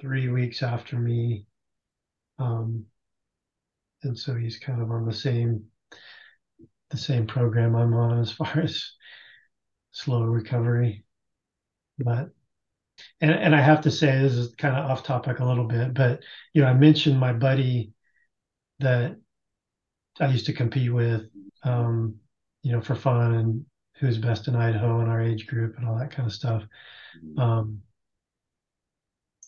three 0.00 0.28
weeks 0.28 0.62
after 0.62 0.96
me. 0.96 1.46
Um, 2.38 2.86
and 4.02 4.18
so 4.18 4.34
he's 4.34 4.58
kind 4.58 4.82
of 4.82 4.90
on 4.90 5.06
the 5.06 5.12
same 5.12 5.64
the 6.90 6.98
same 6.98 7.26
program 7.26 7.74
i'm 7.74 7.94
on 7.94 8.20
as 8.20 8.32
far 8.32 8.58
as 8.62 8.92
slow 9.92 10.22
recovery. 10.24 11.04
But 11.98 12.30
and, 13.20 13.30
and 13.30 13.54
i 13.54 13.60
have 13.60 13.80
to 13.82 13.90
say 13.90 14.18
this 14.18 14.34
is 14.34 14.54
kind 14.56 14.76
of 14.76 14.90
off 14.90 15.02
topic 15.02 15.38
a 15.38 15.44
little 15.44 15.64
bit 15.64 15.94
but 15.94 16.20
you 16.52 16.62
know 16.62 16.68
i 16.68 16.74
mentioned 16.74 17.18
my 17.18 17.32
buddy 17.32 17.92
that 18.80 19.16
i 20.20 20.26
used 20.26 20.46
to 20.46 20.52
compete 20.52 20.92
with 20.92 21.22
um, 21.62 22.16
you 22.62 22.72
know 22.72 22.80
for 22.80 22.94
fun 22.94 23.34
and 23.34 23.64
who's 23.98 24.18
best 24.18 24.48
in 24.48 24.56
idaho 24.56 25.00
in 25.00 25.08
our 25.08 25.22
age 25.22 25.46
group 25.46 25.76
and 25.78 25.88
all 25.88 25.98
that 25.98 26.10
kind 26.10 26.26
of 26.26 26.34
stuff. 26.34 26.62
Mm-hmm. 27.24 27.38
um, 27.38 27.82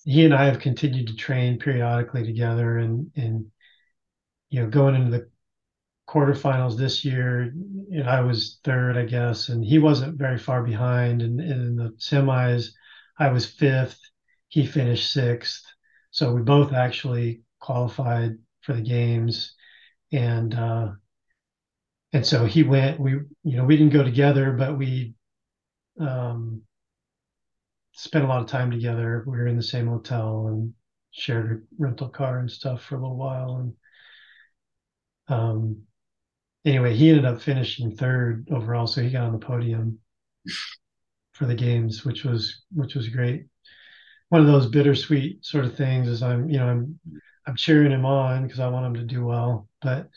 he 0.05 0.25
and 0.25 0.35
I 0.35 0.45
have 0.45 0.61
continued 0.61 1.09
to 1.09 1.17
train 1.17 1.59
periodically 1.59 2.25
together 2.25 2.79
and 2.79 3.11
and 3.17 3.47
you 4.51 4.63
know 4.63 4.69
going 4.69 4.95
into 4.95 5.11
the 5.11 5.31
quarterfinals 6.09 6.77
this 6.77 7.05
year 7.05 7.53
I 8.07 8.21
was 8.21 8.61
third 8.63 8.97
I 8.97 9.05
guess 9.05 9.49
and 9.49 9.65
he 9.65 9.79
wasn't 9.79 10.19
very 10.19 10.39
far 10.39 10.63
behind. 10.63 11.23
And, 11.23 11.41
and 11.41 11.53
in 11.53 11.77
the 11.77 11.91
semis 11.99 12.69
I 13.19 13.31
was 13.31 13.47
fifth 13.47 13.99
he 14.49 14.67
finished 14.67 15.11
sixth. 15.11 15.65
So 16.11 16.33
we 16.33 16.43
both 16.43 16.73
actually 16.73 17.41
qualified 17.59 18.39
for 18.61 18.75
the 18.75 18.83
games. 18.83 19.55
And 20.13 20.55
uh 20.55 20.93
and 22.13 22.27
so 22.27 22.45
he 22.45 22.63
went 22.63 23.01
we 23.01 23.13
you 23.43 23.57
know 23.57 23.65
we 23.65 23.77
didn't 23.77 23.95
go 23.95 24.05
together 24.05 24.53
but 24.53 24.77
we 24.77 25.15
um 25.99 26.63
spent 27.95 28.25
a 28.25 28.29
lot 28.29 28.43
of 28.43 28.49
time 28.49 28.71
together. 28.71 29.25
We 29.27 29.39
were 29.39 29.47
in 29.47 29.57
the 29.57 29.63
same 29.63 29.87
hotel 29.87 30.49
and 30.49 30.75
shared 31.13 31.53
a 31.53 31.83
rental 31.83 32.09
car 32.09 32.39
and 32.41 32.51
stuff 32.51 32.83
for 32.83 32.97
a 32.97 33.01
little 33.01 33.17
while. 33.17 33.57
And 35.29 35.39
um, 35.39 35.83
anyway, 36.65 36.95
he 36.95 37.09
ended 37.09 37.25
up 37.25 37.41
finishing 37.41 37.97
third 37.97 38.49
overall, 38.51 38.87
so 38.87 39.03
he 39.03 39.11
got 39.11 39.25
on 39.25 39.33
the 39.33 39.39
podium 39.39 40.01
for 41.33 41.47
the 41.47 41.55
games, 41.55 42.05
which 42.05 42.25
was 42.25 42.63
which 42.73 42.95
was 42.95 43.09
great. 43.09 43.47
One 44.29 44.41
of 44.41 44.47
those 44.47 44.67
bittersweet 44.67 45.45
sort 45.45 45.65
of 45.65 45.77
things 45.77 46.09
is 46.09 46.23
I'm 46.23 46.49
you 46.49 46.59
know 46.59 46.67
I'm 46.69 47.01
I'm 47.47 47.57
cheering 47.57 47.93
him 47.93 48.05
on 48.05 48.43
because 48.45 48.61
I 48.61 48.69
want 48.69 48.87
him 48.87 48.95
to 48.95 49.15
do 49.15 49.25
well, 49.25 49.69
but 49.83 50.09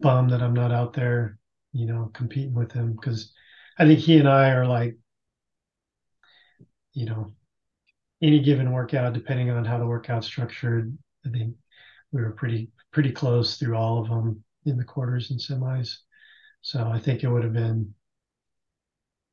bummed 0.00 0.30
that 0.30 0.42
I'm 0.42 0.54
not 0.54 0.72
out 0.72 0.92
there, 0.92 1.38
you 1.72 1.86
know, 1.86 2.10
competing 2.14 2.54
with 2.54 2.72
him 2.72 2.92
because 2.92 3.32
I 3.78 3.86
think 3.86 4.00
he 4.00 4.18
and 4.18 4.28
I 4.28 4.50
are 4.50 4.66
like 4.66 4.96
you 6.96 7.04
know, 7.04 7.30
any 8.22 8.40
given 8.40 8.72
workout, 8.72 9.12
depending 9.12 9.50
on 9.50 9.66
how 9.66 9.78
the 9.78 9.86
workout's 9.86 10.26
structured, 10.26 10.96
I 11.26 11.28
think 11.28 11.54
we 12.10 12.22
were 12.22 12.30
pretty 12.30 12.70
pretty 12.90 13.12
close 13.12 13.58
through 13.58 13.76
all 13.76 14.00
of 14.00 14.08
them 14.08 14.42
in 14.64 14.78
the 14.78 14.84
quarters 14.84 15.30
and 15.30 15.38
semis. 15.38 15.98
So 16.62 16.88
I 16.88 16.98
think 16.98 17.22
it 17.22 17.28
would 17.28 17.44
have 17.44 17.52
been 17.52 17.94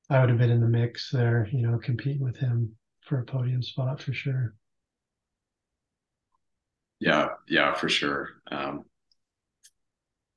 I 0.10 0.20
would 0.20 0.30
have 0.30 0.38
been 0.38 0.52
in 0.52 0.60
the 0.60 0.68
mix 0.68 1.10
there, 1.10 1.48
you 1.54 1.66
know, 1.66 1.78
competing 1.78 2.22
with 2.22 2.36
him 2.36 2.76
for 3.00 3.20
a 3.20 3.24
podium 3.24 3.64
spot 3.64 4.02
for 4.02 4.14
sure. 4.14 4.54
Yeah, 7.00 7.30
yeah, 7.48 7.74
for 7.74 7.88
sure. 7.88 8.30
Um, 8.52 8.84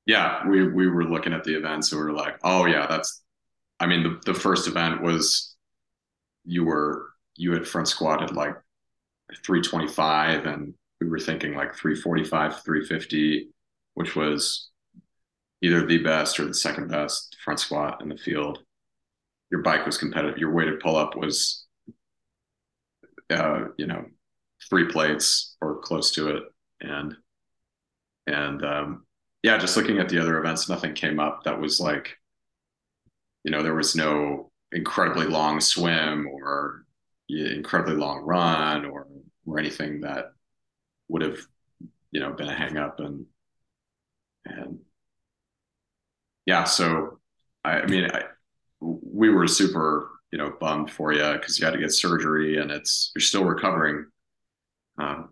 yeah, 0.05 0.47
we 0.47 0.65
we 0.65 0.87
were 0.87 1.03
looking 1.03 1.33
at 1.33 1.43
the 1.43 1.55
events 1.55 1.91
and 1.91 1.99
we 1.99 2.07
were 2.07 2.13
like, 2.13 2.37
oh 2.45 2.65
yeah, 2.65 2.87
that's. 2.87 3.21
I 3.81 3.85
mean, 3.85 4.03
the 4.03 4.21
the 4.25 4.33
first 4.33 4.67
event 4.69 5.03
was 5.03 5.55
you 6.45 6.63
were 6.63 7.09
you 7.37 7.53
had 7.53 7.67
front 7.67 7.87
squatted 7.87 8.35
like 8.35 8.55
325 9.45 10.45
and 10.45 10.73
we 10.99 11.07
were 11.07 11.19
thinking 11.19 11.53
like 11.53 11.75
345 11.75 12.63
350 12.63 13.49
which 13.93 14.15
was 14.15 14.69
either 15.61 15.85
the 15.85 15.97
best 15.97 16.39
or 16.39 16.45
the 16.45 16.53
second 16.53 16.89
best 16.89 17.35
front 17.43 17.59
squat 17.59 18.01
in 18.01 18.09
the 18.09 18.17
field. 18.17 18.59
Your 19.51 19.61
bike 19.61 19.85
was 19.85 19.97
competitive. 19.97 20.37
Your 20.37 20.51
weighted 20.51 20.79
pull 20.79 20.95
up 20.95 21.15
was 21.15 21.65
uh, 23.29 23.65
you 23.77 23.87
know 23.87 24.05
three 24.69 24.87
plates 24.87 25.55
or 25.61 25.79
close 25.79 26.11
to 26.11 26.29
it, 26.29 26.43
and 26.81 27.15
and 28.27 28.63
um, 28.63 29.05
yeah, 29.43 29.57
just 29.57 29.77
looking 29.77 29.99
at 29.99 30.09
the 30.09 30.19
other 30.19 30.37
events, 30.37 30.69
nothing 30.69 30.93
came 30.93 31.19
up 31.19 31.43
that 31.43 31.59
was 31.59 31.79
like, 31.79 32.17
you 33.43 33.51
know, 33.51 33.63
there 33.63 33.73
was 33.73 33.95
no 33.95 34.51
incredibly 34.73 35.25
long 35.25 35.61
swim 35.61 36.27
or 36.27 36.83
incredibly 37.29 37.95
long 37.95 38.21
run 38.23 38.85
or 38.85 39.07
or 39.45 39.59
anything 39.59 40.01
that 40.01 40.31
would 41.09 41.21
have 41.21 41.39
you 42.11 42.19
know 42.19 42.31
been 42.33 42.47
a 42.47 42.53
hang 42.55 42.77
up 42.77 42.99
and 42.99 43.25
and 44.45 44.79
yeah 46.45 46.63
so 46.63 47.19
i, 47.63 47.81
I 47.81 47.85
mean 47.87 48.09
I, 48.11 48.23
we 48.79 49.29
were 49.29 49.47
super 49.47 50.09
you 50.31 50.37
know 50.37 50.53
bummed 50.59 50.91
for 50.91 51.13
you 51.13 51.33
because 51.33 51.59
you 51.59 51.65
had 51.65 51.73
to 51.73 51.79
get 51.79 51.91
surgery 51.91 52.57
and 52.57 52.71
it's 52.71 53.11
you're 53.15 53.21
still 53.21 53.45
recovering 53.45 54.05
uh, 54.99 55.23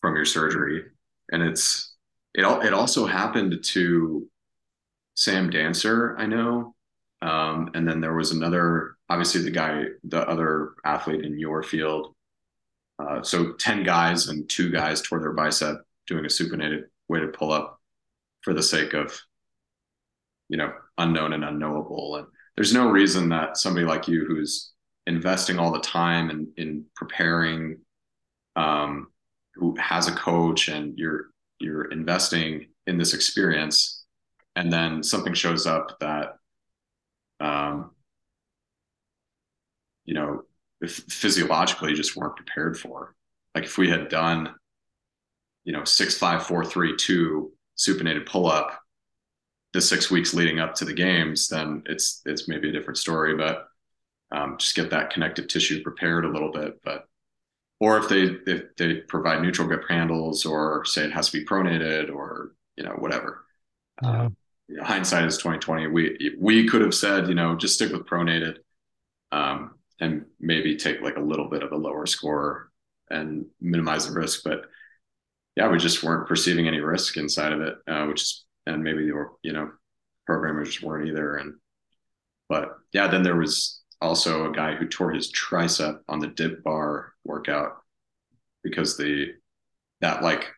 from 0.00 0.16
your 0.16 0.24
surgery. 0.24 0.84
And 1.32 1.42
it's 1.42 1.94
it 2.34 2.44
it 2.64 2.74
also 2.74 3.06
happened 3.06 3.62
to 3.62 4.28
sam 5.14 5.50
dancer 5.50 6.16
i 6.18 6.24
know 6.24 6.74
um, 7.22 7.70
and 7.74 7.86
then 7.86 8.00
there 8.00 8.14
was 8.14 8.32
another 8.32 8.96
obviously 9.08 9.42
the 9.42 9.50
guy 9.50 9.84
the 10.04 10.26
other 10.28 10.74
athlete 10.84 11.24
in 11.24 11.38
your 11.38 11.62
field 11.62 12.14
uh, 13.00 13.22
so 13.22 13.52
10 13.52 13.82
guys 13.82 14.28
and 14.28 14.48
two 14.48 14.70
guys 14.70 15.00
tore 15.00 15.20
their 15.20 15.32
bicep 15.32 15.82
doing 16.06 16.24
a 16.24 16.28
supinated 16.28 16.84
weighted 17.08 17.32
pull 17.32 17.52
up 17.52 17.80
for 18.42 18.52
the 18.52 18.62
sake 18.62 18.94
of, 18.94 19.18
you 20.48 20.56
know, 20.56 20.72
unknown 20.98 21.32
and 21.32 21.44
unknowable. 21.44 22.16
And 22.16 22.26
there's 22.56 22.74
no 22.74 22.90
reason 22.90 23.28
that 23.30 23.56
somebody 23.56 23.86
like 23.86 24.08
you 24.08 24.24
who's 24.26 24.72
investing 25.06 25.58
all 25.58 25.72
the 25.72 25.80
time 25.80 26.30
in, 26.30 26.48
in 26.56 26.84
preparing, 26.94 27.78
um, 28.56 29.08
who 29.54 29.74
has 29.76 30.08
a 30.08 30.12
coach 30.12 30.68
and 30.68 30.98
you're, 30.98 31.26
you're 31.58 31.86
investing 31.86 32.68
in 32.86 32.98
this 32.98 33.14
experience 33.14 34.04
and 34.56 34.72
then 34.72 35.02
something 35.02 35.34
shows 35.34 35.66
up 35.66 35.98
that, 36.00 36.36
um, 37.40 37.90
you 40.04 40.14
know, 40.14 40.42
if 40.80 40.96
physiologically 41.08 41.94
just 41.94 42.16
weren't 42.16 42.36
prepared 42.36 42.78
for. 42.78 43.14
Like 43.54 43.64
if 43.64 43.78
we 43.78 43.90
had 43.90 44.08
done, 44.08 44.54
you 45.64 45.72
know, 45.72 45.84
six, 45.84 46.16
five, 46.16 46.46
four, 46.46 46.64
three, 46.64 46.96
two 46.96 47.52
supinated 47.76 48.26
pull 48.26 48.46
up 48.46 48.80
the 49.72 49.80
six 49.80 50.10
weeks 50.10 50.34
leading 50.34 50.58
up 50.58 50.74
to 50.76 50.84
the 50.84 50.92
games, 50.92 51.48
then 51.48 51.82
it's 51.86 52.22
it's 52.24 52.48
maybe 52.48 52.68
a 52.68 52.72
different 52.72 52.98
story. 52.98 53.36
But 53.36 53.68
um, 54.32 54.56
just 54.58 54.74
get 54.74 54.90
that 54.90 55.10
connective 55.10 55.48
tissue 55.48 55.82
prepared 55.82 56.24
a 56.24 56.30
little 56.30 56.52
bit. 56.52 56.80
But 56.84 57.06
or 57.80 57.98
if 57.98 58.08
they 58.08 58.36
if 58.46 58.76
they 58.76 58.96
provide 58.96 59.42
neutral 59.42 59.66
grip 59.68 59.84
handles 59.88 60.44
or 60.44 60.84
say 60.84 61.04
it 61.04 61.12
has 61.12 61.30
to 61.30 61.38
be 61.38 61.44
pronated 61.44 62.14
or 62.14 62.52
you 62.76 62.84
know 62.84 62.92
whatever. 62.92 63.44
Yeah. 64.02 64.22
Um, 64.22 64.36
hindsight 64.82 65.24
is 65.24 65.38
twenty 65.38 65.58
twenty. 65.58 65.86
We 65.86 66.36
we 66.38 66.66
could 66.68 66.82
have 66.82 66.94
said 66.94 67.28
you 67.28 67.34
know 67.34 67.56
just 67.56 67.74
stick 67.74 67.92
with 67.92 68.06
pronated. 68.06 68.58
Um, 69.32 69.76
and 70.00 70.24
maybe 70.40 70.76
take 70.76 71.02
like 71.02 71.16
a 71.16 71.20
little 71.20 71.48
bit 71.48 71.62
of 71.62 71.72
a 71.72 71.76
lower 71.76 72.06
score 72.06 72.70
and 73.10 73.44
minimize 73.60 74.08
the 74.08 74.18
risk. 74.18 74.42
But 74.44 74.62
yeah, 75.56 75.68
we 75.68 75.78
just 75.78 76.02
weren't 76.02 76.26
perceiving 76.26 76.66
any 76.66 76.80
risk 76.80 77.16
inside 77.16 77.52
of 77.52 77.60
it, 77.60 77.74
uh, 77.86 78.06
which 78.06 78.22
is, 78.22 78.44
and 78.66 78.82
maybe 78.82 79.06
the, 79.06 79.26
you 79.42 79.52
know, 79.52 79.70
programmers 80.26 80.82
weren't 80.82 81.08
either. 81.08 81.36
And, 81.36 81.54
but 82.48 82.78
yeah, 82.92 83.08
then 83.08 83.22
there 83.22 83.36
was 83.36 83.82
also 84.00 84.50
a 84.50 84.54
guy 84.54 84.74
who 84.74 84.88
tore 84.88 85.12
his 85.12 85.30
tricep 85.32 86.00
on 86.08 86.18
the 86.18 86.28
dip 86.28 86.64
bar 86.64 87.12
workout 87.24 87.76
because 88.62 88.96
the, 88.96 89.34
that 90.00 90.22
like 90.22 90.48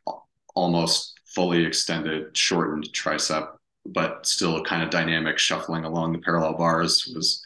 almost 0.54 1.18
fully 1.26 1.64
extended, 1.64 2.36
shortened 2.36 2.88
tricep, 2.92 3.48
but 3.84 4.26
still 4.26 4.62
kind 4.64 4.82
of 4.82 4.90
dynamic 4.90 5.38
shuffling 5.38 5.84
along 5.84 6.12
the 6.12 6.18
parallel 6.18 6.54
bars 6.54 7.10
was 7.14 7.44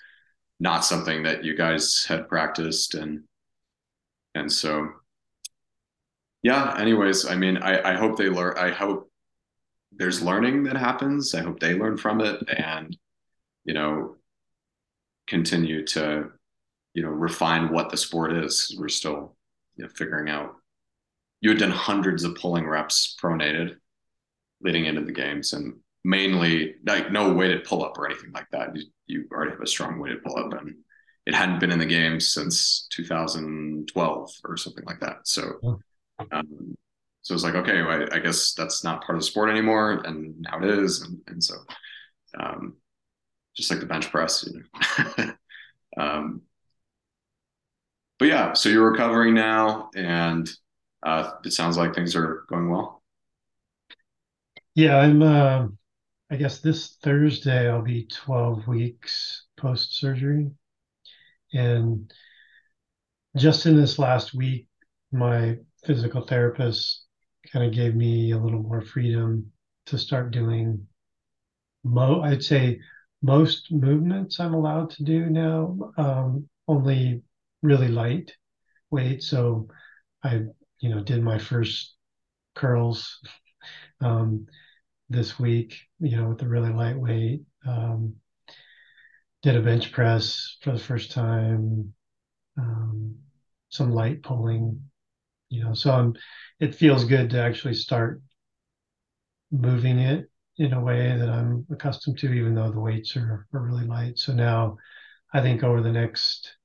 not 0.61 0.85
something 0.85 1.23
that 1.23 1.45
you 1.45 1.57
guys 1.57 2.05
had 2.09 2.29
practiced. 2.29 2.95
And 2.95 3.25
and 4.35 4.53
so 4.53 4.91
yeah 6.43 6.77
anyways 6.79 7.27
i 7.27 7.35
mean 7.35 7.57
i 7.57 7.93
i 7.93 7.95
hope 7.95 8.19
they 8.19 8.29
learn 8.29 8.55
i 8.59 8.69
hope 8.69 9.11
there's 9.99 10.23
learning 10.23 10.65
that 10.65 10.77
happens. 10.77 11.35
I 11.35 11.43
hope 11.43 11.61
they 11.61 11.75
learn 11.75 11.97
from 11.97 12.21
it 12.21 12.43
and 12.57 12.97
you 13.65 13.75
know 13.75 14.17
continue 15.27 15.85
to 15.87 16.31
you 16.95 17.03
know 17.03 17.09
refine 17.09 17.73
what 17.73 17.91
the 17.91 17.97
sport 17.97 18.33
is. 18.33 18.77
We're 18.79 18.89
still 18.89 19.37
you 19.77 19.85
know 19.85 19.91
figuring 19.91 20.29
out. 20.29 20.57
You 21.41 21.51
had 21.51 21.59
done 21.59 21.71
hundreds 21.71 22.25
of 22.25 22.37
pulling 22.37 22.67
reps 22.67 23.17
pronated 23.23 23.77
leading 24.61 24.87
into 24.87 25.03
the 25.03 25.13
games 25.13 25.53
and 25.53 25.75
mainly 26.07 26.77
like 26.87 27.11
no 27.11 27.35
weighted 27.35 27.65
pull 27.65 27.85
up 27.85 27.99
or 27.99 28.07
anything 28.07 28.31
like 28.33 28.49
that. 28.53 28.74
You, 28.77 28.85
you 29.07 29.28
already 29.33 29.51
have 29.51 29.61
a 29.61 29.66
strong 29.66 29.99
weighted 29.99 30.23
pull 30.23 30.39
up, 30.39 30.53
and 30.55 30.77
it 31.27 31.35
hadn't 31.35 31.59
been 31.59 31.73
in 31.73 31.81
the 31.81 31.87
game 31.87 32.20
since 32.20 32.87
2012 32.93 34.31
or 34.45 34.57
something 34.57 34.85
like 34.85 35.01
that. 35.01 35.16
So, 35.24 35.83
um, 36.31 36.77
so 37.23 37.35
it's 37.35 37.43
like 37.43 37.57
okay, 37.57 37.83
well, 37.83 38.07
I, 38.12 38.16
I, 38.16 38.19
guess 38.20 38.55
that's 38.55 38.85
not 38.85 39.05
part 39.05 39.16
of 39.16 39.23
the 39.23 39.27
sport 39.27 39.51
anymore, 39.51 40.03
and 40.05 40.41
now 40.41 40.59
it 40.62 40.78
is, 40.78 41.03
and, 41.03 41.19
and 41.27 41.43
so, 41.43 41.57
um, 42.39 42.77
just 43.57 43.70
like 43.70 43.81
the 43.81 43.87
bench 43.87 44.09
press, 44.12 44.47
you 44.47 44.62
know. 45.19 45.33
um, 46.03 46.43
but 48.20 48.28
yeah, 48.28 48.53
so 48.53 48.69
you're 48.69 48.93
recovering 48.93 49.35
now, 49.35 49.91
and 49.97 50.49
uh, 51.03 51.33
it 51.45 51.53
sounds 51.53 51.77
like 51.77 51.97
things 51.97 52.15
are 52.15 52.45
going 52.49 52.70
well. 52.70 53.03
Yeah, 54.77 54.99
I'm. 54.99 55.20
Uh, 55.20 55.66
I 56.31 56.36
guess 56.36 56.61
this 56.61 56.97
Thursday 57.03 57.69
I'll 57.69 57.82
be 57.82 58.07
12 58.07 58.66
weeks 58.66 59.47
post 59.57 59.98
surgery. 59.98 60.51
And 61.53 62.12
just 63.36 63.66
in 63.66 63.77
this 63.77 63.98
last 63.98 64.35
week, 64.35 64.69
my 65.12 65.59
physical 65.85 66.27
therapist 66.27 67.05
kind 67.53 67.65
of 67.65 67.73
gave 67.73 67.94
me 67.94 68.32
a 68.32 68.39
little 68.39 68.62
more 68.62 68.82
freedom 68.82 69.53
to 69.86 69.98
start 69.98 70.32
doing 70.32 70.86
mo 71.85 72.23
I'd 72.23 72.43
say 72.43 72.81
most 73.23 73.73
movements 73.73 74.40
I'm 74.40 74.55
allowed 74.55 74.90
to 74.90 75.05
do 75.05 75.31
now, 75.31 75.93
um, 75.97 76.48
only 76.69 77.23
really 77.62 77.89
light 77.89 78.32
weight. 78.90 79.23
So 79.23 79.69
I, 80.24 80.44
you 80.81 80.90
know, 80.90 81.03
did 81.03 81.23
my 81.23 81.39
first 81.39 81.94
curls. 82.55 83.20
Um, 84.01 84.47
this 85.09 85.39
week, 85.39 85.77
you 86.01 86.16
know, 86.16 86.28
with 86.28 86.39
the 86.39 86.49
really 86.49 86.73
lightweight. 86.73 87.43
Um, 87.66 88.16
did 89.43 89.57
a 89.57 89.61
bench 89.61 89.93
press 89.93 90.57
for 90.62 90.73
the 90.73 90.78
first 90.78 91.12
time, 91.12 91.93
um, 92.59 93.15
some 93.69 93.93
light 93.93 94.23
pulling, 94.23 94.81
you 95.49 95.62
know, 95.62 95.74
so 95.74 95.93
I'm, 95.93 96.15
it 96.59 96.74
feels 96.74 97.05
good 97.05 97.31
to 97.31 97.41
actually 97.41 97.74
start 97.74 98.23
moving 99.53 99.99
it 99.99 100.28
in 100.59 100.73
a 100.73 100.83
way 100.83 101.16
that 101.16 101.28
I'm 101.28 101.66
accustomed 101.70 102.19
to, 102.19 102.33
even 102.33 102.55
though 102.55 102.70
the 102.70 102.81
weights 102.81 103.16
are, 103.16 103.47
are 103.53 103.61
really 103.61 103.85
light. 103.85 104.19
So 104.19 104.33
now 104.33 104.78
I 105.33 105.43
think 105.43 105.62
over 105.62 105.83
the 105.83 105.93
next, 105.93 106.57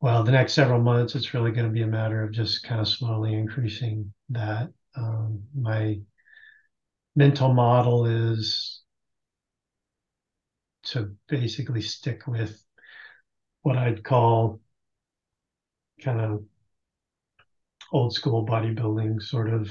well, 0.00 0.24
the 0.24 0.32
next 0.32 0.54
several 0.54 0.80
months, 0.80 1.14
it's 1.14 1.34
really 1.34 1.52
going 1.52 1.66
to 1.66 1.72
be 1.72 1.82
a 1.82 1.86
matter 1.86 2.22
of 2.22 2.32
just 2.32 2.62
kind 2.64 2.80
of 2.80 2.88
slowly 2.88 3.34
increasing 3.34 4.12
that. 4.30 4.70
Um, 4.96 5.42
my 5.54 6.00
mental 7.16 7.52
model 7.52 8.06
is 8.06 8.82
to 10.82 11.14
basically 11.28 11.82
stick 11.82 12.26
with 12.26 12.62
what 13.62 13.76
I'd 13.76 14.02
call 14.04 14.60
kind 16.02 16.20
of 16.20 16.44
old 17.92 18.14
school 18.14 18.46
bodybuilding 18.46 19.20
sort 19.20 19.50
of 19.52 19.70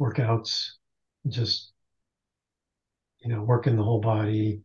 workouts, 0.00 0.70
just, 1.28 1.72
you 3.20 3.30
know, 3.30 3.42
working 3.42 3.76
the 3.76 3.82
whole 3.82 4.00
body, 4.00 4.62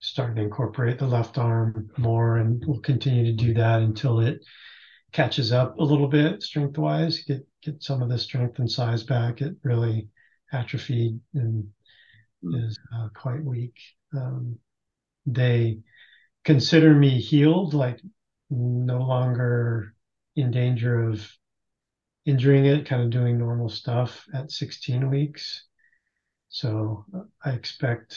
starting 0.00 0.36
to 0.36 0.42
incorporate 0.42 0.98
the 0.98 1.06
left 1.06 1.38
arm 1.38 1.90
more. 1.96 2.36
And 2.36 2.62
we'll 2.66 2.80
continue 2.80 3.24
to 3.24 3.32
do 3.32 3.54
that 3.54 3.80
until 3.80 4.20
it 4.20 4.40
catches 5.12 5.52
up 5.52 5.78
a 5.78 5.84
little 5.84 6.08
bit 6.08 6.42
strength 6.42 6.76
wise, 6.76 7.22
get, 7.24 7.46
get 7.62 7.82
some 7.82 8.02
of 8.02 8.08
the 8.08 8.18
strength 8.18 8.58
and 8.58 8.70
size 8.70 9.02
back. 9.02 9.40
It 9.40 9.54
really 9.62 10.08
atrophied 10.54 11.20
and 11.34 11.64
mm. 12.44 12.66
is 12.66 12.78
uh, 12.94 13.08
quite 13.14 13.44
weak. 13.44 13.74
Um, 14.16 14.58
they 15.26 15.80
consider 16.44 16.94
me 16.94 17.20
healed, 17.20 17.74
like 17.74 18.00
no 18.50 18.98
longer 18.98 19.94
in 20.36 20.50
danger 20.50 21.08
of 21.08 21.26
injuring 22.26 22.66
it, 22.66 22.86
kind 22.86 23.02
of 23.02 23.10
doing 23.10 23.38
normal 23.38 23.68
stuff 23.68 24.26
at 24.34 24.50
16 24.50 25.10
weeks. 25.10 25.64
So 26.48 27.04
I 27.44 27.50
expect, 27.50 28.16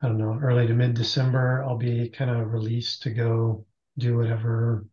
I 0.00 0.08
don't 0.08 0.18
know, 0.18 0.38
early 0.40 0.66
to 0.66 0.74
mid 0.74 0.94
December, 0.94 1.64
I'll 1.64 1.76
be 1.76 2.08
kind 2.08 2.30
of 2.30 2.52
released 2.52 3.02
to 3.02 3.10
go 3.10 3.66
do 3.98 4.16
whatever 4.16 4.86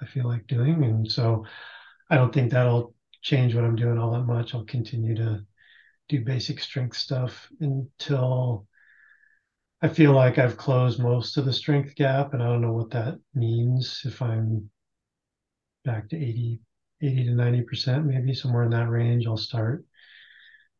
I 0.00 0.06
feel 0.06 0.26
like 0.26 0.46
doing. 0.46 0.84
And 0.84 1.10
so 1.10 1.44
I 2.10 2.16
don't 2.16 2.32
think 2.32 2.50
that'll 2.50 2.94
change 3.22 3.54
what 3.54 3.64
I'm 3.64 3.76
doing 3.76 3.98
all 3.98 4.12
that 4.12 4.24
much. 4.24 4.54
I'll 4.54 4.64
continue 4.64 5.14
to 5.16 5.44
do 6.08 6.24
basic 6.24 6.60
strength 6.60 6.96
stuff 6.96 7.48
until 7.60 8.66
I 9.80 9.88
feel 9.88 10.12
like 10.12 10.38
I've 10.38 10.56
closed 10.56 10.98
most 10.98 11.36
of 11.36 11.44
the 11.44 11.52
strength 11.52 11.94
gap, 11.94 12.34
and 12.34 12.42
I 12.42 12.46
don't 12.46 12.62
know 12.62 12.72
what 12.72 12.90
that 12.90 13.20
means 13.34 14.02
if 14.04 14.20
I'm 14.20 14.70
back 15.84 16.08
to 16.08 16.16
80, 16.16 16.60
80 17.00 17.24
to 17.24 17.30
90%, 17.30 18.04
maybe 18.04 18.34
somewhere 18.34 18.64
in 18.64 18.70
that 18.70 18.88
range. 18.88 19.26
I'll 19.26 19.36
start 19.36 19.84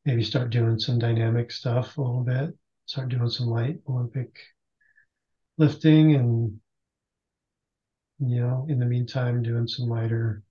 maybe 0.05 0.25
start 0.25 0.51
doing 0.51 0.79
some 0.79 0.99
dynamic 0.99 1.53
stuff 1.53 1.99
a 1.99 2.01
little 2.01 2.25
bit, 2.25 2.57
start 2.87 3.11
doing 3.11 3.29
some 3.29 3.47
light 3.49 3.79
Olympic 3.89 4.39
lifting, 5.59 6.15
and 6.15 6.61
you 8.21 8.41
know, 8.41 8.67
in 8.69 8.79
the 8.79 8.87
meantime, 8.87 9.43
doing 9.43 9.69
some 9.69 9.89
lighter 9.89 10.43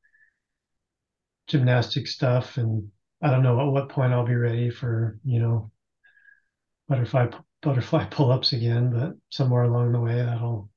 gymnastic 1.48 2.08
stuff. 2.08 2.58
And 2.58 2.90
I 3.22 3.30
don't 3.30 3.44
know 3.44 3.60
at 3.62 3.72
what 3.72 3.90
point 3.90 4.14
I'll 4.14 4.26
be 4.26 4.36
ready 4.36 4.70
for, 4.72 5.20
you 5.24 5.40
know, 5.40 5.72
butterfly 6.88 7.28
butterfly 7.62 8.06
pull-ups 8.12 8.54
again, 8.54 8.92
but 8.92 9.14
somewhere 9.30 9.64
along 9.64 9.92
the 9.92 10.00
way 10.00 10.16
that'll 10.16 10.70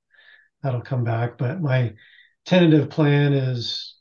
that'll 0.62 0.82
come 0.82 1.04
back. 1.04 1.38
But 1.38 1.60
my 1.62 1.94
tentative 2.46 2.90
plan 2.90 3.34
is 3.34 3.96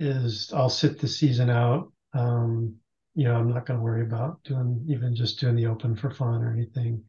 is 0.00 0.52
I'll 0.54 0.70
sit 0.70 1.00
the 1.00 1.08
season 1.08 1.50
out. 1.50 1.92
Um, 2.14 2.76
you 3.14 3.24
know, 3.24 3.36
I'm 3.36 3.52
not 3.52 3.66
going 3.66 3.78
to 3.78 3.84
worry 3.84 4.02
about 4.02 4.42
doing 4.44 4.84
even 4.88 5.14
just 5.16 5.40
doing 5.40 5.56
the 5.56 5.66
open 5.66 5.96
for 5.96 6.10
fun 6.10 6.42
or 6.42 6.52
anything. 6.52 7.04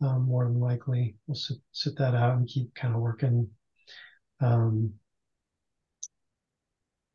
Um, 0.00 0.22
more 0.24 0.44
than 0.44 0.60
likely, 0.60 1.16
we'll 1.26 1.34
sit 1.36 1.58
sit 1.72 1.96
that 1.98 2.14
out 2.14 2.36
and 2.36 2.48
keep 2.48 2.74
kind 2.74 2.94
of 2.94 3.00
working. 3.00 3.50
Um, 4.40 4.94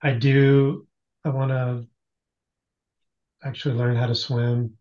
I 0.02 0.14
do. 0.14 0.88
I 1.26 1.30
want 1.30 1.50
to 1.52 1.88
actually 3.46 3.76
learn 3.76 3.96
how 3.96 4.08
to 4.08 4.16
swim 4.16 4.74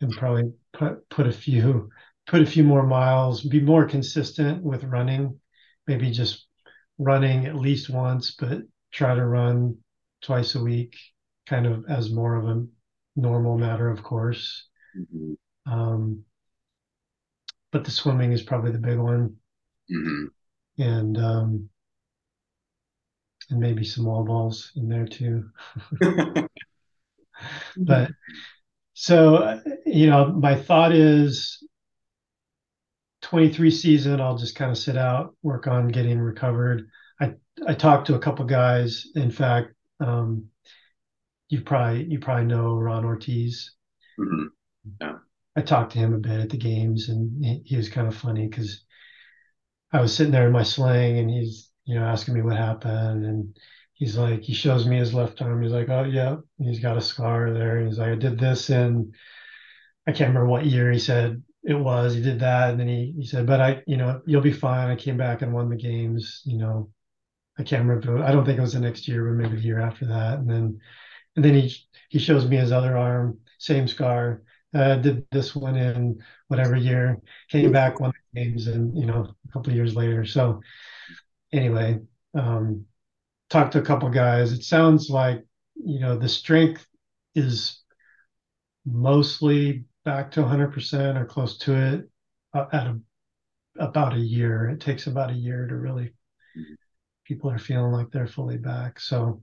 and 0.00 0.12
probably 0.12 0.52
put 0.72 1.08
put 1.08 1.26
a 1.26 1.32
few 1.32 1.90
put 2.28 2.42
a 2.42 2.46
few 2.46 2.62
more 2.62 2.86
miles, 2.86 3.42
be 3.42 3.60
more 3.60 3.86
consistent 3.86 4.62
with 4.62 4.84
running, 4.84 5.40
maybe 5.86 6.10
just 6.10 6.46
running 6.98 7.46
at 7.46 7.56
least 7.56 7.88
once, 7.88 8.36
but 8.38 8.60
try 8.92 9.14
to 9.14 9.24
run 9.24 9.78
twice 10.22 10.54
a 10.54 10.62
week, 10.62 10.94
kind 11.46 11.66
of 11.66 11.86
as 11.88 12.10
more 12.10 12.36
of 12.36 12.44
a 12.44 12.66
normal 13.16 13.56
matter, 13.56 13.88
of 13.88 14.02
course. 14.02 14.68
Mm-hmm. 14.96 15.72
Um, 15.72 16.24
but 17.72 17.84
the 17.84 17.90
swimming 17.90 18.32
is 18.32 18.42
probably 18.42 18.72
the 18.72 18.78
big 18.78 18.98
one, 18.98 19.36
mm-hmm. 19.90 20.82
and 20.82 21.18
um, 21.18 21.68
and 23.50 23.58
maybe 23.58 23.84
some 23.84 24.04
wall 24.04 24.24
balls 24.24 24.72
in 24.76 24.88
there 24.88 25.06
too. 25.06 25.48
but 27.76 28.10
so, 28.94 29.60
you 29.86 30.10
know, 30.10 30.32
my 30.32 30.54
thought 30.56 30.92
is 30.92 31.62
23 33.22 33.70
season, 33.70 34.20
I'll 34.20 34.36
just 34.36 34.56
kind 34.56 34.70
of 34.70 34.78
sit 34.78 34.96
out, 34.96 35.36
work 35.42 35.66
on 35.66 35.88
getting 35.88 36.18
recovered. 36.18 36.88
I, 37.20 37.34
I 37.66 37.74
talked 37.74 38.08
to 38.08 38.14
a 38.14 38.20
couple 38.20 38.44
guys. 38.44 39.06
In 39.14 39.30
fact, 39.30 39.74
um, 40.00 40.46
you 41.48 41.62
probably 41.62 42.04
you 42.04 42.18
probably 42.18 42.44
know 42.44 42.76
Ron 42.76 43.04
Ortiz. 43.04 43.72
Mm-hmm. 44.18 44.46
Yeah. 45.00 45.18
I 45.56 45.62
talked 45.62 45.92
to 45.92 45.98
him 45.98 46.14
a 46.14 46.18
bit 46.18 46.40
at 46.40 46.50
the 46.50 46.56
games, 46.56 47.08
and 47.08 47.44
he, 47.44 47.62
he 47.64 47.76
was 47.76 47.88
kind 47.88 48.06
of 48.06 48.16
funny 48.16 48.46
because 48.46 48.84
I 49.92 50.00
was 50.00 50.14
sitting 50.14 50.32
there 50.32 50.46
in 50.46 50.52
my 50.52 50.62
sling, 50.62 51.18
and 51.18 51.30
he's 51.30 51.70
you 51.84 51.94
know 51.94 52.04
asking 52.04 52.34
me 52.34 52.42
what 52.42 52.56
happened, 52.56 53.24
and 53.24 53.56
he's 53.98 54.16
like, 54.16 54.42
he 54.42 54.54
shows 54.54 54.86
me 54.86 54.98
his 54.98 55.14
left 55.14 55.42
arm. 55.42 55.62
He's 55.62 55.72
like, 55.72 55.88
oh 55.90 56.04
yeah, 56.04 56.36
he's 56.58 56.80
got 56.80 56.96
a 56.96 57.02
scar 57.02 57.52
there. 57.52 57.84
He's 57.84 57.98
like, 57.98 58.10
I 58.10 58.14
did 58.16 58.38
this 58.38 58.70
and 58.70 59.14
I 60.06 60.12
can't 60.12 60.28
remember 60.28 60.46
what 60.48 60.66
year 60.66 60.90
he 60.90 60.98
said 60.98 61.42
it 61.64 61.74
was. 61.74 62.14
He 62.14 62.22
did 62.22 62.40
that, 62.40 62.70
and 62.70 62.80
then 62.80 62.88
he 62.88 63.14
he 63.18 63.26
said, 63.26 63.46
but 63.46 63.60
I, 63.60 63.82
you 63.86 63.96
know, 63.96 64.22
you'll 64.26 64.40
be 64.40 64.52
fine. 64.52 64.88
I 64.88 64.96
came 64.96 65.16
back 65.16 65.42
and 65.42 65.52
won 65.52 65.68
the 65.68 65.76
games. 65.76 66.42
You 66.44 66.58
know, 66.58 66.90
I 67.58 67.62
can't 67.64 67.86
remember. 67.86 68.22
I 68.24 68.32
don't 68.32 68.44
think 68.44 68.58
it 68.58 68.62
was 68.62 68.74
the 68.74 68.80
next 68.80 69.08
year, 69.08 69.24
but 69.26 69.42
maybe 69.42 69.56
the 69.56 69.62
year 69.66 69.80
after 69.80 70.06
that. 70.06 70.38
And 70.40 70.50
then 70.50 70.80
and 71.36 71.44
then 71.44 71.54
he 71.54 71.74
he 72.10 72.18
shows 72.18 72.46
me 72.48 72.56
his 72.58 72.72
other 72.72 72.96
arm, 72.98 73.40
same 73.58 73.88
scar. 73.88 74.42
Uh, 74.74 74.96
did 74.96 75.26
this 75.32 75.56
one 75.56 75.76
in 75.76 76.22
whatever 76.48 76.76
year, 76.76 77.20
came 77.50 77.72
back, 77.72 78.00
won 78.00 78.12
the 78.34 78.40
games, 78.42 78.68
and 78.68 78.96
you 78.98 79.06
know, 79.06 79.34
a 79.48 79.52
couple 79.52 79.72
years 79.72 79.96
later. 79.96 80.24
So 80.26 80.60
anyway, 81.52 82.00
um, 82.34 82.86
talked 83.48 83.72
to 83.72 83.78
a 83.78 83.82
couple 83.82 84.08
guys. 84.10 84.52
It 84.52 84.64
sounds 84.64 85.10
like 85.10 85.44
you 85.74 86.00
know 86.00 86.16
the 86.16 86.28
strength 86.28 86.86
is 87.34 87.80
mostly 88.84 89.84
back 90.04 90.30
to 90.32 90.40
100% 90.40 91.18
or 91.18 91.24
close 91.26 91.58
to 91.58 91.74
it 91.74 92.10
uh, 92.54 92.66
at 92.72 92.86
a, 92.86 92.98
about 93.78 94.14
a 94.14 94.20
year. 94.20 94.68
It 94.68 94.80
takes 94.80 95.06
about 95.06 95.30
a 95.30 95.34
year 95.34 95.66
to 95.66 95.76
really 95.76 96.12
people 97.24 97.50
are 97.50 97.58
feeling 97.58 97.92
like 97.92 98.10
they're 98.10 98.26
fully 98.26 98.56
back. 98.56 98.98
So 98.98 99.42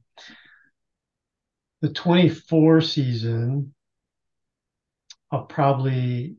the 1.82 1.90
24 1.90 2.82
season, 2.82 3.73
I'll 5.32 5.45
probably 5.45 6.38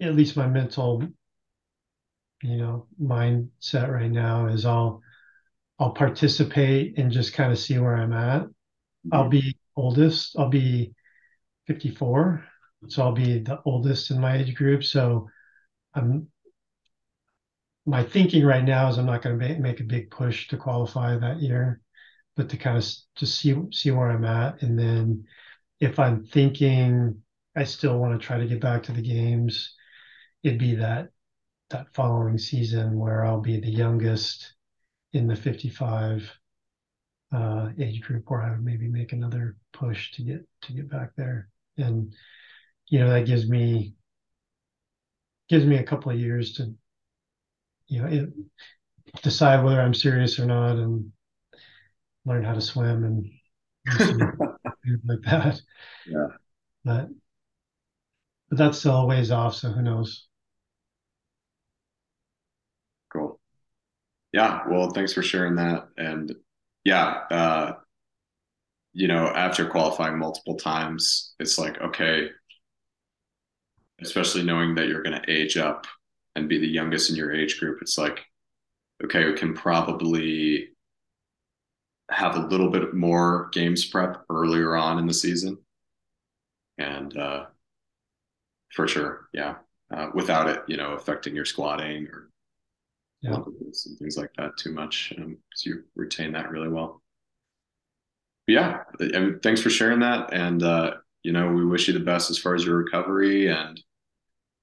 at 0.00 0.14
least 0.14 0.36
my 0.36 0.48
mental 0.48 1.02
you 2.42 2.56
know 2.56 2.86
mindset 3.00 3.92
right 3.92 4.10
now 4.10 4.46
is 4.46 4.66
I'll 4.66 5.02
I'll 5.78 5.92
participate 5.92 6.98
and 6.98 7.12
just 7.12 7.34
kind 7.34 7.52
of 7.52 7.58
see 7.58 7.78
where 7.78 7.96
I'm 7.96 8.12
at. 8.12 8.42
Mm-hmm. 8.42 9.14
I'll 9.14 9.28
be 9.28 9.56
oldest. 9.76 10.38
I'll 10.38 10.48
be 10.48 10.94
54, 11.66 12.44
so 12.88 13.02
I'll 13.02 13.12
be 13.12 13.40
the 13.40 13.60
oldest 13.64 14.10
in 14.10 14.20
my 14.20 14.38
age 14.38 14.54
group. 14.54 14.84
So 14.84 15.28
I'm 15.94 16.28
my 17.84 18.02
thinking 18.02 18.44
right 18.44 18.64
now 18.64 18.88
is 18.88 18.98
I'm 18.98 19.06
not 19.06 19.22
going 19.22 19.38
to 19.38 19.58
make 19.60 19.80
a 19.80 19.84
big 19.84 20.10
push 20.10 20.48
to 20.48 20.56
qualify 20.56 21.16
that 21.16 21.40
year, 21.40 21.80
but 22.34 22.48
to 22.48 22.56
kind 22.56 22.76
of 22.76 22.84
just 23.14 23.38
see 23.38 23.56
see 23.72 23.90
where 23.92 24.10
I'm 24.10 24.24
at, 24.24 24.62
and 24.62 24.78
then 24.78 25.24
if 25.80 25.98
I'm 25.98 26.24
thinking 26.24 27.22
I 27.54 27.64
still 27.64 27.98
want 27.98 28.20
to 28.20 28.26
try 28.26 28.38
to 28.38 28.46
get 28.46 28.60
back 28.60 28.82
to 28.84 28.92
the 28.92 29.02
games, 29.02 29.74
it'd 30.42 30.58
be 30.58 30.76
that 30.76 31.10
that 31.70 31.94
following 31.94 32.38
season 32.38 32.98
where 32.98 33.24
I'll 33.24 33.40
be 33.40 33.60
the 33.60 33.70
youngest 33.70 34.55
in 35.16 35.26
the 35.26 35.36
55 35.36 36.30
uh, 37.32 37.70
age 37.78 38.02
group 38.02 38.24
where 38.28 38.42
I 38.42 38.50
would 38.50 38.64
maybe 38.64 38.86
make 38.86 39.12
another 39.12 39.56
push 39.72 40.12
to 40.12 40.22
get 40.22 40.46
to 40.62 40.72
get 40.72 40.90
back 40.90 41.10
there. 41.16 41.48
And 41.76 42.12
you 42.88 43.00
know 43.00 43.10
that 43.10 43.26
gives 43.26 43.48
me 43.48 43.94
gives 45.48 45.64
me 45.64 45.76
a 45.76 45.84
couple 45.84 46.12
of 46.12 46.18
years 46.18 46.54
to 46.54 46.74
you 47.88 48.02
know 48.02 48.08
it, 48.08 48.28
decide 49.22 49.64
whether 49.64 49.80
I'm 49.80 49.94
serious 49.94 50.38
or 50.38 50.46
not 50.46 50.76
and 50.76 51.10
learn 52.24 52.44
how 52.44 52.54
to 52.54 52.60
swim 52.60 53.04
and 53.04 53.30
like 55.06 55.22
that. 55.24 55.60
Yeah. 56.06 56.28
But 56.84 57.08
but 58.48 58.58
that's 58.58 58.78
still 58.78 58.98
a 58.98 59.06
ways 59.06 59.30
off, 59.30 59.56
so 59.56 59.70
who 59.70 59.82
knows? 59.82 60.25
Yeah, 64.32 64.62
well, 64.68 64.90
thanks 64.90 65.12
for 65.12 65.22
sharing 65.22 65.56
that. 65.56 65.88
And 65.96 66.34
yeah, 66.84 67.22
uh, 67.30 67.72
you 68.92 69.08
know, 69.08 69.26
after 69.28 69.66
qualifying 69.66 70.18
multiple 70.18 70.56
times, 70.56 71.34
it's 71.38 71.58
like, 71.58 71.78
okay, 71.80 72.30
especially 74.00 74.42
knowing 74.42 74.74
that 74.74 74.88
you're 74.88 75.02
going 75.02 75.20
to 75.20 75.30
age 75.30 75.56
up 75.56 75.86
and 76.34 76.48
be 76.48 76.58
the 76.58 76.66
youngest 76.66 77.10
in 77.10 77.16
your 77.16 77.32
age 77.34 77.58
group, 77.58 77.78
it's 77.80 77.96
like, 77.98 78.24
okay, 79.04 79.24
we 79.26 79.34
can 79.34 79.54
probably 79.54 80.68
have 82.10 82.36
a 82.36 82.46
little 82.46 82.70
bit 82.70 82.94
more 82.94 83.48
games 83.52 83.84
prep 83.84 84.24
earlier 84.30 84.76
on 84.76 84.98
in 84.98 85.06
the 85.06 85.14
season. 85.14 85.58
And 86.78 87.16
uh, 87.16 87.46
for 88.72 88.86
sure, 88.86 89.28
yeah, 89.32 89.56
uh, 89.90 90.10
without 90.14 90.48
it, 90.48 90.62
you 90.68 90.76
know, 90.76 90.92
affecting 90.92 91.34
your 91.34 91.44
squatting 91.44 92.06
or 92.06 92.28
yeah. 93.22 93.34
and 93.34 93.98
things 93.98 94.16
like 94.16 94.30
that 94.36 94.56
too 94.58 94.72
much 94.72 95.10
because 95.10 95.24
um, 95.24 95.38
you 95.64 95.84
retain 95.94 96.32
that 96.32 96.50
really 96.50 96.68
well. 96.68 97.02
But 98.46 98.52
yeah, 98.52 98.82
and 99.00 99.42
thanks 99.42 99.60
for 99.60 99.70
sharing 99.70 100.00
that. 100.00 100.32
And 100.32 100.62
uh, 100.62 100.94
you 101.22 101.32
know, 101.32 101.50
we 101.50 101.64
wish 101.64 101.88
you 101.88 101.94
the 101.94 102.00
best 102.00 102.30
as 102.30 102.38
far 102.38 102.54
as 102.54 102.64
your 102.64 102.76
recovery. 102.76 103.48
And 103.48 103.80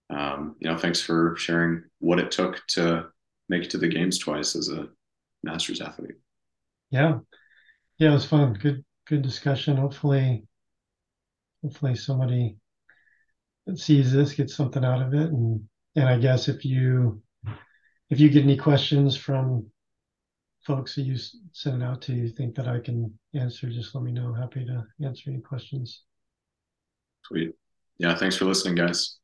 um, 0.09 0.55
you 0.59 0.69
know, 0.69 0.77
thanks 0.77 1.01
for 1.01 1.35
sharing 1.37 1.83
what 1.99 2.19
it 2.19 2.31
took 2.31 2.65
to 2.69 3.07
make 3.49 3.63
it 3.63 3.69
to 3.71 3.77
the 3.77 3.87
games 3.87 4.17
twice 4.17 4.55
as 4.55 4.69
a 4.69 4.87
masters 5.43 5.81
athlete. 5.81 6.15
Yeah, 6.89 7.19
yeah, 7.97 8.11
it 8.11 8.13
was 8.13 8.25
fun. 8.25 8.53
Good, 8.53 8.85
good 9.07 9.23
discussion. 9.23 9.77
Hopefully, 9.77 10.43
hopefully 11.63 11.95
somebody 11.95 12.57
that 13.65 13.79
sees 13.79 14.11
this 14.13 14.33
gets 14.33 14.55
something 14.55 14.85
out 14.85 15.01
of 15.01 15.13
it. 15.13 15.31
And 15.31 15.67
and 15.95 16.07
I 16.07 16.17
guess 16.17 16.47
if 16.47 16.63
you 16.65 17.22
if 18.09 18.19
you 18.19 18.29
get 18.29 18.43
any 18.43 18.57
questions 18.57 19.15
from 19.15 19.65
folks 20.65 20.95
that 20.95 21.01
you 21.03 21.17
send 21.51 21.83
out 21.83 22.01
to 22.01 22.13
you 22.13 22.29
think 22.29 22.55
that 22.55 22.67
I 22.67 22.79
can 22.79 23.13
answer, 23.33 23.69
just 23.69 23.93
let 23.95 24.03
me 24.03 24.11
know. 24.11 24.33
Happy 24.33 24.65
to 24.65 24.85
answer 25.05 25.29
any 25.29 25.41
questions. 25.41 26.03
Sweet. 27.25 27.51
Yeah, 27.97 28.15
thanks 28.15 28.35
for 28.35 28.45
listening, 28.45 28.75
guys. 28.75 29.17